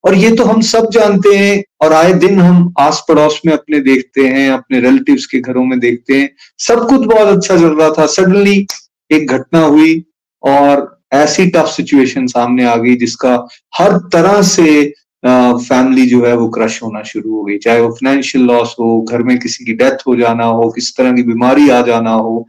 और 0.04 0.16
ये 0.16 0.32
तो 0.32 0.44
हम 0.44 0.62
सब 0.62 0.90
जानते 0.90 1.36
हैं, 1.36 1.64
और 1.82 1.94
आए 1.94 2.14
दिन 2.14 2.40
हम 2.40 2.74
आस 2.80 3.04
पड़ोस 3.08 3.42
में 3.46 3.54
अपने 3.54 3.80
देखते 3.80 4.28
हैं, 4.28 4.50
अपने 4.52 4.80
रिलेटिव्स 4.80 5.26
के 5.26 5.40
घरों 5.40 5.64
में 5.66 5.80
देखते 5.80 6.20
हैं। 6.20 6.30
सब 6.60 6.88
कुछ 6.90 7.02
बहुत 7.02 7.28
अच्छा 7.28 7.58
चल 7.58 7.76
रहा 7.76 7.90
था। 7.92 8.06
सडनली 8.06 8.68
एक 9.12 9.32
घटना 9.32 9.60
हुई, 9.60 10.04
और 10.44 11.02
ऐसी 11.14 11.48
टफ 11.48 11.68
सिचुएशन 11.68 12.28
सामने 12.28 12.66
आ 12.66 12.76
गई, 12.76 12.96
जिसका 12.96 13.48
हर 13.78 13.98
तरह 14.14 14.42
से 14.42 14.94
फैमिली 15.24 16.06
जो 16.06 16.26
है 16.26 16.36
वो 16.38 16.50
क्रश 16.50 16.82
होना 16.84 17.02
शुरू 17.04 17.36
हो 17.36 17.44
गई। 17.44 17.58
चाहे 17.58 17.80
वो 17.82 17.90
फाइनेंशियल 17.92 18.44
लॉस 18.44 18.76
हो, 18.80 19.02
घर 19.02 19.24
में 19.24 19.38
किसी 19.40 19.66
की 19.66 19.74
डेथ 19.74 20.08
हो 20.08 20.16
जाना 20.16 20.46
हो, 20.46 20.70
किसी 20.70 20.94
तरह 20.98 21.14
की 21.14 21.24
बीमारी 21.24 21.70
आ 21.70 21.82
जाना 21.82 22.12
हो। 22.12 22.48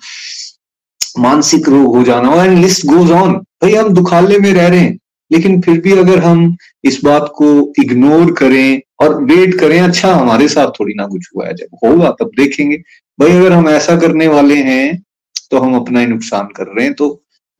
मानसिक 1.19 1.69
रोग 1.69 1.97
हो 1.97 2.03
जाना 2.05 2.45
एंड 2.45 2.59
लिस्ट 2.59 2.87
गोज 2.87 3.11
ऑन 3.13 3.33
भाई, 3.33 3.75
हम 3.75 3.89
दुखाले 3.95 4.39
में 4.39 4.53
रह 4.53 4.67
रहे 4.69 4.81
हैं, 4.81 4.99
लेकिन 5.31 5.61
फिर 5.61 5.81
भी 5.81 5.93
अगर 5.93 6.19
हम 6.19 6.57
इस 6.85 7.01
बात 7.05 7.33
को 7.37 7.47
इग्नोर 7.79 8.33
करें 8.33 8.81
और 9.01 9.23
वेट 9.25 9.59
करें 9.61 9.79
अच्छा 9.81 10.13
हमारे 10.15 10.49
साथ 10.49 10.71
थोड़ी 10.81 10.95
ना 10.95 11.07
कुछ 11.07 11.29
हुआ 11.37 11.47
है, 11.47 11.55
जब 11.55 11.79
होगा, 11.85 12.11
तब 12.21 12.31
देखेंगे। 12.37 12.77
भाई, 13.19 13.31
अगर 13.31 13.53
हम 13.53 13.69
ऐसा 13.69 13.97
करने 14.01 14.29
वाले 14.29 14.57
हैं 14.63 15.03
तो 15.51 15.59
हम 15.59 15.75
अपना 15.77 16.01
ही 16.01 16.07
नुकसान 16.07 16.47
कर 16.57 16.67
रहे 16.67 16.85
हैं। 16.85 16.95
तो 16.95 17.09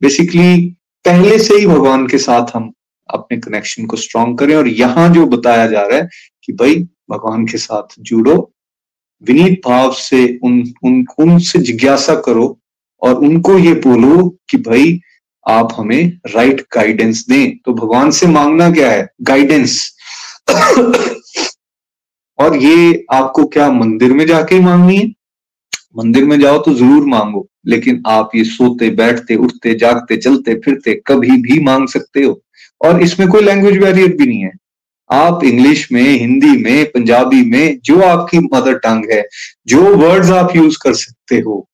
बेसिकली 0.01 0.57
पहले 1.05 1.37
से 1.39 1.55
ही 1.55 1.65
भगवान 1.67 2.07
के 2.07 2.17
साथ 2.17 2.55
हम 2.55 2.71
अपने 3.09 3.37
कनेक्शन 3.37 3.85
को 3.85 3.97
स्ट्रॉन्ग 3.97 4.37
करें 4.39 4.55
और 4.55 4.67
यहाँ 4.67 5.09
जो 5.13 5.25
बताया 5.27 5.67
जा 5.67 5.81
रहा 5.81 5.97
है 5.97 6.07
कि 6.43 6.53
भाई, 6.53 6.75
भगवान 7.11 7.45
के 7.47 7.57
साथ 7.57 7.95
जुड़ो, 8.01 8.35
विनीत 9.23 9.61
भाव 9.65 9.91
से 9.91 10.39
उन 10.43 10.61
उन, 10.83 11.05
उनसे 11.19 11.59
जिज्ञासा 11.59 12.15
करो 12.21 12.57
और 13.01 13.15
उनको 13.15 13.57
ये 13.57 13.73
बोलो 13.73 14.37
कि 14.49 14.57
भाई, 14.57 15.01
आप 15.49 15.69
हमें 15.77 16.19
राइट 16.27 16.61
गाइडेंस 16.61 17.25
दें। 17.29 17.57
तो 17.57 17.73
भगवान 17.73 18.11
से 18.11 18.27
मांगना 18.27 18.71
क्या 18.71 18.91
है? 18.91 19.09
गाइडेंस 19.21 19.95
और 22.39 22.55
ये 22.55 23.05
आपको 23.11 23.45
क्या, 23.45 23.71
मंदिर 23.71 24.13
में 24.13 24.27
जाके 24.27 24.55
ही 24.55 24.61
मांगनी 24.61 24.97
है? 24.97 25.07
मंदिर 25.97 26.25
में 26.25 26.39
जाओ 26.39 26.59
तो 26.59 26.73
ज़रूर 26.73 27.05
मांगो, 27.05 27.47
लेकिन 27.67 28.03
आप 28.07 28.29
ये 28.35 28.43
सोते, 28.43 28.89
बैठते, 28.89 29.35
उठते, 29.35 29.73
जागते, 29.73 30.17
चलते, 30.17 30.55
फिरते 30.55 31.01
कभी 31.07 31.29
भी 31.29 31.59
मांग 31.63 31.87
सकते 31.87 32.23
हो। 32.23 32.41
और 32.81 33.01
इसमें 33.01 33.29
कोई 33.29 33.41
लैंग्वेज 33.41 33.77
बैरियर 33.77 34.15
भी 34.15 34.25
नहीं 34.25 34.41
है। 34.41 34.51
आप 35.11 35.43
इंग्लिश 35.43 35.91
में 35.91 36.03
हिंदी 36.03 36.63
में 36.63 36.85
पंजाबी 36.85 37.41
में, 37.49 37.79
जो 37.83 38.01
आपकी 38.01 38.39
मदर 38.39 38.73
टंग 38.73 39.05
है, 39.11 39.27
जो 39.67 39.95
वर्ड्स 39.95 40.29
आप 40.29 40.55
यूज़ 40.55 40.77
कर 40.81 40.93
सकते 40.93 41.35
हो 41.35 41.69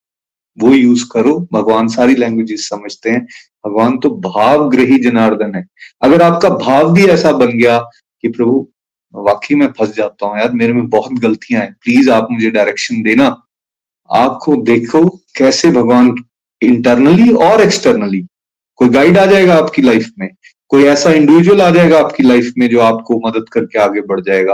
वो 0.58 0.74
यूज़ 0.74 1.06
करो। 1.12 1.48
भगवान 1.54 1.88
सारी 1.88 2.16
लैंग्वेजेस 2.16 2.70
समझते 2.70 3.10
हैं। 3.10 3.28
भगवान 3.68 3.98
तो 3.98 4.10
भाव 4.10 4.70
ग्रही 4.70 4.98
जनार्दन 4.98 5.56
है। 5.56 5.66
अगर 6.02 6.22
आपका 6.22 6.50
भाव 6.50 6.94
भी 6.94 7.06
ऐसा 7.06 7.32
बन 7.32 7.58
गया 7.58 7.80
कि 8.22 8.28
प्रभु, 8.28 8.68
वाकई 9.14 9.56
में 9.56 9.68
फंस 9.68 9.96
जाता 9.96 10.26
हूँ, 10.26 10.38
यार 10.40 10.52
मेरे 10.52 10.74
में 10.74 10.90
बहुत 10.90 11.14
गलतियाँ 11.14 11.62
हैं। 11.62 11.74
प्लीज़ 11.74 12.10
आप 12.12 12.28
मुझे 12.32 12.52
डायरेक्शन 12.52 13.02
देना। 13.04 13.42
आपको 14.12 14.56
देखो 14.56 15.08
कैसे 15.38 15.72
भगवान 15.72 16.16
इंटरनली 16.62 17.34
और 17.34 17.62
एक्सटर्नली 17.62 18.26
कोई 18.76 18.90
गाइड 18.90 19.18
आ 19.18 19.26
जाएगा 19.26 19.56
आपकी 19.56 19.82
लाइफ 19.82 20.12
में। 20.20 20.30
कोई 20.70 20.84
ऐसा 20.84 21.12
इंडिविजुअल 21.12 21.62
आ 21.62 21.70
जाएगा 21.70 22.00
आपकी 22.00 22.24
लाइफ 22.24 22.54
में 22.58 22.70
जो 22.70 22.80
आपको 22.80 23.22
मदद 23.28 23.46
करके 23.52 23.80
आगे 23.80 24.02
बढ़ 24.02 24.22
जाएगा। 24.22 24.54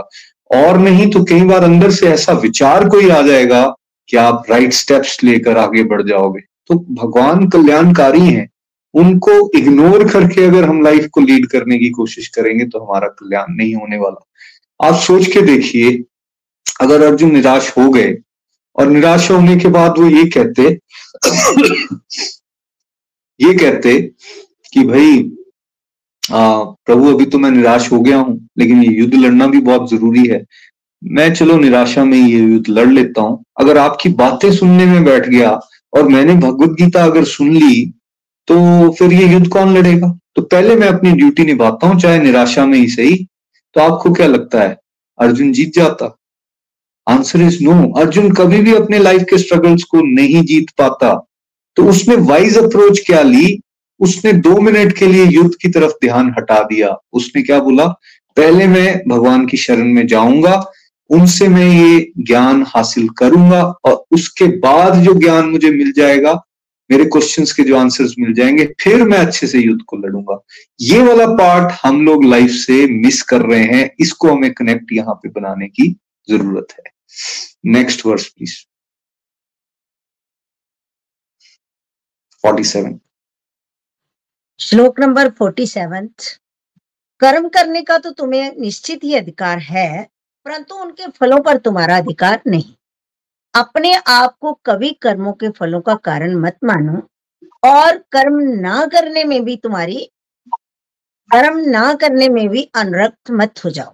और 0.56 0.78
नहीं 0.78 1.10
तो 1.12 1.24
कई 1.24 1.42
बार 1.42 1.64
अंदर 1.64 1.92
से 1.92 2.08
ऐसा 2.08 2.34
विचार 2.34 2.90
कोई 2.90 3.10
आ 3.10 3.22
जाएगा 3.22 3.76
कि 4.10 4.18
आप 4.18 4.46
राइट 4.50 4.74
स्टेप्स 4.74 5.24
लेकर 5.24 5.58
आगे 5.58 5.84
बढ़ 5.86 6.02
जाओगे। 6.04 6.40
तो 6.40 6.76
भगवान 6.96 7.48
कल्याणकारी 7.50 8.22
हैं। 8.22 8.50
उनको 8.94 9.34
इग्नोर 9.58 10.08
करके 10.12 10.46
अगर 10.46 10.64
हम 10.66 10.82
लाइफ 10.84 11.08
को 11.14 11.22
लीड 11.22 11.48
करने 11.48 11.78
की 11.80 11.90
कोशिश 11.92 12.28
करेंगे 12.36 12.66
तो 12.66 12.80
हमारा 12.80 13.08
कल्याण 13.10 13.54
नहीं 13.56 13.74
होने 13.76 13.98
वाला। 13.98 14.88
आप 14.88 14.96
सोच 15.00 15.28
के 15.28 15.42
देखिए 15.46 15.92
अगर 16.82 17.06
अर्जुन 17.06 17.34
निराश 17.34 17.70
हो 17.78 17.90
गए 17.90 18.16
और 18.76 18.88
निराश 18.88 19.30
होने 19.32 19.58
के 19.60 19.68
बाद 19.70 19.98
वो 20.00 20.10
ये 20.10 20.26
कहते 20.30 20.64
ये 23.40 23.54
कहते 23.58 24.00
कि 24.74 24.84
भाई 24.84 25.20
आ, 26.24 26.64
प्रभु 26.64 27.14
अभी 27.14 27.26
तो 27.26 27.40
मैं 27.40 27.50
निराश 27.52 27.92
हो 27.92 28.00
गया 28.02 28.18
हूँ 28.18 28.50
लेकिन 28.58 28.84
ये 28.84 28.92
युद्ध 28.94 29.14
लड़ना 29.16 29.48
भी 29.48 29.62
बहुत 29.62 29.90
ज़रूरी 29.90 30.28
है। 30.28 30.44
मैं 31.02 31.34
चलो 31.34 31.58
निराशा 31.58 32.04
में 32.04 32.18
ये 32.18 32.40
युद्ध 32.40 32.70
लड़ 32.70 32.88
लेता 32.88 33.22
हूँ। 33.22 33.44
अगर 33.60 33.78
आपकी 33.78 34.10
बातें 34.16 34.52
सुनने 34.52 34.86
में 34.86 35.04
बैठ 35.04 35.28
गया 35.28 35.50
और 35.94 36.08
मैंने 36.08 36.34
भगवत 36.38 36.76
गीता 36.82 37.04
अगर 37.04 37.24
सुन 37.26 37.54
ली 37.54 37.86
तो 38.48 38.90
फिर 38.92 39.14
ये 39.14 39.26
युद्ध 39.28 39.48
कौन 39.48 39.74
लड़ेगा? 39.78 40.08
तो 40.36 40.42
पहले 40.44 40.76
मैं 40.76 40.88
अपनी 40.88 41.12
ड्यूटी 41.12 41.44
निभाता 41.46 41.88
हूँ, 41.88 42.00
चाहे 42.00 42.20
निराशा 42.20 42.66
में 42.66 42.78
ही 42.78 42.88
सही। 42.88 43.16
तो 43.76 43.82
आपको 43.82 44.12
क्या 44.14 44.28
लगता 44.28 44.62
है, 44.62 44.78
अर्जुन 45.20 45.52
जीत 45.52 45.74
जाता? 45.76 46.16
Answer 47.08 47.42
is 47.42 47.64
no. 47.64 47.92
अर्जुन 48.00 48.32
कभी 48.32 48.62
भी 48.62 48.74
अपने 48.74 49.00
लाइफ 49.00 49.26
के 49.30 49.38
स्ट्रगल्स 49.38 49.84
को 49.84 50.02
नहीं 50.06 50.44
जीत 50.44 50.70
पाता। 50.78 51.14
तो 51.78 51.84
उसने 51.86 52.16
वाइज 52.16 52.58
अप्रोच 52.58 53.00
क्या 53.06 53.22
ली? 53.22 53.60
उसने 54.00 54.34
दो 54.34 54.60
मिनट 54.62 54.98
के 54.98 55.08
लिए 55.08 55.26
युद्ध 55.26 55.54
की 55.62 55.70
तरफ़ 55.70 55.94
ध्यान 56.02 56.34
हटा 56.38 56.60
दिया। 56.64 56.96
उसने 57.14 57.42
क्या 57.42 57.60
बोला? 57.60 57.86
पहले 58.38 58.68
मैं 58.68 59.02
भगवान 59.08 59.46
की 59.46 59.58
शरण 59.58 59.94
में 59.94 60.06
जाऊँगा 60.08 60.56
उनसे 61.10 61.48
मैं 61.48 61.68
ये 61.70 62.12
ज्ञान 62.18 62.64
हासिल 62.68 63.08
करूँगा 63.10 63.64
और 63.64 64.04
उसके 64.12 64.46
बाद 64.60 64.96
जो 65.04 65.14
ज्ञान 65.14 65.50
मुझे 65.50 65.72
मिल 65.72 65.92
जाएगा, 65.92 66.34
मेरे 66.90 67.06
क्वेश्चंस 67.06 67.52
के 67.54 67.64
जो 67.64 67.78
आंसर्स 67.78 68.14
मिल 68.20 68.34
जाएँगे, 68.34 68.66
फिर 68.84 69.04
मैं 69.04 69.18
अच्छे 69.18 69.48
से 69.48 69.60
युद्ध 69.60 69.82
को 69.88 69.98
लड़ूँगा। 69.98 70.40
ये 70.82 71.02
वाला 71.04 71.26
पार्ट 71.36 71.74
हम 71.84 72.06
लोग 72.06 72.24
लाइफ 72.26 72.52
से 72.52 72.86
मिस 73.02 73.22
कर 73.22 73.42
रहे 73.42 73.64
हैं। 73.64 73.90
इसको 74.00 74.32
हमें 74.32 74.54
कनेक्ट 74.54 74.94
यहाँ 74.94 75.16
पे 75.16 75.30
बनाने 75.30 75.68
की 75.68 75.88
ज़रूरत 76.30 76.68
है। 76.72 76.92
नेक्स्ट 77.66 78.06
वर्स 78.06 78.28
प्लीज़ 78.28 78.56
47 82.44 83.00
श्लोक 84.60 85.00
नंबर 85.00 85.30
47 85.42 86.38
कर्म 87.22 87.48
करने 87.50 87.82
का 87.82 87.98
तो 87.98 88.12
तुम्हें 88.12 88.56
निश्चित 88.60 89.04
ही 89.04 89.14
अधिकार 89.16 89.60
है 89.60 90.08
परंतु 90.50 90.76
उनके 90.76 91.08
फलों 91.08 91.40
पर 91.40 91.58
तुम्हारा 91.58 91.98
अधिकार 91.98 92.42
नहीं। 92.48 92.74
अपने 93.54 93.94
आप 94.08 94.36
को 94.42 94.54
कभी 94.66 94.90
कर्मों 94.92 95.34
के 95.34 95.50
फलों 95.50 95.82
का 95.82 95.96
कारण 95.96 96.36
मत 96.36 96.58
मानो, 96.64 97.02
और 97.64 97.98
कर्म 97.98 98.40
ना 98.62 98.86
करने 98.86 99.24
में 99.24 99.44
भी 99.46 99.56
तुम्हारी, 99.58 100.10
कर्म 101.32 101.58
ना 101.60 101.94
करने 101.94 102.30
में 102.30 102.50
भी 102.50 102.64
अनुरक्त 102.76 103.32
मत 103.32 103.64
हो 103.66 103.70
जाओ। 103.70 103.94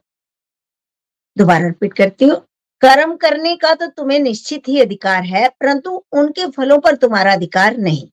दोबारा 1.37 1.65
रिपीट 1.65 1.93
करती 1.93 2.25
हूँ। 2.25 2.37
कर्म 2.81 3.15
करने 3.15 3.55
का 3.55 3.73
तो 3.73 3.87
तुम्हें 3.87 4.19
निश्चित 4.19 4.67
ही 4.67 4.79
अधिकार 4.81 5.23
है, 5.23 5.47
परंतु 5.49 6.03
उनके 6.11 6.47
फलों 6.47 6.79
पर 6.79 6.95
तुम्हारा 6.95 7.33
अधिकार 7.33 7.77
नहीं। 7.77 8.07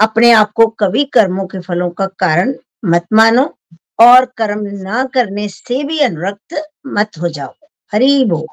अपने 0.00 0.32
आप 0.32 0.52
को 0.52 0.66
कभी 0.66 1.04
कर्मों 1.04 1.46
के 1.46 1.60
फलों 1.60 1.90
का 1.90 2.06
कारण 2.06 2.54
मत 2.84 3.06
मानो, 3.12 3.54
और 4.00 4.24
कर्म 4.24 4.60
ना 4.82 5.04
करने 5.04 5.48
से 5.48 5.84
भी 5.84 5.98
अनुरक्त 5.98 6.62
मत 6.86 7.18
हो 7.20 7.28
जाओ। 7.28 7.54
हरी 7.92 8.24
बोल 8.24 8.46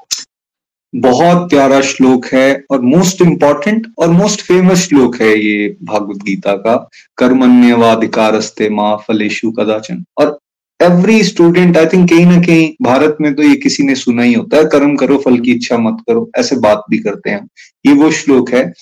बहुत 0.94 1.50
प्यारा 1.50 1.82
श्लोक 1.82 2.26
है 2.26 2.64
और 2.72 2.82
मोस्ट 2.82 3.22
इंपॉर्टेंट 3.22 3.88
और 3.98 4.10
मोस्ट 4.10 4.42
फ़ेमस 4.42 4.78
श्लोक 4.78 5.16
है 5.22 5.40
ये 5.40 5.76
भागवत 5.84 6.24
गीता 6.24 6.56
का। 6.56 6.76
कर्मण्यवाधिकारस्ते 7.18 8.70
माँ 8.70 8.96
फलेशु 8.98 9.52
कदाचन। 9.52 10.04
और 10.18 10.40
एवरी 10.80 11.24
स्टूडेंट 11.24 11.78
आई 11.78 11.86
थिंक 11.86 12.10
कहीं 12.10 12.26
ना 12.26 12.42
कहीं 12.42 12.74
भारत 12.82 13.18
में 13.22 13.34
तो 13.36 13.44
ये 13.44 13.56
किसी 13.56 13.84
ने 13.84 13.96
सुना 13.96 14.24
ही 14.24 14.34
होता 14.34 14.58
है, 14.58 14.66
कर्म 14.66 14.96
करो, 14.96 15.18
फल 15.18 15.38
की 15.38 15.52
इच्छा 15.52 15.78
मत 15.78 16.04
करो, 16.10 16.30
ऐसे 16.38 16.56
बात 16.56 16.84
भी 16.90 16.98
करते 16.98 17.30
हैं। 17.30 17.48
ये 17.86 17.94
वो 17.94 18.12
श्लोक 18.12 18.52
है। 18.52 18.74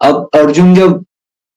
अब 0.00 0.28
अर्जुन 0.34 0.74
जब 0.74 1.04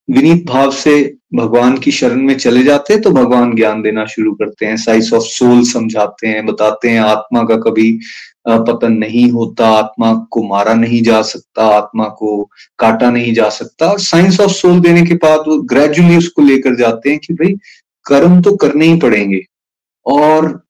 विनीत 0.09 0.45
भाव 0.45 0.71
से 0.71 1.17
भगवान 1.33 1.77
की 1.77 1.91
शरण 1.91 2.21
में 2.21 2.37
चले 2.37 2.63
जाते 2.63 2.93
हैं 2.93 3.01
तो 3.01 3.11
भगवान 3.11 3.55
ज्ञान 3.55 3.81
देना 3.81 4.05
शुरू 4.05 4.33
करते 4.33 4.65
हैं 4.65 4.77
साइंस 4.77 5.11
ऑफ़ 5.13 5.23
सोल 5.23 5.63
समझाते 5.63 6.27
हैं, 6.27 6.45
बताते 6.45 6.89
हैं, 6.89 6.99
आत्मा 6.99 7.43
का 7.43 7.55
कभी 7.55 7.91
पतन 8.47 8.93
नहीं 8.93 9.29
होता, 9.31 9.69
आत्मा 9.69 10.13
को 10.31 10.43
मारा 10.43 10.73
नहीं 10.73 11.01
जा 11.03 11.21
सकता, 11.21 11.65
आत्मा 11.67 12.05
को 12.09 12.43
काटा 12.79 13.09
नहीं 13.11 13.33
जा 13.33 13.49
सकता 13.49 13.87
और 13.87 13.99
साइंस 13.99 14.39
ऑफ़ 14.39 14.51
सोल 14.51 14.79
देने 14.79 15.05
के 15.05 15.13
बाद 15.15 15.43
वो 15.47 15.57
ग्रेजुअली 15.63 16.17
उसको 16.17 16.41
लेकर 16.41 16.75
जाते 16.75 17.09
हैं 17.09 17.19
कि 17.19 17.33
भाई 17.33 17.55
कर्म 18.05 18.41
तो 18.41 18.55
करने 18.55 18.85
ही 18.85 18.99
पड़ेंगे। 18.99 19.41
और 20.05 20.61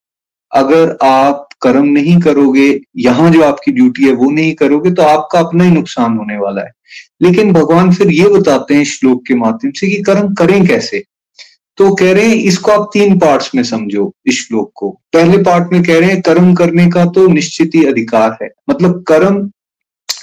अगर 0.51 0.97
आप 1.03 1.47
कर्म 1.61 1.85
नहीं 1.85 2.19
करोगे, 2.19 2.79
यहाँ 2.97 3.29
जो 3.31 3.43
आपकी 3.43 3.71
ड्यूटी 3.71 4.03
है 4.03 4.13
वो 4.13 4.29
नहीं 4.31 4.53
करोगे 4.53 4.91
तो 4.91 5.03
आपका 5.03 5.39
अपना 5.39 5.63
ही 5.63 5.71
नुकसान 5.71 6.17
होने 6.17 6.37
वाला 6.37 6.61
है। 6.61 6.71
लेकिन 7.21 7.53
भगवान 7.53 7.93
फिर 7.93 8.11
ये 8.11 8.27
बताते 8.29 8.75
हैं 8.75 8.83
श्लोक 8.83 9.25
के 9.27 9.35
माध्यम 9.35 9.71
से 9.71 9.87
कि 9.87 10.01
कर्म 10.03 10.33
करें 10.33 10.65
कैसे? 10.67 11.03
तो 11.77 11.93
कह 11.95 12.11
रहे 12.13 12.27
हैं, 12.27 12.35
इसको 12.35 12.71
आप 12.71 12.89
तीन 12.93 13.17
पार्ट्स 13.19 13.53
में 13.55 13.63
समझो 13.63 14.11
इस 14.25 14.47
श्लोक 14.47 14.71
को। 14.75 14.89
पहले 15.13 15.37
पार्ट 15.37 15.71
में 15.73 15.83
कह 15.83 15.99
रहे 15.99 16.09
हैं, 16.09 16.21
कर्म 16.21 16.53
करने 16.55 16.89
का 16.89 17.05
तो 17.05 17.27
निश्चित 17.27 17.71
ही 17.75 17.85
अधिकार 17.85 18.37
है। 18.43 18.49
मतलब 18.69 19.03
कर्म 19.07 19.39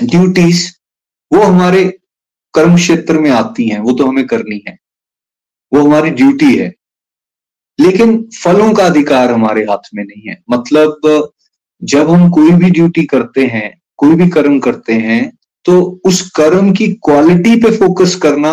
ड्यूटीज़ 0.02 0.66
वो 1.32 1.42
हमारे 1.42 1.84
कर्म 2.54 2.76
क्षेत्र 2.76 3.18
में 3.18 3.30
आती 3.30 3.68
हैं, 3.68 3.78
वो 3.78 3.92
तो 3.92 4.06
हमें 4.06 4.26
करनी 4.26 4.62
है। 4.68 4.76
वो 5.72 5.80
हमारी 5.80 6.10
ड्यूटी 6.10 6.54
है। 6.56 6.72
लेकिन 7.78 8.16
फलों 8.34 8.72
का 8.74 8.84
अधिकार 8.86 9.30
हमारे 9.30 9.62
हाथ 9.64 9.88
में 9.94 10.02
नहीं 10.04 10.28
है। 10.28 10.38
मतलब 10.50 11.32
जब 11.82 12.10
हम 12.10 12.28
कोई 12.30 12.50
भी 12.52 12.70
ड्यूटी 12.70 13.04
करते 13.06 13.46
हैं, 13.46 13.72
कोई 13.98 14.14
भी 14.14 14.28
कर्म 14.30 14.58
करते 14.60 14.92
हैं 14.94 15.30
तो 15.66 15.80
उस 16.04 16.20
कर्म 16.30 16.72
की 16.72 16.86
क्वालिटी 17.04 17.54
पे 17.56 17.70
फोकस 17.76 18.14
करना 18.16 18.52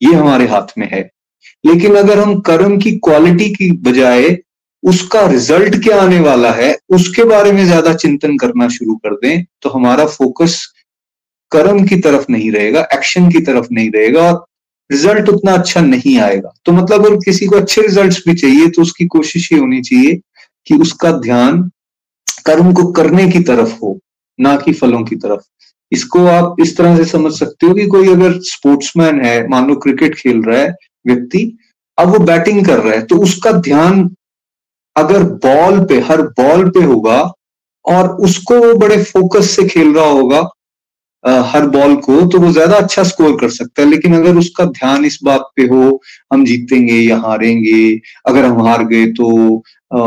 ये 0.00 0.12
हमारे 0.14 0.46
हाथ 0.48 0.78
में 0.78 0.88
है। 0.92 1.00
लेकिन 1.64 1.94
अगर 1.96 2.18
हम 2.18 2.38
कर्म 2.42 2.78
की 2.78 2.90
क्वालिटी 2.98 3.48
की 3.50 3.70
बजाय 3.82 4.36
उसका 4.82 5.26
रिज़ल्ट 5.26 5.76
क्या 5.84 6.00
आने 6.02 6.18
वाला 6.20 6.50
है, 6.52 6.76
उसके 6.90 7.24
बारे 7.24 7.52
में 7.52 7.64
ज़्यादा 7.64 7.92
चिंतन 7.94 8.36
करना 8.38 8.68
शुरू 8.68 8.94
कर 8.96 9.14
दें 9.16 9.44
तो 9.62 9.70
हमारा 9.70 10.06
फोकस 10.08 10.64
कर्म 11.52 11.84
की 11.86 11.96
तरफ़ 12.00 12.24
नहीं 12.30 12.50
रहेगा 12.52 12.86
एक्शन 12.94 13.28
की 13.30 13.40
तरफ़ 13.42 13.66
नहीं 13.72 13.90
रहेगा 13.90 14.22
और 14.22 14.44
रिज़ल्ट 14.90 15.28
उतना 15.28 15.52
अच्छा 15.52 15.80
नहीं 15.80 16.18
आएगा। 16.20 16.52
तो 16.64 16.72
मतलब 16.72 17.06
अगर 17.06 17.16
किसी 17.16 17.46
को 17.46 17.56
अच्छे 17.56 17.82
रिजल्ट्स 17.82 18.22
भी 18.26 18.34
चाहिए 18.34 18.68
तो 18.68 18.82
उसकी 18.82 19.06
कोशिश 19.08 19.52
ये 19.52 19.58
होनी 19.58 19.80
चाहिए 19.82 20.20
कि 20.66 20.74
उसका 20.76 21.12
ध्यान 21.18 21.62
कर्म 22.46 22.72
को 22.72 22.84
करने 22.92 23.28
की 23.28 23.40
तरफ़ 23.42 23.72
हो, 23.74 23.98
ना 24.38 24.56
कि 24.56 24.72
फलों 24.72 25.02
की 25.04 25.16
तरफ़। 25.16 25.40
इसको 25.92 26.24
आप 26.26 26.56
इस 26.60 26.76
तरह 26.76 26.96
से 26.96 27.04
समझ 27.04 27.32
सकते 27.32 27.66
हो 27.66 27.74
कि 27.74 27.86
कोई 27.86 28.08
अगर 28.08 28.38
स्पोर्ट्समैन 28.44 29.20
है, 29.20 29.46
मान 29.48 29.66
लो 29.68 29.74
क्रिकेट 29.76 30.14
खेल 30.14 30.42
रहा 30.42 30.60
है 30.60 30.74
व्यक्ति, 31.06 31.58
अब 31.98 32.08
वो 32.08 32.18
बैटिंग 32.20 32.64
कर 32.66 32.78
रहा 32.78 32.92
है 32.92 33.02
तो 33.02 33.16
उसका 33.18 33.52
ध्यान 33.52 34.08
अगर 34.96 35.22
बॉल 35.44 35.84
पे, 35.84 35.98
हर 36.00 36.22
बॉल 36.22 36.68
पे 36.70 36.82
होगा 36.82 37.20
और 37.84 38.08
उसको 38.20 38.58
वो 38.58 38.74
बड़े 38.78 39.02
फोकस 39.04 39.50
से 39.50 39.64
खेल 39.68 39.94
रहा 39.94 40.06
होगा 40.06 40.40
हर 41.24 41.66
बॉल 41.68 41.94
को 41.98 42.20
तो 42.30 42.38
वो 42.40 42.50
ज़्यादा 42.52 42.76
अच्छा 42.76 43.02
स्कोर 43.04 43.36
कर 43.40 43.48
सकता 43.50 43.82
है। 43.82 43.88
लेकिन 43.88 44.14
अगर 44.16 44.36
उसका 44.38 44.64
ध्यान 44.66 45.04
इस 45.04 45.18
बात 45.24 45.50
पे 45.56 45.62
हो 45.66 46.00
हम 46.32 46.44
जीतेंगे 46.44 46.94
या 46.94 47.16
हारेंगे 47.20 48.00
अगर 48.26 48.44
हम 48.44 48.60
हार 48.66 48.84
गए 48.84 49.06
तो 49.12 49.62
आ, 49.90 49.98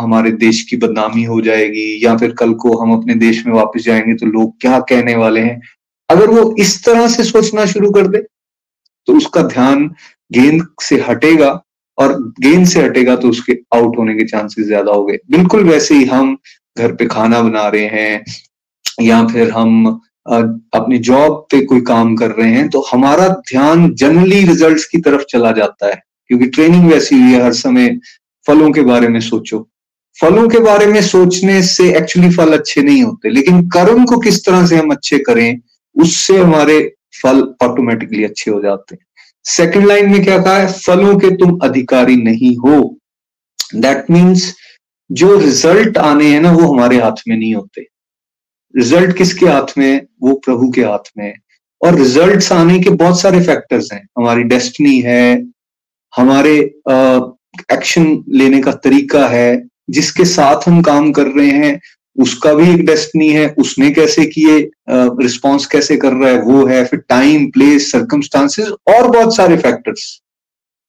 हमारे 0.00 0.30
देश 0.38 0.62
की 0.70 0.76
बदनामी 0.76 1.22
हो 1.24 1.40
जाएगी 1.40 2.04
या 2.04 2.16
फिर 2.16 2.32
कल 2.38 2.52
को 2.62 2.76
हम 2.78 2.92
अपने 2.92 3.14
देश 3.16 3.44
में 3.46 3.52
वापस 3.54 3.82
जाएँगे 3.84 4.14
तो 4.14 4.26
लोग 4.28 4.54
क्या 4.60 4.78
कहने 4.90 5.14
वाले 5.16 5.40
हैं? 5.40 5.60
अगर 6.10 6.30
वो 6.30 6.54
इस 6.58 6.84
तरह 6.84 7.08
से 7.08 7.24
सोचना 7.24 7.64
शुरू 7.66 7.90
कर 7.90 8.06
दे 8.06 8.18
तो 9.08 9.16
उसका 9.16 9.42
ध्यान 9.44 9.86
गेंद 10.30 10.66
से 10.82 11.00
हटेगा 11.08 11.50
और 11.98 12.12
गेंद 12.40 12.66
से 12.66 12.82
हटेगा 12.82 13.16
तो 13.16 13.28
उसके 13.28 13.58
आउट 13.74 13.98
होने 13.98 14.14
के 14.14 14.24
चांसेस 14.26 14.66
ज़्यादा 14.66 14.92
हो 14.92 15.04
गए। 15.04 15.18
बिल्कुल 15.30 15.64
वैसे 15.64 15.94
ही 15.94 16.04
हम 16.06 16.36
घर 16.76 16.92
पे 16.96 17.06
खाना 17.06 17.40
बना 17.42 17.66
रहे 17.68 17.86
हैं 17.88 18.24
या 19.02 19.24
फिर 19.26 19.50
हम 19.50 20.00
अपनी 20.26 20.98
जॉब 21.00 21.32
पे 21.50 21.64
कोई 21.64 21.80
काम 21.82 22.14
कर 22.16 22.30
रहे 22.30 22.50
हैं 22.50 22.68
तो 22.68 22.84
हमारा 22.92 23.28
ध्यान 23.48 23.92
जनरली 23.94 24.42
रिजल्ट्स 24.44 24.84
की 24.84 24.98
तरफ़ 25.00 25.22
चला 25.30 25.52
जाता 25.52 25.86
है, 25.86 26.00
क्योंकि 26.30 26.46
ट्रेनिंग 26.46 26.90
वैसी 26.90 27.20
हुई 27.20 27.32
है, 27.32 27.42
हर 27.44 27.52
समय 27.54 27.98
फलों 28.46 28.70
के 28.72 28.80
बारे 28.82 29.08
में 29.08 29.20
सोचो। 29.20 29.68
फलों 30.18 30.48
के 30.48 30.58
बारे 30.58 30.86
में 30.86 31.00
सोचने 31.02 31.60
से 31.62 31.88
एक्चुअली 31.96 32.30
फल 32.30 32.52
अच्छे 32.52 32.82
नहीं 32.82 33.02
होते, 33.02 33.28
लेकिन 33.28 33.68
कर्म 33.68 34.04
को 34.04 34.18
किस 34.18 34.44
तरह 34.46 34.66
से 34.66 34.76
हम 34.76 34.90
अच्छे 34.90 35.18
करें, 35.18 35.60
उससे 35.96 36.36
हमारे 36.38 36.80
फल 37.22 37.42
ऑटोमेटिकली 37.62 38.24
अच्छे 38.24 38.50
हो 38.50 38.60
जाते 38.62 38.94
हैं। 38.94 39.04
सेकंड 39.44 39.86
लाइन 39.86 40.10
में 40.10 40.22
क्या 40.24 40.38
कहा 40.38 40.56
है? 40.56 40.72
फलों 40.72 41.18
के 41.18 41.30
तुम 41.36 41.58
अधिकारी 41.62 42.16
नहीं 42.16 42.56
हो। 42.56 42.98
दैट 43.76 44.10
मीन्स 44.10 44.54
जो 45.10 45.36
रिज़ल्ट 45.36 45.98
आने 45.98 46.26
हैं 46.26 46.40
ना, 46.40 46.52
वो 46.52 46.72
हमारे 46.72 47.00
हाथ 47.00 47.28
में 47.28 47.36
नहीं 47.36 47.54
होते। 47.54 47.86
रिज़ल्ट 48.76 49.16
किसके 49.16 49.46
हाथ 49.46 49.78
में, 49.78 50.06
वो 50.22 50.34
प्रभु 50.34 50.70
के 50.70 50.82
हाथ 50.82 51.10
में। 51.18 51.34
और 51.82 51.94
रिजल्ट्स 51.94 52.52
आने 52.52 52.80
के 52.80 52.90
बहुत 52.90 53.20
सारे 53.20 53.40
फैक्टर्स 53.40 53.92
हैं। 53.92 54.08
हमारी 54.18 54.42
डेस्टिनी 54.42 55.00
है, 55.00 55.46
हमारे 56.16 56.58
एक्शन 57.72 58.24
लेने 58.28 58.62
का 58.62 58.72
तरीका 58.72 59.28
है, 59.28 59.68
जिसके 59.90 60.24
साथ 60.24 60.68
हम 60.68 60.82
काम 60.82 61.12
कर 61.12 61.26
रहे 61.26 61.50
हैं, 61.50 61.80
उसका 62.18 62.54
भी 62.54 62.70
एक 62.70 62.86
डेस्टिनी 62.86 63.28
है, 63.28 63.54
उसने 63.58 63.90
कैसे 63.90 64.26
किए 64.26 64.70
रिस्पॉन्स 64.90 65.66
कैसे 65.66 65.96
कर 65.96 66.12
रहा 66.12 66.30
है, 66.30 66.42
वो 66.42 66.66
है, 66.66 66.84
फिर 66.84 66.98
टाइम, 67.08 67.50
प्लेस 67.50 67.92
सर्कमस्टांसेस 67.92 68.68
और 68.68 69.10
बहुत 69.10 69.36
सारे 69.36 69.56
फैक्टर्स। 69.56 70.20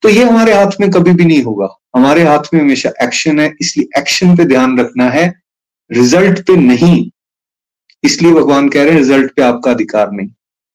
तो 0.01 0.09
ये 0.09 0.23
हमारे 0.23 0.53
हाथ 0.53 0.71
में 0.79 0.91
कभी 0.91 1.11
भी 1.11 1.25
नहीं 1.25 1.43
होगा। 1.43 1.79
हमारे 1.95 2.23
हाथ 2.23 2.53
में 2.53 2.61
हमेशा 2.61 2.91
एक्शन 3.03 3.39
है, 3.39 3.53
इसलिए 3.61 3.99
एक्शन 3.99 4.37
पे 4.37 4.45
ध्यान 4.45 4.79
रखना 4.79 5.09
है। 5.09 5.41
रिज़ल्ट 5.91 6.39
पे 6.39 6.55
नहीं। 6.55 7.09
इसलिए 8.03 8.31
भगवान 8.33 8.69
कह 8.69 8.83
रहे 8.83 8.91
हैं 8.91 8.99
रिज़ल्ट 8.99 9.31
पे 9.35 9.41
आपका 9.41 9.71
अधिकार 9.71 10.11
नहीं। 10.11 10.29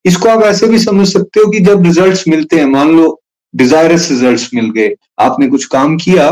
इसको 0.04 0.28
आप 0.28 0.42
ऐसे 0.44 0.66
भी 0.66 0.78
समझ 0.78 1.06
सकते 1.08 1.40
हो 1.40 1.50
कि 1.50 1.60
जब 1.60 1.82
रिजल्ट्स 1.84 2.26
मिलते 2.28 2.56
हैं 2.56 2.66
मान 2.66 2.90
लो 2.96 3.20
डिजायरस 3.54 4.10
रिजल्ट्स 4.10 4.50
मिल 4.54 4.70
गए 4.70 4.94
आपने 5.20 5.48
कुछ 5.48 5.64
काम 5.66 5.96
किया 5.98 6.26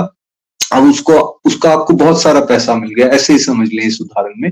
अब 0.72 0.88
उसको 0.90 1.18
उसका 1.47 1.70
आपको 1.70 1.94
बहुत 1.94 2.22
सारा 2.22 2.40
पैसा 2.44 2.74
मिल 2.74 2.92
गया 2.94 3.07
ऐसे 3.14 3.32
ही 3.32 3.38
समझ 3.38 3.68
लें 3.72 3.82
इस 3.84 4.01
उदाहरण 4.01 4.32
में। 4.36 4.51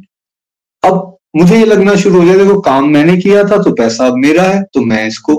अब 0.82 1.16
मुझे 1.36 1.56
ये 1.58 1.64
लगना 1.64 1.94
शुरू 1.96 2.20
हो 2.20 2.26
जाए 2.26 2.38
देखो 2.38 2.60
काम 2.60 2.88
मैंने 2.88 3.16
किया 3.18 3.42
था 3.44 3.62
तो 3.62 3.72
पैसा 3.74 4.06
अब 4.06 4.16
मेरा 4.18 4.42
है 4.44 4.62
तो 4.74 4.80
मैं 4.82 5.06
इसको 5.06 5.34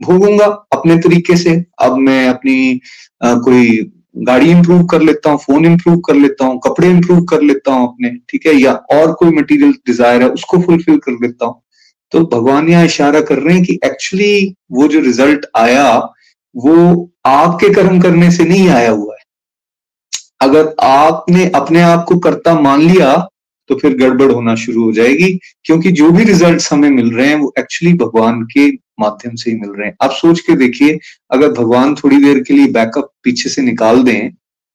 भोगूँगा 0.00 0.46
अपने 0.72 0.96
तरीके 0.98 1.36
से। 1.36 1.54
अब 1.82 1.96
मैं 1.98 2.28
अपनी 2.28 2.80
आ, 3.22 3.34
कोई 3.34 3.92
गाड़ी 4.14 4.50
इंप्रूव 4.50 4.84
कर 4.86 5.02
लेता 5.02 5.30
हूँ 5.30 5.38
फ़ोन 5.38 5.64
इंप्रूव 5.66 5.98
कर 6.00 6.14
लेता 6.14 6.46
हूँ, 6.46 6.58
कपड़े 6.64 6.88
इंप्रूव 6.88 7.24
कर 7.24 7.42
लेता 7.42 7.72
हूँ 7.72 7.88
अपने, 7.88 8.10
ठीक 8.30 8.46
है, 8.46 8.54
या 8.54 8.72
और 8.92 9.12
कोई 9.12 9.30
मटेरियल 9.32 9.72
डिज़ायर 9.86 10.22
है, 10.22 10.28
उसको 10.30 10.60
फुलफिल 10.62 10.98
कर 10.98 11.12
लेता 11.22 11.46
हूँ। 11.46 11.60
तो 12.12 12.20
भगवान 12.32 12.68
यहाँ 12.68 12.84
इशारा 12.84 13.20
कर 13.22 13.38
रहे 13.38 13.54
हैं 13.54 13.64
कि 13.64 13.78
एक्चुअली 13.84 14.54
वो 14.72 14.88
जो 14.88 15.00
रिज़ल्ट 15.00 15.46
आया, 15.56 15.92
वो 16.54 17.10
आपके 17.26 17.72
कर्म 17.74 18.00
करने 18.00 18.30
से 18.30 18.44
नहीं 18.44 18.68
आया 18.70 18.90
हुआ 18.90 19.14
है। 19.14 19.22
अगर 20.42 20.74
आपने 20.82 21.50
अपने 21.54 21.82
आप 21.82 22.04
को 22.08 22.18
कर्ता 22.18 22.60
मान 22.60 22.80
लिया 22.82 23.14
तो 23.70 23.74
फिर 23.74 23.96
गड़बड़ 23.98 24.30
होना 24.32 24.54
शुरू 24.56 24.84
हो 24.84 24.92
जाएगी, 24.92 25.28
क्योंकि 25.64 25.90
जो 25.92 26.10
भी 26.10 26.24
रिजल्ट्स 26.24 26.72
हमें 26.72 26.90
मिल 26.90 27.10
रहे 27.10 27.26
हैं, 27.28 27.36
वो 27.36 27.52
एक्चुअली 27.58 27.92
भगवान 27.96 28.42
के 28.48 28.66
माध्यम 29.00 29.34
से 29.34 29.50
ही 29.50 29.56
मिल 29.56 29.70
रहे 29.70 29.88
हैं। 29.88 29.96
आप 30.02 30.10
सोच 30.12 30.40
के 30.40 30.56
देखिए, 30.56 30.98
अगर 31.30 31.52
भगवान 31.52 31.94
थोड़ी 31.94 32.16
देर 32.16 32.38
के 32.38 32.54
लिए 32.54 32.66
बैकअप 32.66 33.10
पीछे 33.22 33.50
से 33.50 33.62
निकाल 33.62 34.02
दें 34.02 34.30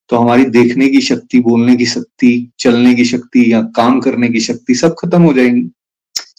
तो 0.10 0.18
हमारी 0.18 0.46
देखने 0.46 0.88
की 0.90 1.02
शक्ति, 1.02 1.40
बोलने 1.40 1.76
की 1.76 1.86
शक्ति, 1.86 2.52
चलने 2.60 2.94
की 2.96 3.06
शक्ति 3.06 3.52
या 3.54 3.62
काम 3.76 4.00
करने 4.00 4.30
की 4.30 4.40
शक्ति 4.40 4.76
सब 4.76 4.96
खत्म 5.00 5.22
हो 5.22 5.34
जाएँगी। 5.34 5.70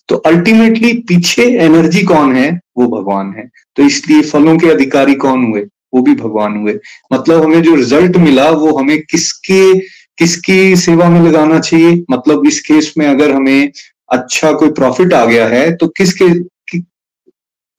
तो 0.09 0.17
अल्टीमेटली 0.17 0.93
पीछे 1.09 1.43
एनर्जी 1.59 2.03
कौन 2.03 2.35
है? 2.37 2.51
वो 2.79 2.87
भगवान 2.87 3.33
है। 3.37 3.49
तो 3.77 3.83
इसलिए 3.83 4.23
फलों 4.23 4.57
के 4.59 4.69
अधिकारी 4.69 5.15
कौन 5.15 5.45
हुए? 5.45 5.61
वो 5.95 6.03
भी 6.03 6.15
भगवान 6.15 6.57
हुए। 6.57 6.79
मतलब 7.13 7.43
हमें 7.45 7.63
जो 7.63 7.75
रिज़ल्ट 7.75 8.17
मिला, 8.17 8.51
वो 8.51 8.77
हमें 8.79 9.01
किसके, 9.03 9.79
किसकी 10.19 10.77
सेवा 10.77 11.09
में 11.11 11.21
लगाना 11.21 11.59
चाहिए? 11.61 12.05
मतलब 12.11 12.47
इस 12.47 12.61
केस 12.61 12.93
में 12.99 13.07
अगर 13.07 13.33
हमें 13.33 13.71
अच्छा 14.09 14.53
कोई 14.53 14.71
प्रॉफिट 14.71 15.13
आ 15.15 15.25
गया 15.25 15.47
है 15.49 15.77
तो 15.77 15.89
किसके 15.89 16.29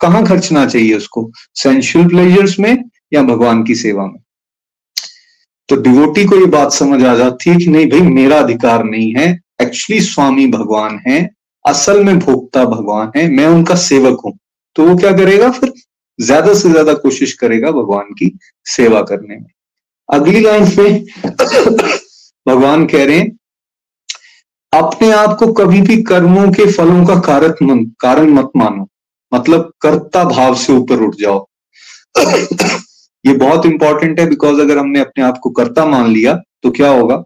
कहाँ 0.01 0.25
खर्चना 0.25 0.65
चाहिए 0.65 0.93
उसको? 0.93 1.29
सेंशुअल 1.55 2.07
प्लेजर्स 2.07 2.57
में 2.59 2.75
या 3.13 3.21
भगवान 3.23 3.63
की 3.63 3.75
सेवा 3.75 4.05
में? 4.05 4.19
तो 5.69 5.75
डिवोटी 5.77 6.25
को 6.25 6.35
ये 6.35 6.45
बात 6.47 6.71
समझ 6.73 7.03
आ 7.03 7.15
जाती 7.15 7.49
है 7.49 7.55
कि 7.57 7.67
नहीं 7.67 7.89
भाई, 7.89 8.01
मेरा 8.01 8.39
अधिकार 8.39 8.83
नहीं 8.83 9.13
है। 9.13 9.27
एक्चुअली 9.61 10.01
स्वामी 10.01 10.47
भगवान 10.47 10.99
है, 11.07 11.29
असल 11.65 12.03
में 12.03 12.19
भोक्ता 12.19 12.63
भगवान 12.65 13.11
है, 13.15 13.27
मैं 13.29 13.47
उनका 13.47 13.75
सेवक 13.77 14.21
हूँ। 14.25 14.37
तो 14.75 14.85
वो 14.85 14.95
क्या 14.97 15.11
करेगा 15.11 15.49
फिर? 15.51 15.71
ज़्यादा 16.19 16.53
से 16.53 16.69
ज़्यादा 16.69 16.93
कोशिश 16.95 17.33
करेगा 17.33 17.71
भगवान 17.71 18.13
की 18.13 18.31
सेवा 18.65 19.01
करने 19.01 19.35
में। 19.35 19.47
अगली 20.09 20.39
लाइन 20.39 20.63
में 20.77 21.05
भगवान 22.45 22.85
कह 22.85 23.05
रहे 23.05 23.17
हैं, 23.17 23.31
अपने 24.73 25.11
आप 25.11 25.35
को 25.39 25.51
कभी 25.53 25.81
भी 25.81 26.01
कर्मों 26.03 26.47
के 26.51 26.65
फलों 26.71 27.05
का 27.05 27.19
कारक 27.21 27.57
कारण 28.01 28.29
मत 28.29 28.49
मानो। 28.55 28.87
मतलब 29.31 29.71
कर्ता 29.81 30.23
भाव 30.25 30.55
से 30.55 30.73
ऊपर 30.73 31.01
उठ 31.01 31.15
जाओ। 31.15 31.45
ये 33.25 33.33
बहुत 33.35 33.65
इंपॉर्टेंट 33.65 34.19
है 34.19 34.27
बिकॉज़ 34.29 34.61
अगर 34.61 34.77
हमने 34.77 34.99
अपने 34.99 35.23
आप 35.23 35.37
को 35.37 35.49
कर्ता 35.51 35.85
मान 35.85 36.09
लिया 36.09 36.33
तो 36.63 36.71
क्या 36.71 36.89
होगा? 36.89 37.23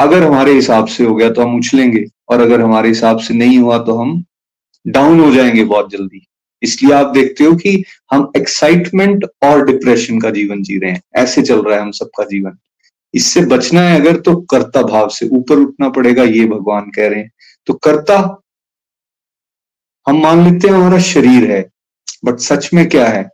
अगर 0.00 0.22
हमारे 0.22 0.52
हिसाब 0.52 0.86
से 0.86 1.04
हो 1.04 1.14
गया 1.14 1.30
तो 1.30 1.42
हम 1.42 1.56
उछलेंगे, 1.56 2.04
और 2.28 2.40
अगर 2.40 2.60
हमारे 2.60 2.88
हिसाब 2.88 3.18
से 3.18 3.34
नहीं 3.34 3.58
हुआ 3.58 3.78
तो 3.78 3.96
हम 3.96 4.22
डाउन 4.86 5.20
हो 5.20 5.30
जाएँगे 5.30 5.64
बहुत 5.64 5.90
जल्दी। 5.90 6.26
इसलिए 6.62 6.92
आप 6.94 7.06
देखते 7.06 7.44
हो 7.44 7.54
कि 7.56 7.82
हम 8.12 8.30
एक्साइटमेंट 8.36 9.24
और 9.42 9.64
डिप्रेशन 9.66 10.20
का 10.20 10.30
जीवन 10.30 10.62
जी 10.62 10.78
रहे 10.78 10.90
हैं। 10.90 11.00
ऐसे 11.16 11.42
चल 11.42 11.62
रहा 11.62 11.76
है 11.76 11.82
हम 11.82 11.90
सबका 11.90 12.24
जीवन। 12.24 12.56
इससे 13.14 13.40
बचना 13.46 13.80
है 13.80 14.00
अगर 14.00 14.16
तो 14.16 14.34
कर्ता 14.42 14.82
भाव 14.82 15.08
से 15.08 15.28
ऊपर 15.28 15.58
उठना 15.58 15.88
पड़ेगा, 15.88 16.22
ये 16.22 16.46
भगवान 16.46 16.90
कह 16.90 17.08
रहे 17.08 17.20
हैं। 17.20 17.30
तो 17.66 17.74
कर्ता 17.74 18.18
हम 20.06 20.20
मान 20.22 20.44
लेते 20.44 20.68
हैं 20.68 20.74
हमारा 20.74 20.98
शरीर 21.02 21.50
है 21.50 21.62
बट 22.24 22.38
सच 22.38 22.70
में 22.74 22.88
क्या 22.88 23.06
है? 23.08 23.28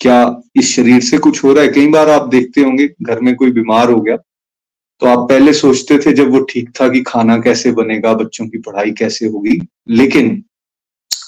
क्या 0.00 0.42
इस 0.56 0.74
शरीर 0.76 1.00
से 1.00 1.18
कुछ 1.18 1.42
हो 1.44 1.52
रहा 1.52 1.64
है? 1.64 1.68
कई 1.68 1.86
बार 1.86 2.10
आप 2.10 2.28
देखते 2.28 2.60
होंगे, 2.60 2.88
घर 3.02 3.20
में 3.20 3.34
कोई 3.36 3.50
बीमार 3.52 3.90
हो 3.90 4.00
गया 4.00 4.16
तो 5.02 5.06
आप 5.06 5.28
पहले 5.28 5.52
सोचते 5.52 5.98
थे 5.98 6.12
जब 6.12 6.30
वो 6.30 6.40
ठीक 6.40 6.70
था 6.80 6.88
कि 6.88 7.00
खाना 7.02 7.36
कैसे 7.38 7.70
बनेगा, 7.72 8.12
बच्चों 8.14 8.46
की 8.46 8.58
पढ़ाई 8.58 8.90
कैसे 8.90 9.26
होगी, 9.26 9.60
लेकिन 9.88 10.30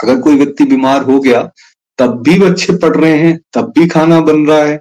अगर 0.02 0.20
कोई 0.20 0.36
व्यक्ति 0.36 0.64
बीमार 0.64 1.02
हो 1.02 1.18
गया, 1.20 1.40
तब 1.98 2.22
भी 2.22 2.38
बच्चे 2.38 2.76
पढ़ 2.76 2.96
रहे 2.96 3.18
हैं, 3.18 3.38
तब 3.52 3.72
भी 3.78 3.86
खाना 3.88 4.20
बन 4.20 4.46
रहा 4.46 4.58
है, 4.58 4.76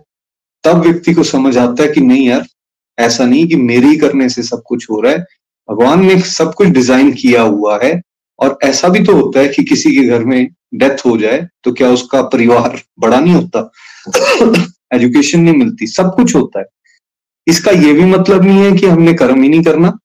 तब 0.64 0.82
व्यक्ति 0.82 1.14
को 1.14 1.24
समझ 1.24 1.58
आता 1.58 1.84
है 1.84 1.92
कि 1.92 2.02
नहीं 2.02 2.28
यार, 2.28 2.46
ऐसा 2.98 3.26
नहीं 3.26 3.48
कि 3.48 3.56
मेरे 3.56 3.88
ही 3.88 3.98
करने 3.98 4.30
से 4.30 4.44
सब 4.44 4.62
कुछ 4.66 4.90
हो 4.90 5.00
रहा 5.02 5.12
है। 5.12 5.26
भगवान 5.70 6.06
ने 6.06 6.20
सब 6.22 6.54
कुछ 6.54 6.68
डिज़ाइन 6.68 7.12
किया 7.14 7.42
हुआ 7.42 7.80
है 7.84 7.94
और 8.40 8.58
ऐसा 8.64 8.88
भी 8.88 9.04
तो 9.06 9.16
होता 9.16 9.40
है 9.40 9.48
कि 9.48 9.64
किसी 9.64 9.92
के 9.96 10.04
घर 10.08 10.24
में 10.26 10.48
डेथ 10.76 11.06
हो 11.06 11.18
जाए 11.18 11.48
तो 11.64 11.72
क्या 11.74 11.90
उसका 11.90 12.22
परिवार 12.30 12.80
बड़ा 13.00 13.20
नहीं 13.20 13.34
होता? 13.34 13.70
एजुकेशन 14.94 15.40
नहीं 15.40 15.56
मिलती, 15.56 15.88
सब 15.88 16.14
कुछ 16.16 16.36
होता 16.36 16.60
है। 16.60 16.66
इसका 17.48 17.72
यह 17.72 17.94
भी 17.94 18.06
मतलब 18.06 18.44
नहीं 18.44 18.60
है 18.60 18.72
कि 18.72 18.86
हमने 18.88 19.14
कर्म 19.16 19.42
ही 19.44 19.50
नहीं 19.50 19.64
करना। 19.64 19.98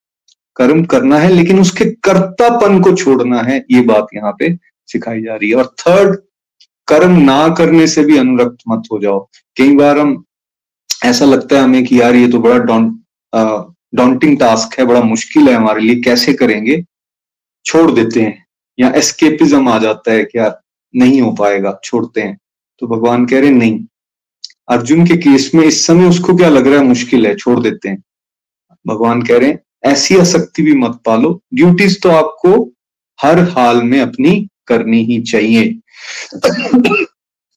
कर्म 0.56 0.84
करना 0.84 1.18
है, 1.18 1.28
लेकिन 1.30 1.60
उसके 1.60 1.84
कर्तापन 1.84 2.80
को 2.82 2.94
छोड़ना 2.94 3.42
है, 3.42 3.64
ये 3.70 3.80
बात 3.82 4.06
यहाँ 4.14 4.32
पे 4.38 4.54
सिखाई 4.88 5.22
जा 5.22 5.34
रही 5.34 5.50
है। 5.50 5.56
और 5.56 5.74
थर्ड 5.80 6.16
कर्म 6.88 7.16
ना 7.20 7.48
करने 7.58 7.86
से 7.86 8.04
भी 8.04 8.18
अनुरक्त 8.18 8.58
मत 8.68 8.82
हो 8.92 8.98
जाओ। 8.98 9.18
कई 9.56 9.74
बार 9.76 9.98
हम, 9.98 10.22
ऐसा 11.04 11.24
लगता 11.24 11.56
है 11.56 11.62
हमें 11.62 11.84
कि 11.84 12.00
यार 12.00 12.14
ये 12.16 12.28
तो 12.28 12.38
बड़ा 12.38 12.58
डॉन्टिंग 13.94 14.38
टास्क 14.38 14.78
है, 14.78 14.84
बड़ा 14.86 15.00
मुश्किल 15.02 15.48
है 15.48 15.54
हमारे 15.54 15.80
लिए, 15.80 16.00
कैसे 16.00 16.32
करेंगे? 16.34 16.76
छोड़ 17.64 17.90
देते 17.90 18.20
हैं, 18.20 18.44
या 18.78 18.90
एस्केपिज्म 18.96 19.68
आ 19.68 19.78
जाता 19.78 20.12
है 20.12 20.24
कि 20.24 20.38
यार 20.38 20.60
नहीं 20.94 21.20
हो 21.20 21.32
पाएगा, 21.32 21.78
छोड़ते 21.84 22.20
हैं। 22.20 22.36
तो 22.82 22.86
भगवान 22.86 23.26
कह 23.26 23.40
रहे 23.40 23.50
नहीं, 23.50 23.84
अर्जुन 24.68 25.06
के 25.06 25.16
केस 25.18 25.50
में 25.54 25.64
इस 25.64 25.84
समय 25.86 26.08
उसको 26.08 26.36
क्या 26.36 26.48
लग 26.48 26.66
रहा 26.66 26.80
है 26.80 26.86
मुश्किल 26.86 27.26
है, 27.26 27.34
छोड़ 27.36 27.58
देते 27.60 27.88
हैं। 27.88 28.02
भगवान 28.84 29.22
कह 29.22 29.38
रहे 29.38 29.48
हैं, 29.48 29.58
ऐसी 29.84 30.16
आसक्ति 30.18 30.62
भी 30.62 30.74
मत 30.74 31.00
पालो 31.06 31.40
ड्यूटीज़ 31.54 31.98
तो 32.02 32.10
आपको 32.10 32.50
हर 33.18 33.38
हाल 33.50 33.82
में 33.82 34.00
अपनी 34.00 34.48
करनी 34.66 35.02
ही 35.04 35.20
चाहिए। 35.22 35.68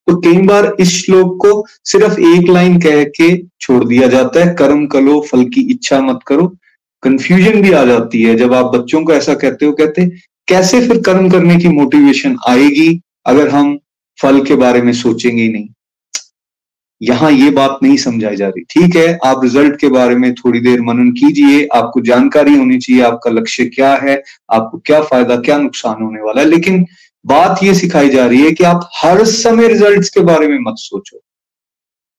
तो 0.08 0.16
कई 0.22 0.42
बार 0.48 0.76
इस 0.80 0.90
श्लोक 0.96 1.38
को 1.42 1.66
सिर्फ़ 1.86 2.20
एक 2.20 2.50
लाइन 2.50 2.80
कह 2.82 3.04
के 3.12 3.36
छोड़ 3.62 3.84
दिया 3.86 4.08
जाता 4.08 4.40
है, 4.40 4.54
कर्म 4.56 4.86
करो, 4.88 5.20
फल 5.22 5.44
की 5.46 5.62
इच्छा 5.72 6.00
मत 6.02 6.20
करो। 6.28 6.56
कंफ्यूजन 7.04 7.62
भी 7.62 7.72
आ 7.72 7.84
जाती 7.86 8.22
है 8.24 8.36
जब 8.36 8.54
आप 8.54 8.66
बच्चों 8.76 9.04
को 9.04 9.14
ऐसा 9.14 9.34
कहते 9.34 9.66
हो, 9.66 9.72
कहते 9.72 10.06
कैसे 10.48 10.80
फिर 10.88 11.02
कर्म 11.02 11.30
करने 11.30 11.56
की 11.56 11.68
मोटिवेशन 11.68 12.36
आएगी 12.48 13.00
अगर 13.28 13.50
हम 13.50 13.78
फल 14.20 14.44
के 14.44 14.56
बारे 14.56 14.82
में 14.82 14.94
सोचेंगे 14.94 15.48
नहीं? 15.48 15.68
यहाँ 17.02 17.32
ये 17.32 17.50
बात 17.50 17.80
नहीं 17.84 17.96
समझाई 17.98 18.36
जा 18.36 18.48
रही। 18.48 18.62
ठीक 18.64 18.96
है, 18.96 19.18
आप 19.26 19.44
रिज़ल्ट 19.44 19.80
के 19.80 19.88
बारे 19.88 20.16
में 20.16 20.34
थोड़ी 20.34 20.60
देर 20.60 20.82
मनन 20.82 21.12
कीजिए, 21.12 21.68
आपको 21.76 22.02
जानकारी 22.02 22.56
होनी 22.58 22.78
चाहिए 22.80 23.02
आपका 23.04 23.32
लक्ष्य 23.32 23.66
क्या 23.66 23.94
है, 24.04 24.22
आपको 24.52 24.78
क्या 24.78 25.02
फ़ायदा, 25.02 25.36
क्या 25.36 25.58
नुकसान 25.58 26.04
होने 26.04 26.22
वाला 26.22 26.42
है। 26.42 26.48
लेकिन 26.48 26.86
बात 27.26 27.64
ये 27.64 27.74
सिखाई 27.76 28.10
जा 28.10 28.26
रही 28.26 28.42
है 28.42 28.52
कि 28.52 28.64
आप 28.64 28.90
हर 28.96 29.24
समय 29.26 29.68
रिजल्ट्स 29.68 30.10
के 30.10 30.22
बारे 30.22 30.48
में 30.48 30.58
मत 30.62 30.76
सोचो। 30.78 31.23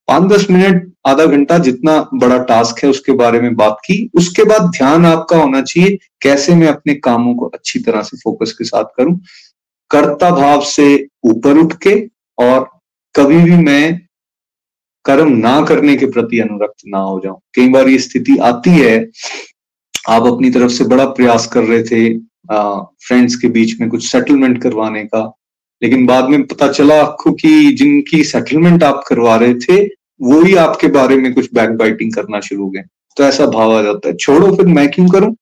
पाँच 0.09 0.31
दस 0.33 0.47
मिनट, 0.51 0.93
आधा 1.07 1.25
घंटा 1.27 1.59
जितना 1.59 1.99
बड़ा 2.15 2.39
टास्क 2.45 2.83
है 2.85 2.91
उसके 2.91 3.13
बारे 3.15 3.41
में 3.41 3.55
बात 3.57 3.79
की, 3.85 4.11
उसके 4.15 4.45
बाद 4.45 4.71
ध्यान 4.71 5.07
आपका 5.07 5.37
होना 5.37 5.61
चाहिए 5.63 5.99
कैसे 6.23 6.55
मैं 6.55 6.69
अपने 6.69 6.95
कामों 6.97 7.35
को 7.35 7.47
अच्छी 7.49 7.79
तरह 7.81 8.03
से 8.03 8.17
फोकस 8.17 8.53
के 8.59 8.65
साथ 8.65 8.85
करूँ। 8.97 9.19
कर्ता 9.91 10.31
भाव 10.31 10.65
से 10.67 10.87
ऊपर 11.27 11.59
उठ 11.59 11.73
के 11.83 11.95
और 12.39 12.69
कभी 13.15 13.43
भी 13.43 13.57
मैं 13.57 14.01
कर्म 15.05 15.33
ना 15.39 15.61
करने 15.67 15.97
के 15.97 16.07
प्रति 16.07 16.39
अनुरक्त 16.41 16.83
ना 16.87 16.99
हो 16.99 17.21
जाऊँ। 17.25 17.41
कई 17.55 17.69
बार 17.69 17.89
ये 17.89 17.99
स्थिति 17.99 18.37
आती 18.43 18.71
है, 18.71 18.99
आप 20.09 20.27
अपनी 20.27 20.51
तरफ़ 20.51 20.71
से 20.73 20.85
बड़ा 20.85 21.05
प्रयास 21.11 21.47
कर 21.47 21.65
रहे 21.65 21.83
थे 21.83 22.19
फ्रेंड्स 23.01 23.37
के 23.37 23.49
बीच 23.49 23.81
में 23.81 23.89
कुछ 23.91 24.07
सेटलमेंट 24.07 24.63
करवाने 24.63 25.05
का 25.05 25.23
लेकिन 25.85 26.07
बाद 26.07 26.29
में 26.29 26.43
पता 26.47 26.69
चला 26.73 27.01
आपको 27.03 27.33
कि 27.33 27.73
जिनकी 27.73 28.23
सेटलमेंट 28.25 28.83
आप 28.83 29.03
करवा 29.07 29.37
रहे 29.37 29.55
थे, 29.55 29.85
वो 30.23 30.41
ही 30.43 30.55
आपके 30.57 30.87
बारे 30.89 31.17
में 31.17 31.33
कुछ 31.35 31.49
बैक 31.55 31.71
बाइटिंग 31.71 32.13
करना 32.15 32.41
शुरू 32.41 32.63
हो 32.65 32.71
गए। 32.71 32.83
तो 33.17 33.25
ऐसा 33.25 33.47
भाव 33.47 33.77
आ 33.79 33.83
जाता 33.83 34.09
है। 34.09 34.17
छोड़ो, 34.17 34.55
फिर 34.57 34.67
मैं 34.67 34.91
क्यों 34.91 35.09
करूँ? 35.09 35.35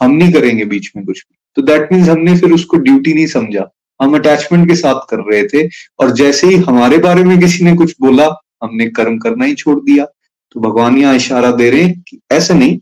हम 0.00 0.10
नहीं 0.10 0.32
करेंगे 0.32 0.64
बीच 0.64 0.90
में 0.96 1.04
कुछ 1.06 1.22
तो 1.56 1.62
दैट 1.62 1.92
मीन्स 1.92 2.08
हमने 2.08 2.36
फिर 2.38 2.52
उसको 2.52 2.76
ड्यूटी 2.76 3.14
नहीं 3.14 3.26
समझा। 3.26 3.64
हम 4.00 4.14
अटैचमेंट 4.14 4.68
के 4.68 4.74
साथ 4.76 5.00
कर 5.10 5.18
रहे 5.18 5.42
थे 5.46 5.68
और 5.98 6.10
जैसे 6.10 6.46
ही 6.46 6.56
हमारे 6.56 6.98
बारे 6.98 7.24
में 7.24 7.38
किसी 7.40 7.64
ने 7.64 7.74
कुछ 7.76 7.94
बोला, 8.00 8.26
हमने 8.62 8.86
कर्म 8.88 9.18
करना 9.18 9.44
ही 9.44 9.54
छोड़ 9.54 9.78
दिया। 9.80 10.04
तो 10.52 10.60
भगवान 10.60 10.98
यहाँ 10.98 11.14
इशारा 11.14 11.50
दे 11.50 11.70
रहे 11.70 11.82
हैं 11.82 12.00
कि 12.08 12.20
ऐसे 12.32 12.54
नहीं। 12.54 12.78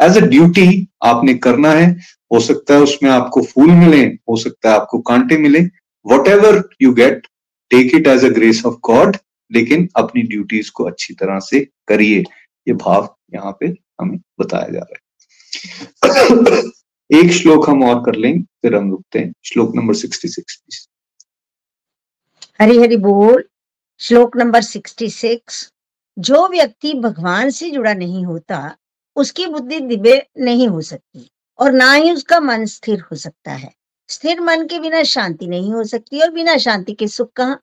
एज 0.00 0.16
अ 0.16 0.26
ड्यूटी 0.26 0.86
आपने 1.04 1.34
करना 1.34 1.70
है। 1.70 1.90
हो 2.32 2.40
सकता 2.40 2.74
है 2.74 2.80
उसमें 2.80 3.10
आपको 3.10 3.42
फूल 3.42 3.70
मिले, 3.70 4.02
हो 4.02 4.36
सकता 4.36 4.70
है 4.70 4.76
आपको 4.76 4.98
कांटे 4.98 5.38
मिले। 5.38 5.60
Whatever 6.28 6.62
you 6.82 6.92
get 6.94 7.26
take 7.70 7.94
it 7.94 8.06
as 8.06 8.24
a 8.24 8.28
grace 8.28 8.64
of 8.66 8.74
God 8.84 9.16
लेकिन 9.52 9.88
अपनी 9.96 10.22
ड्यूटीज़ 10.22 10.70
को 10.70 10.84
अच्छी 10.84 11.14
तरह 11.14 11.38
से 11.40 11.60
करिए। 11.88 12.20
ये 12.68 12.72
भाव 12.74 13.16
यहाँ 13.34 13.56
पे 13.60 13.66
हमें 14.00 14.18
बताया 14.40 14.68
जा 14.68 14.80
रहा 14.80 14.94
है। 14.94 15.02
एक 17.22 17.32
श्लोक 17.32 17.68
हम 17.70 17.84
और 17.84 18.00
कर 18.00 18.14
लेंगे 18.14 18.42
फिर 18.42 18.74
हम 18.74 18.90
रुकते 18.90 19.18
हैं। 19.18 19.32
श्लोक 19.44 19.76
number 19.76 19.94
sixty 19.94 20.28
six 20.28 20.88
Hari 22.60 22.78
Hari 22.78 22.96
बोल। 22.96 23.44
श्लोक 24.00 24.36
नंबर 24.36 24.62
सिक्सटी 24.62 25.10
सिक्स 25.10 25.72
जो 26.18 26.48
व्यक्ति 26.48 26.94
भगवान 26.94 27.50
से 27.50 27.70
जुड़ा 27.70 27.94
नहीं 27.94 28.24
होता, 28.24 28.76
उसकी 29.16 29.46
बुद्धि 29.46 29.80
दिव्य 29.80 30.26
नहीं 30.38 30.68
हो 30.68 30.80
सकती, 30.80 31.30
और 31.58 31.72
ना 31.72 31.92
ही 31.92 32.10
उसका 32.10 32.40
मन 32.40 32.64
स्थिर 32.64 33.00
हो 33.00 33.16
सकता 33.16 33.52
है। 33.52 33.74
स्थिर 34.08 34.40
मन 34.40 34.66
के 34.66 34.78
बिना 34.78 35.02
शांति 35.02 35.46
नहीं 35.46 35.72
हो 35.72 35.84
सकती 35.84 36.20
और 36.20 36.30
बिना 36.30 36.56
शांति 36.56 36.92
के 36.92 37.08
सुख 37.08 37.32
कहा? 37.36 37.56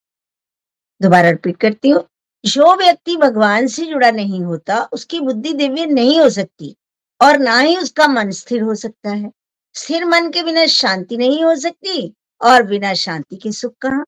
दोबारा 1.01 1.29
रिपीट 1.29 1.57
करती 1.57 1.89
हूँ। 1.89 2.03
जो 2.45 2.75
व्यक्ति 2.75 3.17
भगवान 3.17 3.67
से 3.67 3.85
जुड़ा 3.85 4.11
नहीं 4.11 4.41
होता 4.41 4.89
उसकी 4.93 5.19
बुद्धि 5.19 5.53
दिव्य 5.53 5.85
नहीं 5.85 6.19
हो 6.19 6.29
सकती 6.29 6.75
और 7.21 7.37
ना 7.39 7.59
ही 7.59 7.77
उसका 7.77 8.07
मन 8.07 8.31
स्थिर 8.31 8.61
हो 8.61 8.75
सकता 8.75 9.09
है। 9.09 9.31
स्थिर 9.73 10.05
मन 10.05 10.29
के 10.29 10.43
बिना 10.43 10.65
शांति 10.65 11.17
नहीं 11.17 11.43
हो 11.43 11.55
सकती 11.55 12.13
और 12.41 12.63
बिना 12.63 12.93
शांति 12.93 13.35
के 13.35 13.51
सुख 13.51 13.73
कहा? 13.81 14.03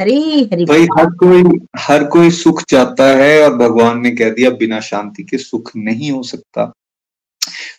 हरी 0.00 0.44
हरी 0.44 0.64
भाई 0.64 0.84
हर 0.98 1.06
कोई 1.06 1.58
हर 1.78 2.04
कोई 2.04 2.30
सुख 2.30 2.62
चाहता 2.62 3.04
है 3.04 3.44
और 3.44 3.56
भगवान 3.56 4.00
ने 4.00 4.10
कह 4.10 4.30
दिया 4.30 4.50
बिना 4.50 4.80
शांति 4.80 5.22
के 5.22 5.38
सुख 5.38 5.70
नहीं 5.76 6.10
हो 6.10 6.22
सकता। 6.22 6.72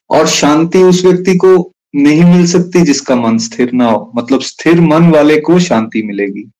और 0.10 0.28
शांति 0.28 0.84
उस 0.84 1.04
व्यक्ति 1.06 1.36
को 1.36 1.72
नहीं 1.96 2.24
मिल 2.24 2.48
सकती 2.48 2.82
जिसका 2.82 3.16
मन 3.16 3.38
स्थिर 3.38 3.72
ना 3.72 3.90
हो। 3.90 4.12
मतलब 4.16 4.42
स्थिर 4.42 4.82
मन 4.82 5.10
वाले 5.10 5.40
को 5.40 5.60
शांति 5.60 6.04
मिलेगी। 6.04 6.52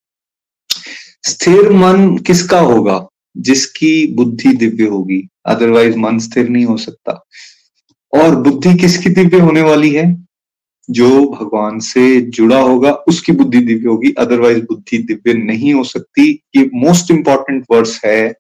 स्थिर 1.24 1.70
मन 1.70 2.18
किसका 2.18 2.60
होगा? 2.60 3.08
जिसकी 3.38 4.14
बुद्धि 4.14 4.54
दिव्य 4.54 4.86
होगी। 4.86 5.28
अदरवाइज़ 5.46 5.98
मन 5.98 6.20
स्थिर 6.20 6.50
नहीं 6.50 6.66
हो 6.66 6.78
सकता। 6.78 7.26
और 8.14 8.36
बुद्धि 8.36 8.76
किसकी 8.76 9.10
दिव्य 9.10 9.40
होने 9.40 9.62
वाली 9.62 9.92
है? 9.92 10.26
जो 10.90 11.26
भगवान 11.26 11.80
से 11.80 12.22
जुड़ा 12.22 12.62
होगा, 12.62 12.92
उसकी 12.92 13.32
बुद्धि 13.32 13.60
दिव्य 13.60 13.88
होगी। 13.88 14.12
अदरवाइज़ 14.12 14.60
बुद्धि 14.60 14.98
दिव्य 14.98 15.34
नहीं 15.34 15.74
हो 15.74 15.84
सकती। 15.84 16.40
ये 16.56 16.70
मोस्ट 16.74 17.12
इंपॉर्टेंट 17.12 17.66
वर्ड्स 17.72 18.02
है। 18.06 18.34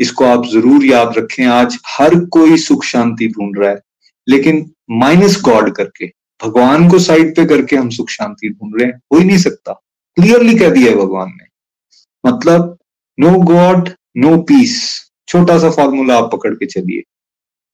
इसको 0.00 0.24
आप 0.24 0.46
ज़रूर 0.46 0.84
याद 0.84 1.14
रखें। 1.18 1.46
आज 1.46 1.78
हर 1.86 2.24
कोई 2.24 2.56
सुख 2.56 2.84
शांति 2.84 3.28
ढूंढ 3.28 3.58
रहा 3.58 3.70
है। 3.70 3.80
लेकिन 4.28 4.70
माइनस 4.90 5.40
गॉड 5.40 5.72
करके। 5.72 6.23
भगवान 6.42 6.90
को 6.90 6.98
साइड 6.98 7.36
पे 7.36 7.44
करके 7.44 7.76
हम 7.76 7.90
सुख 7.90 8.08
शांति 8.10 8.48
ढूंढ 8.48 8.72
रहे 8.76 8.90
हैं, 8.90 9.00
हो 9.12 9.18
ही 9.18 9.24
नहीं 9.24 9.38
सकता। 9.38 9.72
क्लियरली 10.16 10.58
कह 10.58 10.70
दिया 10.70 10.90
है 10.90 10.96
भगवान 10.96 11.28
ने। 11.28 11.44
मतलब 12.30 12.78
नो 13.20 13.30
गॉड 13.30 13.90
नो 14.16 14.36
पीस 14.38 15.02
छोटा 15.28 15.58
सा 15.58 15.70
फॉर्मूला 15.70 16.18
आप 16.18 16.32
पकड़ 16.32 16.54
के 16.54 16.66
चलिए। 16.66 17.02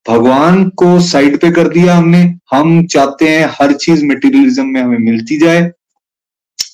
भगवान 0.08 0.68
को 0.68 1.00
साइड 1.00 1.40
पे 1.40 1.50
कर 1.50 1.68
दिया 1.68 1.96
हमने, 1.96 2.38
हम 2.50 2.86
चाहते 2.86 3.28
हैं 3.28 3.48
हर 3.50 3.72
चीज़ 3.72 4.04
मेटीरियलिज्म 4.04 4.66
में 4.66 4.82
हमें 4.82 4.98
मिलती 4.98 5.38
जाए 5.38 5.72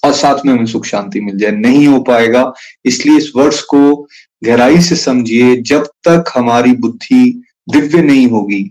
और 0.05 0.13
साथ 0.13 0.47
में 0.47 0.55
हमें 0.55 0.67
सुख 0.67 0.85
शांति 0.85 1.21
मिल 1.21 1.39
जाए। 1.39 1.51
नहीं 1.51 1.87
हो 1.87 2.01
पाएगा। 2.01 2.53
इसलिए 2.85 3.17
इस 3.17 3.33
वर्ष 3.37 3.63
को 3.63 4.09
गहराई 4.45 4.81
से 4.81 4.97
समझिए, 4.97 5.57
जब 5.57 5.85
तक 5.85 6.25
हमारी 6.35 6.73
बुद्धि 6.73 7.43
दिव्य 7.69 8.03
नहीं 8.03 8.29
होगी, 8.29 8.71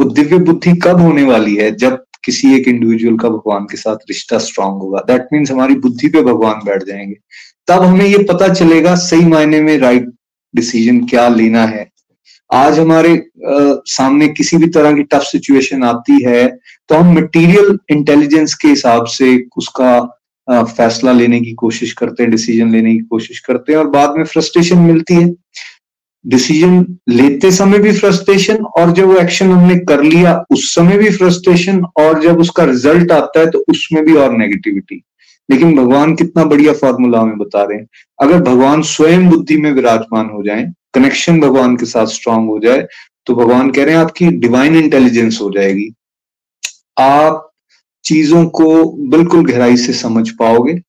वो 0.00 0.10
दिव्य 0.10 0.38
बुद्धि 0.38 0.72
कब 0.72 1.00
होने 1.00 1.22
वाली 1.22 1.56
है? 1.56 1.76
जब 1.76 2.03
किसी 2.24 2.54
एक 2.56 2.68
इंडिविजुअल 2.68 3.16
का 3.18 3.28
भगवान 3.28 3.64
के 3.64 3.76
साथ 3.76 3.96
रिश्ता 4.08 4.38
स्ट्रांग 4.38 4.80
होगा। 4.80 5.00
दैट 5.06 5.28
मीन्स 5.32 5.50
हमारी 5.50 5.74
बुद्धि 5.76 6.08
पे 6.08 6.22
भगवान 6.22 6.60
बैठ 6.66 6.84
जाएँगे। 6.84 7.16
तब 7.68 7.82
हमें 7.82 8.06
ये 8.06 8.18
पता 8.22 8.52
चलेगा 8.54 8.94
सही 8.94 9.26
मायने 9.26 9.60
में 9.60 9.76
राइट 9.78 10.10
डिसीज़न 10.54 11.04
क्या 11.06 11.28
लेना 11.28 11.64
है। 11.66 11.88
आज 12.50 12.78
हमारे 12.78 13.12
आ, 13.14 13.74
सामने 13.86 14.28
किसी 14.28 14.56
भी 14.56 14.66
तरह 14.66 14.92
की 14.92 15.02
टफ 15.02 15.22
सिचुएशन 15.22 15.82
आती 15.84 16.22
है 16.24 16.46
तो 16.88 16.94
हम 16.94 17.14
मटेरियल 17.14 17.78
इंटेलिजेंस 17.90 18.54
के 18.54 18.68
हिसाब 18.68 19.06
से 19.06 19.36
उसका 19.56 19.90
आ, 20.48 20.62
फैसला 20.62 21.12
लेने 21.12 21.40
की 21.40 21.52
कोशिश 21.54 21.92
करते 21.92 22.22
हैं 22.22 22.30
डिसीज़न 22.30 22.72
लेने 22.72 22.92
की 22.94 23.00
कोशिश 23.10 23.38
करते 23.40 23.72
हैं 23.72 23.78
और 23.78 23.86
बाद 23.90 24.16
में 24.16 24.24
फ्रस्ट्रेशन 24.24 24.78
मिलती 24.78 25.14
है। 25.14 25.28
डिसीज़न 26.24 26.84
लेते 27.08 27.50
समय 27.50 27.78
भी 27.78 27.92
फ्रस्ट्रेशन 27.92 28.64
और 28.78 28.92
जब 28.92 29.06
वो 29.06 29.16
एक्शन 29.16 29.50
हमने 29.50 29.78
कर 29.80 30.02
लिया, 30.02 30.44
उस 30.50 30.74
समय 30.74 30.96
भी 30.98 31.10
फ्रस्ट्रेशन 31.10 31.82
और 32.00 32.20
जब 32.22 32.38
उसका 32.40 32.64
रिज़ल्ट 32.64 33.12
आता 33.12 33.40
है 33.40 33.50
तो 33.50 33.64
उसमें 33.70 34.04
भी 34.04 34.14
और 34.16 34.36
नेगेटिविटी 34.38 35.02
लेकिन 35.48 35.74
भगवान 35.76 36.14
कितना 36.14 36.44
बढ़िया 36.44 36.72
फॉर्मूला 36.72 37.20
हमें 37.20 37.38
बता 37.38 37.62
रहे 37.62 37.78
हैं। 37.78 37.86
अगर 38.18 38.40
भगवान 38.42 38.82
स्वयं 38.82 39.28
बुद्धि 39.30 39.56
में 39.56 39.70
विराजमान 39.72 40.30
हो 40.30 40.42
जाए 40.42 40.64
कनेक्शन 40.94 41.40
भगवान 41.40 41.76
के 41.76 41.86
साथ 41.86 42.06
स्ट्रांग 42.08 42.48
हो 42.48 42.58
जाए 42.58 42.86
तो 43.26 43.34
भगवान 43.34 43.70
कह 43.70 43.84
रहे 43.84 43.94
हैं 43.94 44.00
आपकी 44.00 44.26
डिवाइन 44.38 44.76
इंटेलिजेंस 44.76 45.38
हो 45.42 45.50
जाएगी। 45.50 45.88
आप 47.00 47.50
चीज़ों 48.04 48.44
को 48.48 48.84
बिल्कुल 49.10 49.44
गहराई 49.46 49.76
से 49.76 49.92
समझ 49.92 50.28
पाओगे। 50.30 50.80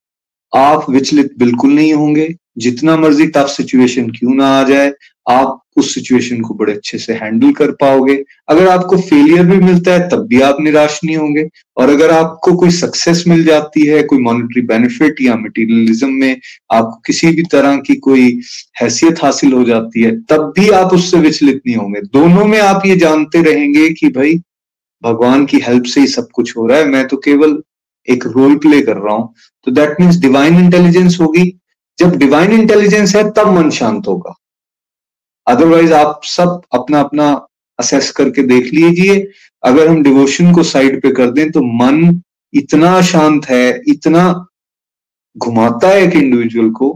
आप 0.53 0.89
विचलित 0.89 1.31
बिल्कुल 1.39 1.73
नहीं 1.73 1.93
होंगे। 1.93 2.27
जितना 2.57 2.97
मर्ज़ी 2.97 3.27
टफ 3.27 3.47
सिचुएशन 3.47 4.09
क्यों 4.09 4.35
ना 4.35 4.47
आ 4.47 4.63
जाए, 4.63 4.93
आप 5.29 5.61
उस 5.77 5.93
सिचुएशन 5.93 6.41
को 6.41 6.53
बड़े 6.53 6.73
अच्छे 6.73 6.97
से 6.97 7.13
हैंडल 7.13 7.51
कर 7.51 7.71
पाओगे। 7.71 8.23
अगर 8.49 8.67
आपको 8.67 8.97
फेलियर 8.97 9.45
भी 9.45 9.57
मिलता 9.57 9.91
है, 9.91 10.09
तब 10.09 10.27
भी 10.27 10.41
आप 10.41 10.57
निराश 10.61 10.99
नहीं 11.05 11.17
होंगे। 11.17 11.49
और 11.77 11.89
अगर 11.89 12.11
आपको 12.11 12.55
कोई 12.55 12.69
सक्सेस 12.69 13.23
मिल 13.27 13.43
जाती 13.43 13.85
है, 13.85 14.03
कोई 14.03 14.19
मॉनिटरी 14.19 14.61
बेनिफिट 14.61 15.15
या 15.21 15.35
मटेरियलिज्म 15.35 16.09
में 16.09 16.39
आपको 16.73 17.01
किसी 17.05 17.27
भी 17.27 17.43
तरह 17.43 17.77
की 17.77 17.95
कोई 17.95 18.39
हैसियत 18.81 19.23
हासिल 19.23 19.53
हो 19.53 19.63
जाती 19.63 20.01
है, 20.01 20.21
तब 20.21 20.53
भी 20.59 20.69
आप 20.69 20.93
उससे 20.93 21.17
विचलित 21.17 21.61
नहीं 21.67 21.77
होंगे। 21.77 22.01
दोनों 22.01 22.45
में 22.45 22.59
आप 22.59 22.85
ये 22.85 22.95
जानते 22.95 23.41
रहेंगे 23.41 23.89
कि 23.89 24.09
भाई, 24.09 24.39
भगवान 25.03 25.45
की 25.45 25.59
हेल्प 25.59 25.83
से 25.83 26.01
ही 26.01 26.07
सब 26.07 26.27
कुछ 26.33 26.57
हो 26.57 26.67
रहा 26.67 26.77
है। 26.77 26.85
मैं 26.85 27.07
तो 27.07 27.17
केवल 27.17 27.61
एक 28.09 28.25
रोल 28.27 28.55
प्ले 28.55 28.81
कर 28.81 28.97
रहा 28.97 29.15
हूँ। 29.15 29.33
तो 29.63 29.71
दैट 29.71 30.01
मीन्स 30.01 30.17
डिवाइन 30.17 30.59
इंटेलिजेंस 30.59 31.17
होगी 31.21 31.59
जब 31.97 32.15
डिवाइन 32.17 32.51
इंटेलिजेंस 32.51 33.15
है, 33.15 33.23
तब 33.31 33.47
मन 33.49 33.69
शांत 33.71 34.07
होगा। 34.07 34.33
अदरवाइज़ 35.47 35.93
आप 35.93 36.21
सब 36.25 36.61
अपना 36.73 36.99
अपना 36.99 37.29
असेस 37.79 38.11
करके 38.11 38.41
देख 38.43 38.73
लीजिए। 38.73 39.15
अगर 39.63 39.87
हम 39.87 40.01
डिवोशन 40.03 40.51
को 40.53 40.63
साइड 40.65 41.01
पे 41.01 41.11
कर 41.11 41.31
दें 41.31 41.51
तो 41.51 41.61
मन 41.77 42.21
इतना 42.53 43.01
शांत 43.03 43.45
है, 43.45 43.81
इतना 43.87 44.47
घुमाता 45.35 45.87
है 45.87 46.03
एक 46.03 46.15
इंडिविजुअल 46.15 46.69
को, 46.71 46.89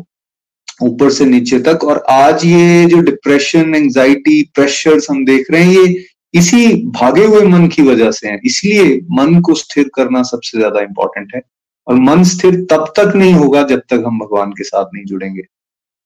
ऊपर 0.81 1.09
से 1.09 1.25
नीचे 1.25 1.59
तक। 1.59 1.83
और 1.83 2.03
आज 2.09 2.45
ये 2.45 2.85
जो 2.85 2.99
डिप्रेशन 3.01 3.75
एंजाइटी 3.75 4.41
प्रेशर 4.55 4.99
हम 5.09 5.23
देख 5.25 5.51
रहे 5.51 5.63
हैं, 5.63 5.71
ये 5.71 6.05
इसी 6.33 6.73
भागे 6.91 7.25
हुए 7.25 7.41
मन 7.43 7.67
की 7.67 7.81
वजह 7.83 8.11
से 8.11 8.27
है। 8.27 8.39
इसलिए 8.45 8.95
मन 9.11 9.39
को 9.41 9.53
स्थिर 9.55 9.89
करना 9.95 10.21
सबसे 10.23 10.57
ज़्यादा 10.57 10.81
इंपॉर्टेंट 10.81 11.35
है। 11.35 11.41
और 11.89 11.95
मन 11.95 12.23
स्थिर 12.23 12.55
तब 12.71 12.93
तक 12.99 13.13
नहीं 13.15 13.33
होगा 13.33 13.63
जब 13.63 13.81
तक 13.89 14.03
हम 14.07 14.19
भगवान 14.19 14.51
के 14.51 14.63
साथ 14.63 14.85
नहीं 14.93 15.05
जुड़ेंगे। 15.05 15.43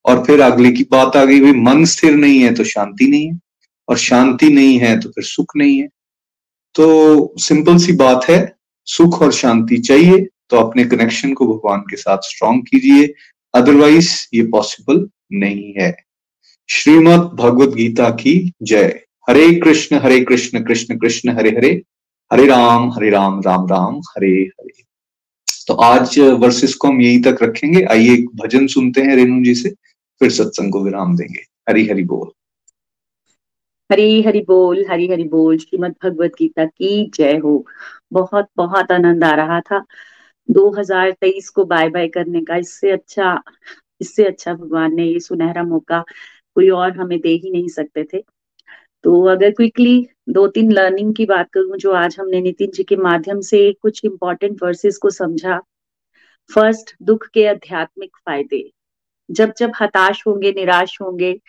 और 0.05 0.23
फिर 0.25 0.41
अगले 0.41 0.71
की 0.71 0.83
बात 0.91 1.15
आ 1.15 1.23
गई, 1.25 1.39
भाई, 1.41 1.51
मन 1.51 1.85
स्थिर 1.85 2.15
नहीं 2.15 2.39
है 2.39 2.53
तो 2.53 2.63
शांति 2.63 3.07
नहीं 3.07 3.27
है, 3.27 3.39
और 3.89 3.97
शांति 3.97 4.49
नहीं 4.49 4.77
है 4.79 4.99
तो 4.99 5.09
फिर 5.09 5.23
सुख 5.23 5.55
नहीं 5.57 5.79
है। 5.79 5.87
तो 6.75 7.33
सिंपल 7.37 7.77
सी 7.77 7.91
बात 7.91 8.25
है, 8.29 8.55
सुख 8.87 9.21
और 9.21 9.31
शांति 9.31 9.77
चाहिए 9.77 10.27
तो 10.49 10.57
अपने 10.57 10.85
कनेक्शन 10.85 11.33
को 11.33 11.47
भगवान 11.47 11.79
के 11.79 11.97
साथ 11.97 12.17
स्ट्रॉन्ग 12.23 12.63
कीजिए 12.63 13.13
अदरवाइज़ 13.53 14.11
ये 14.33 14.43
पॉसिबल 14.43 15.07
नहीं 15.33 15.73
है। 15.79 15.95
श्रीमद 16.69 17.21
भगवत 17.33 17.69
गीता 17.69 18.09
की 18.09 18.53
जय। 18.63 18.99
हरे 19.29 19.53
कृष्ण 19.55 19.99
हरे 19.99 20.19
कृष्ण 20.21 20.63
कृष्ण 20.63 20.97
कृष्ण, 20.97 21.29
हरे 21.29 21.49
हरे। 21.49 21.81
हरे 22.33 22.45
राम 22.47 22.89
हरे 22.91 23.09
राम 23.09 23.41
राम 23.41 23.67
राम, 23.67 23.99
हरे 24.09 24.33
हरे। 24.59 24.82
तो 25.67 25.73
आज 25.73 26.19
वर्सेस 26.19 26.73
को 26.75 26.87
हम 26.87 27.01
यही 27.01 27.19
तक 27.19 27.43
रखेंगे। 27.43 27.83
आइए 27.83 28.13
एक 28.13 28.25
भजन 28.35 28.67
सुनते 28.67 29.01
हैं 29.01 29.15
रेणु 29.15 29.43
जी 29.43 29.55
से, 29.55 29.69
फिर 30.21 30.29
सत्संग 30.29 30.71
को 30.71 30.83
विराम 30.83 31.15
देंगे। 31.17 31.43
हरी 31.69 31.87
हरि 31.87 32.03
बोल। 32.03 32.31
हरी 33.91 34.21
हरि 34.21 34.39
बोल 34.47 34.85
हरी 34.89 35.07
हरि 35.07 35.23
बोल, 35.23 35.57
श्रीमद 35.57 35.95
भगवत 36.03 36.31
गीता 36.39 36.65
की 36.65 37.11
जय 37.15 37.37
हो। 37.37 37.65
बहुत 38.13 38.47
बहुत 38.57 38.91
आनंद 38.91 39.23
आ 39.23 39.33
रहा 39.35 39.59
था। 39.61 39.85
2023 40.51 41.49
को 41.49 41.65
बाय 41.65 41.89
बाय 41.89 42.07
करने 42.07 42.41
का, 42.41 42.55
इससे 42.55 42.91
अच्छा 42.91 43.41
इससे 44.01 44.23
अच्छा 44.23 44.53
भगवान 44.53 44.95
ने 44.95 45.05
ये 45.05 45.19
सुनहरा 45.19 45.63
मौका 45.63 46.03
कोई 46.55 46.69
और 46.69 46.97
हमें 46.97 47.19
दे 47.21 47.29
ही 47.29 47.51
नहीं 47.51 47.67
सकते 47.67 48.03
थे। 48.03 48.23
तो 49.03 49.21
अगर 49.27 49.51
क्विकली 49.51 50.07
दो 50.29 50.47
तीन 50.47 50.71
लर्निंग 50.71 51.13
की 51.15 51.25
बात 51.25 51.49
करूँ, 51.53 51.77
जो 51.77 51.91
आज 51.91 52.15
हमने 52.19 52.41
नितिन 52.41 52.71
जी 52.71 52.83
के 52.83 52.95
माध्यम 52.95 53.39
से 53.41 53.71
कुछ 53.73 54.01
इंपॉर्टेंट 54.05 54.63
वर्सेस 54.63 54.97
को 54.97 55.09
समझा 55.09 55.59
फ़र्स्ट 56.49 56.95
दुख 57.01 57.27
के 57.33 57.45
आध्यात्मिक 57.47 58.17
फ़ायदे। 58.17 58.69
जब 59.29 59.53
जब 59.57 59.71
हताश 59.81 60.23
होंगे, 60.27 60.51
निराश 60.51 60.97
होंगे, 61.01 61.39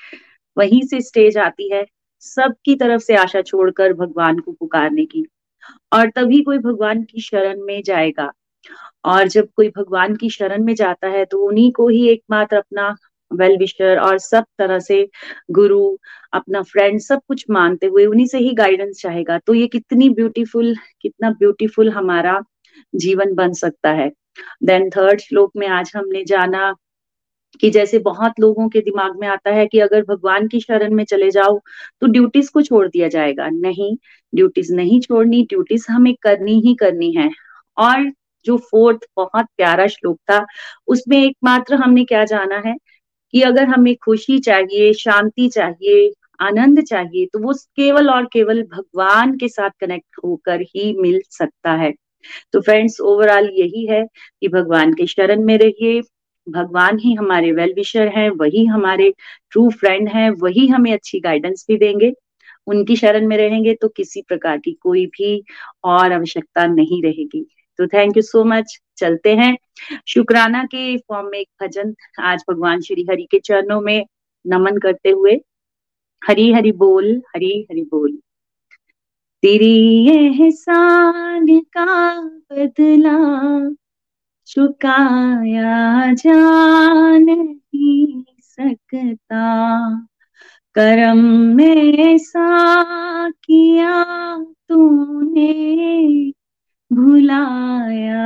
वहीं 0.57 0.83
से 0.83 1.01
स्टेज 1.01 1.39
आती 1.39 1.73
है 1.73 1.85
सबकी 2.21 2.75
तरफ़ 2.77 3.03
से 3.03 3.17
आशा 3.17 3.41
छोड़कर 3.43 3.93
भगवान 3.93 4.39
को 4.39 4.53
पुकारने 4.53 5.05
की। 5.05 5.25
और 5.93 6.11
तभी 6.11 6.43
कोई 6.43 6.59
भगवान 6.59 7.03
की 7.03 7.21
शरण 7.21 7.61
में 7.63 7.83
जाएगा। 7.83 8.31
और 9.05 9.29
जब 9.29 9.49
कोई 9.57 9.69
भगवान 9.69 10.17
की 10.17 10.31
शरण 10.31 10.65
में 10.65 10.75
जाता 10.75 11.09
है 11.09 11.25
तो 11.25 11.39
उन्हीं 11.39 11.71
को 11.73 11.89
ही 11.89 12.09
एकमात्र 12.09 12.57
अपना 12.57 12.95
वेल 13.35 13.57
विशर 13.59 13.99
और 13.99 14.19
सब 14.19 14.45
तरह 14.59 14.79
से 14.79 15.09
गुरु, 15.51 15.97
अपना 16.33 16.63
फ्रेंड 16.63 17.01
सब 17.01 17.21
कुछ 17.29 17.45
मानते 17.51 17.87
हुए 17.87 18.07
उन्हीं 18.07 18.27
से 18.27 18.39
ही 18.39 18.53
गाइडेंस 18.55 19.01
चाहेगा। 19.03 19.39
तो 19.39 19.55
ये 19.55 19.67
कितनी 19.67 20.09
ब्यूटीफुल 20.11 20.75
कितना 21.01 21.31
ब्यूटीफुल 21.31 21.91
हमारा 21.91 22.41
जीवन 22.95 23.35
बन 23.35 23.53
सकता 23.53 23.91
है। 23.93 24.11
देन 24.65 24.89
थर्ड 24.91 25.21
श्लोक 25.21 25.53
में 25.57 25.67
आज 25.69 25.93
हमने 25.97 26.25
जाना 26.25 26.75
कि 27.61 27.71
जैसे 27.71 27.99
बहुत 27.99 28.41
लोगों 28.41 28.69
के 28.69 28.81
दिमाग 28.81 29.19
में 29.21 29.27
आता 29.29 29.51
है 29.51 29.67
कि 29.67 29.81
अगर 29.81 30.03
भगवान 30.03 30.49
की 30.49 30.61
शरण 30.61 30.95
में 30.95 31.05
चले 31.05 31.31
जाओ 31.31 31.59
तो 32.01 32.07
ड्यूटीज़ 32.07 32.51
को 32.55 32.63
छोड़ 32.63 32.87
दिया 32.89 33.09
जाएगा। 33.09 33.49
नहीं 33.49 33.97
ड्यूटीज़ 34.35 34.75
नहीं 34.75 35.01
छोड़नी 35.01 35.43
ड्यूटीज़ 35.43 35.87
हमें 35.91 36.15
करनी 36.23 36.61
ही 36.61 36.75
करनी 36.75 37.13
है। 37.13 37.29
और 37.77 38.11
जो 38.47 38.57
फोर्थ 38.71 39.07
बहुत 39.17 39.47
प्यारा 39.57 39.87
श्लोक 39.87 40.19
था, 40.31 40.45
उसमें 40.87 41.17
एकमात्र 41.19 41.75
हमने 41.75 42.05
क्या 42.05 42.25
जाना 42.25 42.63
है? 42.67 42.75
कि 43.35 43.41
अगर 43.43 43.65
हमें 43.65 43.95
खुशी 43.97 44.39
चाहिए, 44.39 44.93
शांति 44.93 45.49
चाहिए, 45.49 46.13
आनंद 46.41 46.83
चाहिए 46.83 47.27
तो 47.27 47.39
वो 47.39 47.53
केवल 47.77 48.11
और 48.11 48.25
केवल 48.33 48.63
भगवान 48.63 49.37
के 49.37 49.49
साथ 49.49 49.71
कनेक्ट 49.81 50.17
होकर 50.25 50.61
ही 50.61 50.93
मिल 51.01 51.21
सकता 51.31 51.73
है। 51.73 51.93
तो 52.53 52.61
फ्रेंड्स 52.61 53.01
ओवरऑल 53.01 53.51
यही 53.55 53.87
है 53.87 54.03
कि 54.41 54.49
भगवान 54.49 54.93
के 54.93 55.07
शरण 55.07 55.45
में 55.45 55.57
रहिए। 55.59 56.01
भगवान 56.47 56.99
ही 56.99 57.15
हमारे 57.15 57.53
वेल 57.53 57.73
विशर 57.77 58.09
हैं, 58.09 58.29
वही 58.31 58.65
हमारे 58.65 59.13
ट्रू 59.51 59.69
फ्रेंड 59.71 60.09
हैं, 60.09 60.31
वही 60.31 60.67
हमें 60.67 60.93
अच्छी 60.93 61.21
गाइडेंस 61.21 61.65
भी 61.69 61.77
देंगे। 61.77 62.13
उनकी 62.67 62.97
शरण 62.97 63.27
में 63.27 63.37
रहेंगे 63.37 63.75
तो 63.75 63.89
किसी 63.89 64.23
प्रकार 64.23 64.59
की 64.59 64.73
कोई 64.73 65.07
भी 65.07 65.43
और 65.85 66.13
आवश्यकता 66.13 66.67
नहीं 66.67 67.03
रहेगी। 67.03 67.47
तो 67.79 67.87
थैंक 67.87 68.17
यू 68.17 68.23
सो 68.23 68.45
मच 68.45 68.81
चलते 68.97 69.35
हैं। 69.37 69.57
शुक्राना 70.09 70.65
के 70.65 70.97
फॉर्म 70.97 71.27
में 71.27 71.39
एक 71.39 71.49
भजन 71.63 71.95
आज 72.21 72.45
भगवान 72.51 72.81
श्री 72.81 73.07
हरि 73.11 73.29
के 73.31 73.39
चरणों 73.39 73.81
में 73.81 74.07
नमन 74.47 74.79
करते 74.79 75.11
हुए, 75.11 75.41
हरी 76.29 76.53
हरि 76.53 76.73
बोल, 76.73 77.23
हरी 77.35 77.67
हरि 77.71 77.83
बोल। 77.83 78.19
तेरी 79.43 80.09
एहसान 80.09 81.47
का 81.61 82.21
बदला 82.23 83.19
चुकाया 84.47 86.13
जा 86.13 87.19
नहीं 87.19 88.25
सकता। 88.41 89.45
करम 90.75 91.19
में 91.57 91.93
ऐसा 91.99 93.31
किया 93.31 94.05
तूने 94.69 95.85
भुलाया 96.95 98.25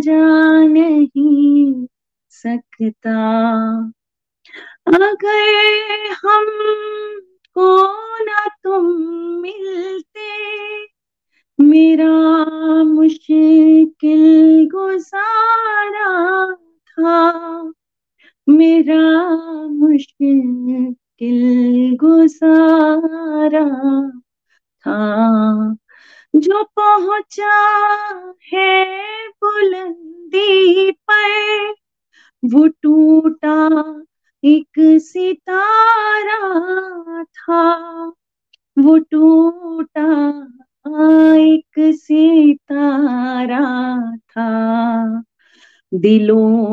जा 0.00 0.22
नहीं 0.66 1.86
सकता। 2.30 3.16
अगर 4.86 6.01
de. 46.02 46.71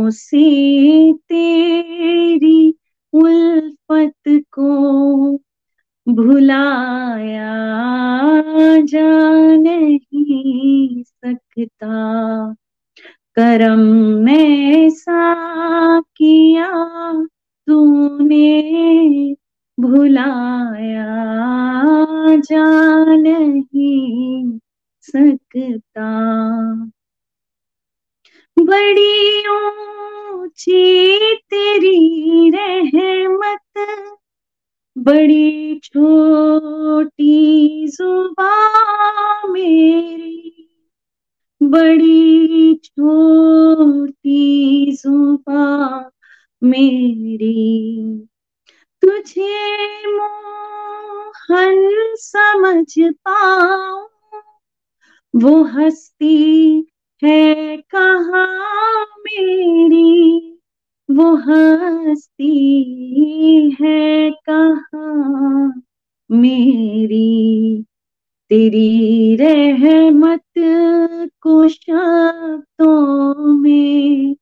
शब्दों 72.49 73.57
में। 73.57 74.35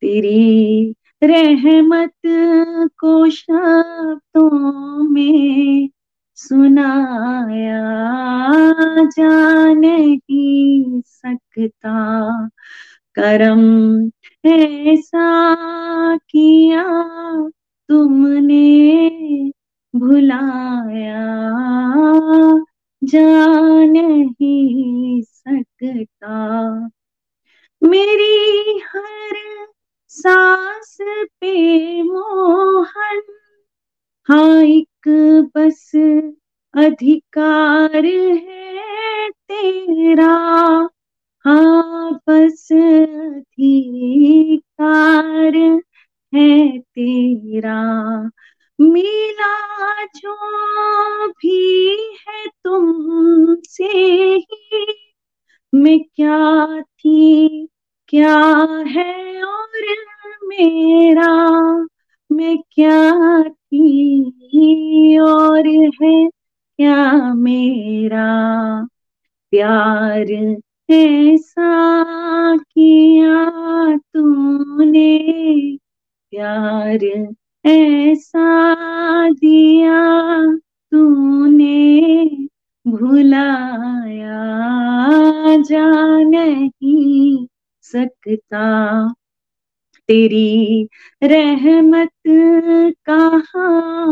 तेरी 0.00 0.94
रहमत 1.22 2.10
को 3.00 3.30
शब्दों 3.30 5.08
में 5.08 5.90
सुनाया 6.34 7.84
जा 9.04 9.72
नहीं 9.72 11.00
सकता। 11.06 12.48
करम 13.14 14.06
ऐसा 14.50 15.56
किया 16.16 16.84
तुमने, 17.88 19.10
भुलाया 19.96 21.26
जा 23.04 23.46
नहीं 23.84 25.22
सकता। 25.22 26.36
मेरी 27.82 28.78
हर 28.86 29.36
सांस 30.10 30.96
पे 31.40 31.52
मोहन। 32.02 33.20
हाँ 34.28 34.62
एक 34.62 35.08
बस 35.56 35.90
अधिकार 36.74 38.04
है 38.06 39.30
तेरा। 39.30 40.32
हाँ 41.44 42.12
बस 42.28 42.68
अधिकार 42.72 45.56
है 46.32 46.78
तेरा। 46.78 47.80
मिला 48.78 49.54
जो 50.16 50.34
भी 51.28 51.96
है 52.20 52.46
तुमसे 52.64 53.84
ही 53.84 55.05
मैं 55.76 55.98
क्या 56.00 56.80
थी, 56.82 57.68
क्या 58.08 58.38
है 58.86 59.42
और 59.42 59.84
मेरा? 60.44 61.86
मैं 62.32 62.58
क्या 62.58 63.42
थी 63.42 65.18
और 65.18 65.68
है, 66.02 66.28
क्या 66.76 67.34
मेरा? 67.34 68.26
प्यार 69.50 70.56
ऐसा 70.90 72.56
किया 72.56 73.50
तूने, 73.96 75.18
प्यार 76.30 77.04
ऐसा 77.66 78.48
दिया 79.30 80.46
तूने। 80.92 82.16
भुलाया 82.88 84.36
जा 85.62 86.18
नहीं 86.22 87.46
सकता। 87.82 89.08
तेरी 90.08 90.88
रहमत 91.22 92.10
कहा 93.08 94.04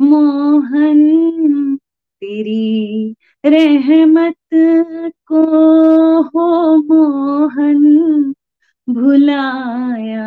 मोहन? 0.00 1.00
तेरी 2.20 3.14
रहमत 3.46 4.36
को 5.26 5.42
हो 6.22 6.76
मोहन? 6.76 8.34
भुलाया 8.88 10.26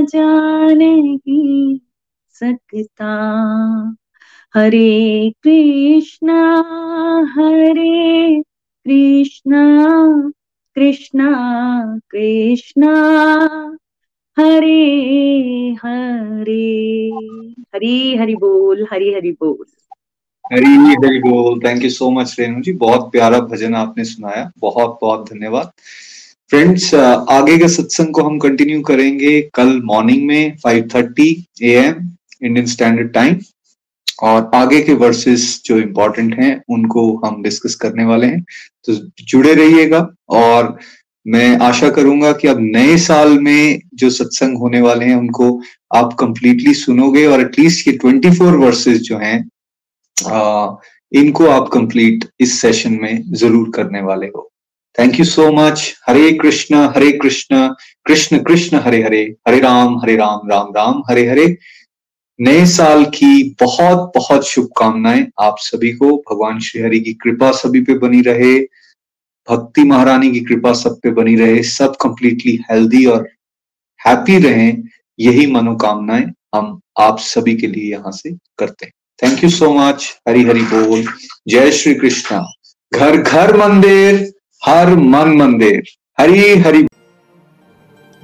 जा 0.00 0.66
नहीं 0.74 1.78
सकता। 2.28 3.14
हरे 4.54 5.32
कृष्णा 5.42 6.40
हरे 7.36 8.42
कृष्णा 8.86 9.62
कृष्णा 10.76 11.28
कृष्णा, 12.10 12.92
हरे 14.36 14.80
हरे। 15.82 17.10
हरी 17.74 18.16
हरि 18.16 18.34
बोल, 18.34 18.86
हरी 18.92 19.12
हरि 19.14 19.30
बोल। 19.30 19.64
हरी 20.44 20.74
हरी 20.86 21.18
बोल। 21.18 21.58
Thank 21.60 21.84
you 21.84 21.90
so 21.90 22.10
much 22.10 22.36
Renu 22.40 22.60
ji. 22.62 22.72
बहुत 22.72 23.10
प्यारा 23.12 23.38
भजन 23.52 23.74
आपने 23.74 24.04
सुनाया। 24.04 24.50
बहुत 24.60 24.98
बहुत 25.02 25.30
धन्यवाद। 25.32 25.70
फ्रेंड्स 26.50 26.94
आगे 26.94 27.56
के 27.58 27.68
सत्संग 27.68 28.12
को 28.14 28.22
हम 28.22 28.38
कंटिन्यू 28.38 28.80
करेंगे 28.82 29.40
कल 29.54 29.80
मॉर्निंग 29.84 30.26
में 30.28 30.56
5:30 30.64 31.34
एएम 31.62 32.08
इंडियन 32.42 32.66
स्टैंडर्ड 32.66 33.12
टाइम 33.12 33.34
और 34.18 34.50
आगे 34.54 34.80
के 34.80 34.94
वर्सेस 34.94 35.60
जो 35.66 35.78
इम्पोर्टेंट 35.78 36.34
हैं, 36.40 36.62
उनको 36.68 37.14
हम 37.24 37.42
डिस्कस 37.42 37.74
करने 37.74 38.04
वाले 38.04 38.26
हैं। 38.26 38.44
तो 38.84 38.94
जुड़े 39.22 39.54
रहिएगा 39.54 40.06
और 40.30 40.76
मैं 41.26 41.56
आशा 41.62 41.88
करूँगा 41.90 42.32
कि 42.32 42.48
अब 42.48 42.58
नए 42.60 42.96
साल 42.98 43.38
में 43.40 43.80
जो 43.94 44.10
सत्संग 44.10 44.58
होने 44.58 44.80
वाले 44.80 45.04
हैं, 45.04 45.16
उनको 45.16 45.60
आप 45.94 46.12
कंप्लीटली 46.20 46.74
सुनोगे 46.74 47.26
और 47.26 47.40
एटलीस्ट 47.40 47.88
ये 47.88 47.98
24 47.98 48.56
वर्सेस 48.56 48.98
जो 49.00 49.18
हैं 49.18 49.38
इनको 51.12 51.46
आप 51.48 51.68
कंप्लीट 51.72 52.24
इस 52.40 52.60
सेशन 52.60 52.98
में 53.02 53.22
ज़रूर 53.32 53.70
करने 53.74 54.00
वाले 54.02 54.26
हो। 54.26 54.50
Thank 54.98 55.18
you 55.18 55.24
so 55.24 55.50
much 55.52 55.94
Hare 56.08 56.32
Krishna 56.32 56.76
Hare 56.96 57.10
Krishna 57.12 57.66
Krishna 58.06 58.38
Krishna, 58.44 58.76
Hare 58.76 59.02
Hare 59.02 59.22
Hare 59.48 59.58
Ram 59.60 59.98
Hare 59.98 60.16
Ram 60.16 60.48
Ram 60.50 60.72
Ram, 60.76 61.02
Hare 61.10 61.28
Hare. 61.28 61.46
नए 62.40 62.66
साल 62.66 63.04
की 63.04 63.56
बहुत 63.60 64.12
बहुत 64.14 64.46
शुभकामनाएँ 64.46 65.26
आप 65.40 65.56
सभी 65.58 65.92
को। 65.92 66.16
भगवान 66.30 66.58
श्री 66.60 66.82
हरि 66.82 67.00
की 67.00 67.12
कृपा 67.14 67.50
सभी 67.52 67.80
पे 67.80 67.94
बनी 67.98 68.20
रहे। 68.20 68.58
भक्ति 69.48 69.84
महारानी 69.84 70.30
की 70.30 70.40
कृपा 70.40 70.72
सब 70.72 70.98
पे 71.02 71.10
बनी 71.10 71.34
रहे। 71.36 71.62
सब 71.62 71.96
कंप्लीटली 71.96 72.56
हेल्दी 72.70 73.04
और 73.04 73.28
हैप्पी 74.06 74.38
रहें। 74.38 74.82
यही 75.18 75.46
मनोकामनाएँ 75.46 76.24
हम 76.54 76.80
आप 76.98 77.18
सभी 77.18 77.56
के 77.56 77.66
लिए 77.66 77.90
यहाँ 77.92 78.12
से 78.12 78.32
करते 78.58 78.86
हैं। 78.86 78.92
Thank 79.22 79.44
you 79.44 79.50
so 79.50 79.72
much 79.74 80.18
Hari 80.28 80.44
Hari 80.44 80.62
बोल। 80.62 81.04
जय 81.48 81.72
श्री 81.72 81.94
कृष्णा। 81.94 82.52
घर 82.94 83.16
घर 83.16 83.56
मंदिर, 83.56 84.32
हर 84.64 84.94
मन 84.96 85.36
मंदिर। 85.36 85.82
हरी 86.20 86.54
हरी 86.56 86.86